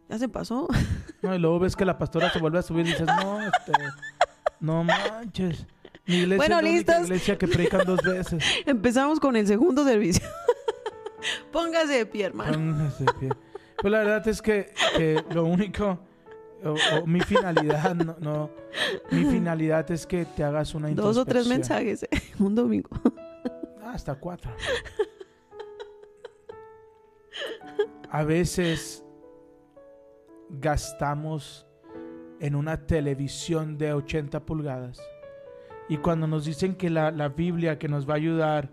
¿Ya 0.09 0.19
se 0.19 0.29
pasó? 0.29 0.69
No, 1.21 1.35
y 1.35 1.39
luego 1.41 1.59
ves 1.59 1.75
que 1.75 1.85
la 1.85 1.99
pastora 1.99 2.31
se 2.33 2.39
vuelve 2.39 2.61
a 2.61 2.63
subir 2.63 2.87
y 2.87 2.91
dices, 2.91 3.09
no, 3.09 3.43
este, 3.43 3.73
no 4.61 4.85
manches. 4.85 5.67
Mi 6.07 6.19
iglesia 6.19 6.37
Bueno, 6.37 6.61
es 6.61 6.87
la 6.87 7.01
iglesia 7.01 7.37
que 7.37 7.49
predican 7.49 7.85
dos 7.85 8.01
veces. 8.03 8.41
Empezamos 8.67 9.19
con 9.19 9.35
el 9.35 9.45
segundo 9.45 9.83
servicio. 9.83 10.25
Póngase 11.53 11.95
de 11.95 12.07
pie, 12.07 12.27
hermano. 12.27 12.53
Póngase 12.53 13.05
de 13.05 13.13
pie. 13.15 13.29
Pues 13.79 13.91
la 13.91 13.99
verdad 13.99 14.29
es 14.29 14.41
que, 14.41 14.73
que 14.97 15.25
lo 15.33 15.45
único, 15.45 15.99
o, 16.65 16.75
o 17.01 17.07
mi 17.07 17.21
finalidad, 17.21 17.95
no, 17.95 18.17
no, 18.21 18.51
mi 19.11 19.25
finalidad 19.25 19.91
es 19.91 20.07
que 20.07 20.25
te 20.25 20.45
hagas 20.45 20.75
una 20.75 20.89
Dos 20.91 21.17
o 21.17 21.25
tres 21.25 21.47
mensajes 21.47 22.03
¿eh? 22.05 22.09
un 22.39 22.55
domingo. 22.55 22.91
Ah, 23.83 23.93
Hasta 23.95 24.15
cuatro. 24.15 24.51
A 28.11 28.23
veces 28.23 29.05
gastamos 30.51 31.67
en 32.41 32.55
una 32.55 32.87
televisión 32.87 33.79
de 33.79 33.93
80 33.93 34.41
pulgadas. 34.45 35.01
Y 35.89 35.99
cuando 35.99 36.27
nos 36.27 36.45
dicen 36.45 36.75
que 36.75 36.91
la, 36.91 37.11
la 37.11 37.29
Biblia 37.29 37.79
que 37.79 37.89
nos 37.89 38.09
va 38.09 38.15
a 38.15 38.17
ayudar 38.17 38.71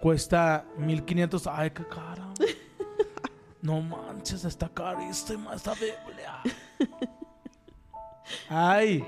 cuesta 0.00 0.66
1500, 0.78 1.46
ay, 1.46 1.70
qué 1.70 1.84
cara. 1.86 2.32
No 3.60 3.80
manches, 3.80 4.44
está 4.44 4.68
carísima 4.68 5.54
esta 5.54 5.74
Biblia. 5.74 6.42
Ay, 8.48 9.04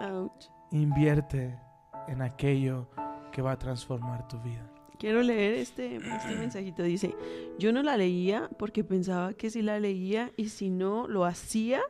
Ouch. 0.00 0.46
invierte 0.70 1.58
en 2.08 2.22
aquello 2.22 2.88
que 3.32 3.42
va 3.42 3.52
a 3.52 3.58
transformar 3.58 4.26
tu 4.28 4.38
vida. 4.40 4.66
Quiero 4.98 5.22
leer 5.22 5.54
este, 5.54 5.96
este 5.96 6.36
mensajito. 6.36 6.82
Dice, 6.82 7.14
yo 7.58 7.72
no 7.72 7.82
la 7.82 7.96
leía 7.96 8.50
porque 8.58 8.84
pensaba 8.84 9.32
que 9.32 9.48
si 9.48 9.62
la 9.62 9.80
leía 9.80 10.30
y 10.36 10.50
si 10.50 10.68
no 10.68 11.08
lo 11.08 11.24
hacía, 11.24 11.80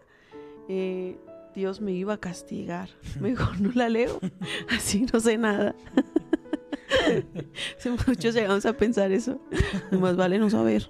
eh, 0.68 1.18
Dios 1.54 1.80
me 1.80 1.92
iba 1.92 2.14
a 2.14 2.18
castigar. 2.18 2.88
Mejor 3.20 3.60
no 3.60 3.72
la 3.74 3.88
leo, 3.88 4.20
así 4.70 5.06
no 5.12 5.18
sé 5.18 5.38
nada. 5.38 5.74
Muchos 8.06 8.34
llegamos 8.34 8.66
a 8.66 8.74
pensar 8.74 9.10
eso. 9.10 9.40
Más 9.90 10.16
vale 10.16 10.38
no 10.38 10.50
saber. 10.50 10.88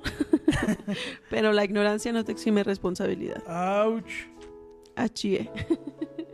Pero 1.31 1.53
la 1.53 1.65
ignorancia 1.65 2.13
no 2.13 2.25
te 2.25 2.33
exime 2.33 2.65
responsabilidad. 2.65 3.43
Ouch. 3.47 4.29
Achie. 4.97 5.51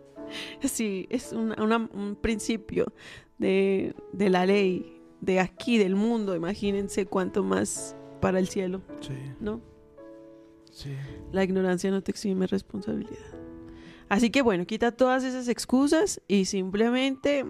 Sí, 0.65 1.07
es 1.09 1.33
una- 1.33 1.55
una- 1.63 1.89
un 1.95 2.17
principio 2.21 2.93
de, 3.39 3.95
de 4.13 4.29
la 4.29 4.45
ley, 4.45 5.01
de 5.21 5.39
aquí, 5.41 5.79
del 5.79 5.95
mundo. 5.95 6.35
Imagínense 6.35 7.07
cuánto 7.07 7.45
más 7.45 7.97
para 8.21 8.39
el 8.41 8.49
cielo, 8.49 8.83
Sí, 9.01 9.15
¿no? 9.41 9.61
sí. 10.73 10.91
La 11.33 11.45
ignorancia 11.45 11.91
no 11.93 12.03
te 12.03 12.11
exime 12.11 12.47
responsabilidad. 12.49 13.17
Así 14.09 14.31
que 14.31 14.43
bueno, 14.43 14.67
quita 14.67 14.91
todas 14.93 15.23
esas 15.25 15.47
excusas 15.49 16.21
y 16.29 16.45
simplemente 16.47 17.45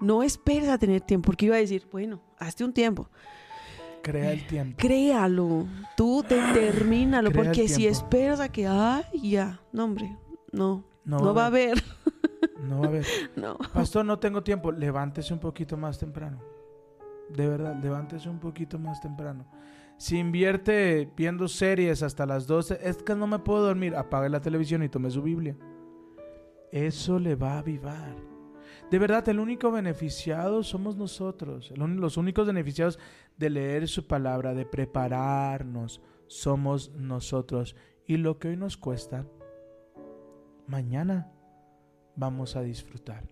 no 0.00 0.22
esperes 0.22 0.68
a 0.68 0.78
tener 0.78 1.00
tiempo, 1.00 1.26
porque 1.26 1.46
iba 1.46 1.56
a 1.56 1.60
decir, 1.60 1.86
bueno, 1.90 2.20
hazte 2.38 2.64
un 2.64 2.74
tiempo. 2.74 3.08
Crea 4.02 4.32
el 4.32 4.46
tiempo. 4.46 4.76
Créalo, 4.78 5.66
tú 5.96 6.22
determínalo, 6.28 7.32
porque 7.32 7.66
si 7.68 7.86
esperas 7.86 8.40
a 8.40 8.50
que, 8.52 8.66
ay, 8.66 9.04
ya, 9.30 9.60
no, 9.72 9.84
hombre, 9.84 10.14
no, 10.54 10.84
no, 11.04 11.34
va 11.34 11.44
a 11.44 11.46
haber, 11.46 11.82
No 12.62 12.80
va 12.80 12.86
a 12.86 12.88
haber. 12.88 13.06
no. 13.36 13.58
Pastor, 13.72 14.04
no 14.04 14.18
tengo 14.18 14.42
tiempo. 14.42 14.72
Levántese 14.72 15.32
un 15.32 15.40
poquito 15.40 15.76
más 15.76 15.98
temprano. 15.98 16.40
De 17.28 17.48
verdad, 17.48 17.76
levántese 17.82 18.28
un 18.28 18.38
poquito 18.38 18.78
más 18.78 19.00
temprano. 19.00 19.46
Si 19.96 20.18
invierte 20.18 21.10
viendo 21.16 21.46
series 21.48 22.02
hasta 22.02 22.26
las 22.26 22.46
12, 22.46 22.80
es 22.82 23.02
que 23.02 23.14
no 23.14 23.26
me 23.26 23.38
puedo 23.38 23.64
dormir. 23.64 23.94
Apague 23.94 24.28
la 24.28 24.40
televisión 24.40 24.82
y 24.82 24.88
tome 24.88 25.10
su 25.10 25.22
Biblia. 25.22 25.56
Eso 26.72 27.18
le 27.18 27.36
va 27.36 27.54
a 27.54 27.58
avivar. 27.58 28.14
De 28.90 28.98
verdad, 28.98 29.28
el 29.28 29.38
único 29.38 29.70
beneficiado 29.70 30.62
somos 30.62 30.96
nosotros. 30.96 31.72
Los 31.76 32.16
únicos 32.16 32.46
beneficiados 32.46 32.98
de 33.36 33.50
leer 33.50 33.88
su 33.88 34.06
palabra, 34.06 34.54
de 34.54 34.66
prepararnos, 34.66 36.00
somos 36.26 36.90
nosotros. 36.92 37.76
Y 38.06 38.18
lo 38.18 38.38
que 38.38 38.48
hoy 38.48 38.56
nos 38.56 38.76
cuesta, 38.76 39.26
mañana 40.66 41.30
vamos 42.16 42.56
a 42.56 42.62
disfrutar. 42.62 43.28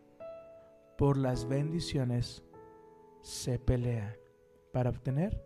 Por 0.96 1.16
las 1.16 1.48
bendiciones 1.48 2.42
se 3.22 3.58
pelea 3.58 4.16
para 4.72 4.90
obtener 4.90 5.42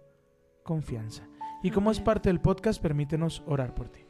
confianza. 0.62 1.28
Y 1.62 1.70
como 1.70 1.90
es 1.90 2.00
parte 2.00 2.28
del 2.28 2.40
podcast, 2.40 2.80
permítenos 2.80 3.42
orar 3.46 3.74
por 3.74 3.88
ti. 3.88 4.00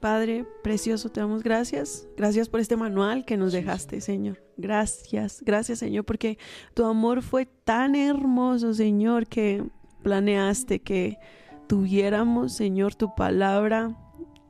Padre 0.00 0.46
precioso, 0.62 1.10
te 1.10 1.20
damos 1.20 1.42
gracias. 1.42 2.08
Gracias 2.16 2.48
por 2.48 2.60
este 2.60 2.76
manual 2.76 3.26
que 3.26 3.36
nos 3.36 3.52
Sí, 3.52 3.58
dejaste, 3.58 4.00
Señor. 4.00 4.42
Gracias, 4.56 5.42
gracias, 5.44 5.78
Señor, 5.78 6.04
porque 6.04 6.38
tu 6.72 6.86
amor 6.86 7.22
fue 7.22 7.46
tan 7.46 7.94
hermoso, 7.94 8.72
Señor, 8.72 9.26
que 9.26 9.62
planeaste 10.02 10.80
que 10.80 11.18
tuviéramos, 11.66 12.54
Señor, 12.54 12.94
tu 12.94 13.14
palabra 13.14 13.94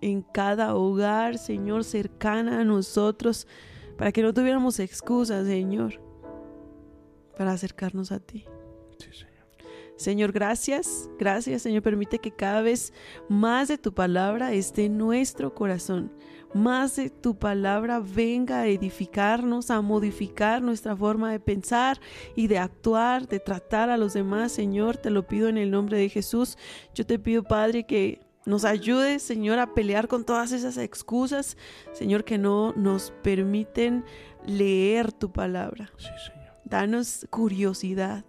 en 0.01 0.23
cada 0.23 0.75
hogar, 0.75 1.39
Señor, 1.39 1.85
cercana 1.85 2.61
a 2.61 2.65
nosotros, 2.65 3.47
para 3.97 4.13
que 4.13 4.23
no 4.23 4.33
tuviéramos 4.33 4.81
excusas, 4.81 5.47
Señor, 5.47 6.01
para 7.37 7.53
acercarnos 7.53 8.13
a 8.13 8.21
ti. 8.21 8.47
Sí, 8.99 9.13
Señor. 9.13 9.31
Señor, 9.97 10.33
gracias, 10.33 11.11
gracias, 11.19 11.63
Señor. 11.63 11.83
Permite 11.83 12.19
que 12.19 12.31
cada 12.31 12.63
vez 12.63 12.93
más 13.29 13.69
de 13.69 13.77
tu 13.77 13.93
palabra 13.93 14.55
esté 14.55 14.87
en 14.87 14.97
nuestro 14.97 15.55
corazón, 15.55 16.11
más 16.55 16.97
de 16.97 17.11
tu 17.11 17.39
palabra 17.39 18.01
venga 18.01 18.61
a 18.61 18.67
edificarnos, 18.67 19.71
a 19.71 19.83
modificar 19.83 20.63
nuestra 20.63 20.97
forma 20.97 21.31
de 21.31 21.39
pensar 21.39 22.01
y 22.35 22.49
de 22.49 22.59
actuar, 22.59 23.29
de 23.29 23.39
tratar 23.39 23.91
a 23.91 23.97
los 23.97 24.15
demás, 24.15 24.53
Señor. 24.53 24.97
Te 24.97 25.11
lo 25.11 25.27
pido 25.27 25.49
en 25.49 25.59
el 25.59 25.71
nombre 25.71 25.99
de 25.99 26.09
Jesús. 26.09 26.59
Yo 26.95 27.07
te 27.07 27.19
pido, 27.19 27.45
Padre, 27.45 27.85
que 27.85 28.21
nos 28.47 28.65
ayudes, 28.65 29.23
Señor, 29.23 29.59
a 29.59 29.75
pelear 29.75 30.09
con 30.09 30.25
todas 30.25 30.53
esas 30.53 30.77
excusas, 30.79 31.57
Señor, 31.93 32.25
que 32.25 32.39
no 32.39 32.73
nos 32.75 33.13
permiten 33.23 34.05
leer 34.47 35.13
tu 35.13 35.31
palabra. 35.31 35.91
Sí, 35.99 36.09
Señor. 36.27 36.55
Danos 36.65 37.27
curiosidad 37.31 38.25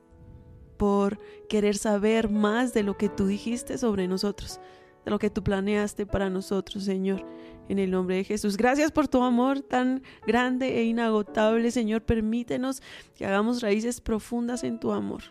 por 0.77 1.19
querer 1.47 1.77
saber 1.77 2.29
más 2.29 2.73
de 2.73 2.83
lo 2.83 2.97
que 2.97 3.07
tú 3.07 3.27
dijiste 3.27 3.77
sobre 3.77 4.07
nosotros, 4.07 4.59
de 5.05 5.11
lo 5.11 5.19
que 5.19 5.29
tú 5.29 5.43
planeaste 5.43 6.05
para 6.05 6.29
nosotros, 6.29 6.83
Señor, 6.83 7.23
en 7.69 7.77
el 7.77 7.91
nombre 7.91 8.15
de 8.15 8.23
Jesús. 8.23 8.57
Gracias 8.57 8.91
por 8.91 9.07
tu 9.07 9.21
amor 9.21 9.61
tan 9.61 10.01
grande 10.25 10.79
e 10.79 10.83
inagotable, 10.85 11.69
Señor. 11.71 12.01
Permítenos 12.01 12.81
que 13.15 13.25
hagamos 13.25 13.61
raíces 13.61 14.01
profundas 14.01 14.63
en 14.63 14.79
tu 14.79 14.91
amor. 14.91 15.21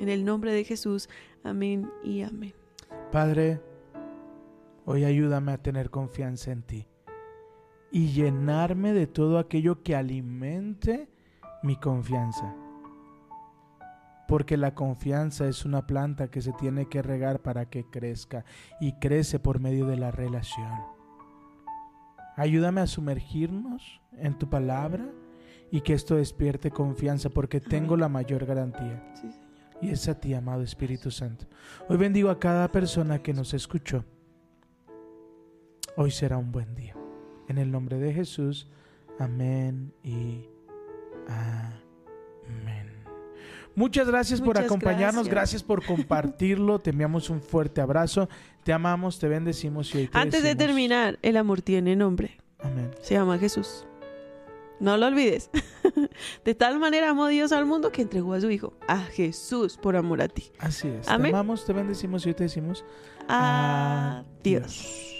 En 0.00 0.08
el 0.08 0.24
nombre 0.24 0.52
de 0.52 0.64
Jesús. 0.64 1.08
Amén 1.44 1.90
y 2.02 2.22
amén. 2.22 2.54
Padre, 3.12 3.60
hoy 4.86 5.04
ayúdame 5.04 5.52
a 5.52 5.58
tener 5.58 5.90
confianza 5.90 6.52
en 6.52 6.62
ti 6.62 6.86
y 7.90 8.12
llenarme 8.12 8.92
de 8.92 9.06
todo 9.06 9.38
aquello 9.38 9.82
que 9.82 9.96
alimente 9.96 11.10
mi 11.62 11.76
confianza. 11.76 12.54
Porque 14.28 14.56
la 14.56 14.74
confianza 14.74 15.46
es 15.46 15.64
una 15.64 15.86
planta 15.86 16.28
que 16.28 16.40
se 16.40 16.52
tiene 16.52 16.88
que 16.88 17.02
regar 17.02 17.42
para 17.42 17.68
que 17.68 17.84
crezca 17.84 18.44
y 18.80 18.92
crece 18.94 19.38
por 19.38 19.60
medio 19.60 19.86
de 19.86 19.96
la 19.96 20.10
relación. 20.10 20.72
Ayúdame 22.36 22.80
a 22.80 22.86
sumergirnos 22.86 24.00
en 24.12 24.38
tu 24.38 24.48
palabra 24.48 25.08
y 25.70 25.80
que 25.80 25.94
esto 25.94 26.16
despierte 26.16 26.70
confianza 26.70 27.28
porque 27.30 27.60
tengo 27.60 27.96
la 27.96 28.08
mayor 28.08 28.46
garantía. 28.46 29.02
Sí, 29.14 29.30
Señor. 29.30 29.46
Y 29.80 29.90
es 29.90 30.08
a 30.08 30.18
ti, 30.18 30.32
amado 30.34 30.62
Espíritu 30.62 31.10
Santo. 31.10 31.46
Hoy 31.88 31.96
bendigo 31.96 32.30
a 32.30 32.38
cada 32.38 32.70
persona 32.70 33.22
que 33.22 33.32
nos 33.32 33.52
escuchó. 33.52 34.04
Hoy 35.96 36.10
será 36.10 36.36
un 36.36 36.52
buen 36.52 36.74
día. 36.74 36.94
En 37.48 37.56
el 37.58 37.70
nombre 37.70 37.98
de 37.98 38.12
Jesús, 38.12 38.68
amén 39.18 39.94
y 40.02 40.44
amén. 41.26 42.92
Muchas 43.74 44.06
gracias 44.06 44.40
por 44.40 44.58
acompañarnos, 44.58 45.26
gracias. 45.28 45.62
gracias 45.62 45.62
por 45.62 45.84
compartirlo. 45.84 46.78
Te 46.80 46.90
enviamos 46.90 47.30
un 47.30 47.40
fuerte 47.40 47.80
abrazo. 47.80 48.28
Te 48.62 48.72
amamos, 48.72 49.18
te 49.18 49.28
bendecimos 49.28 49.94
y 49.94 49.98
hoy 49.98 50.08
te 50.08 50.18
Antes 50.18 50.42
de 50.42 50.54
terminar, 50.54 51.18
el 51.22 51.36
amor 51.36 51.62
tiene 51.62 51.96
nombre. 51.96 52.38
Amén. 52.58 52.90
Se 53.00 53.14
llama 53.14 53.38
Jesús. 53.38 53.86
No 54.78 54.98
lo 54.98 55.06
olvides. 55.06 55.50
De 56.44 56.54
tal 56.54 56.78
manera 56.78 57.10
amó 57.10 57.28
Dios 57.28 57.52
al 57.52 57.64
mundo 57.64 57.90
que 57.90 58.02
entregó 58.02 58.34
a 58.34 58.40
su 58.42 58.50
Hijo, 58.50 58.74
a 58.86 58.98
Jesús, 58.98 59.78
por 59.78 59.96
amor 59.96 60.20
a 60.20 60.28
ti. 60.28 60.52
Así 60.58 60.88
es. 60.88 61.08
Amén. 61.08 61.32
Te 61.32 61.36
amamos, 61.38 61.64
te 61.64 61.72
bendecimos 61.72 62.26
y 62.26 62.30
hoy 62.30 62.34
te 62.34 62.44
decimos 62.44 62.84
Adiós. 63.28 65.15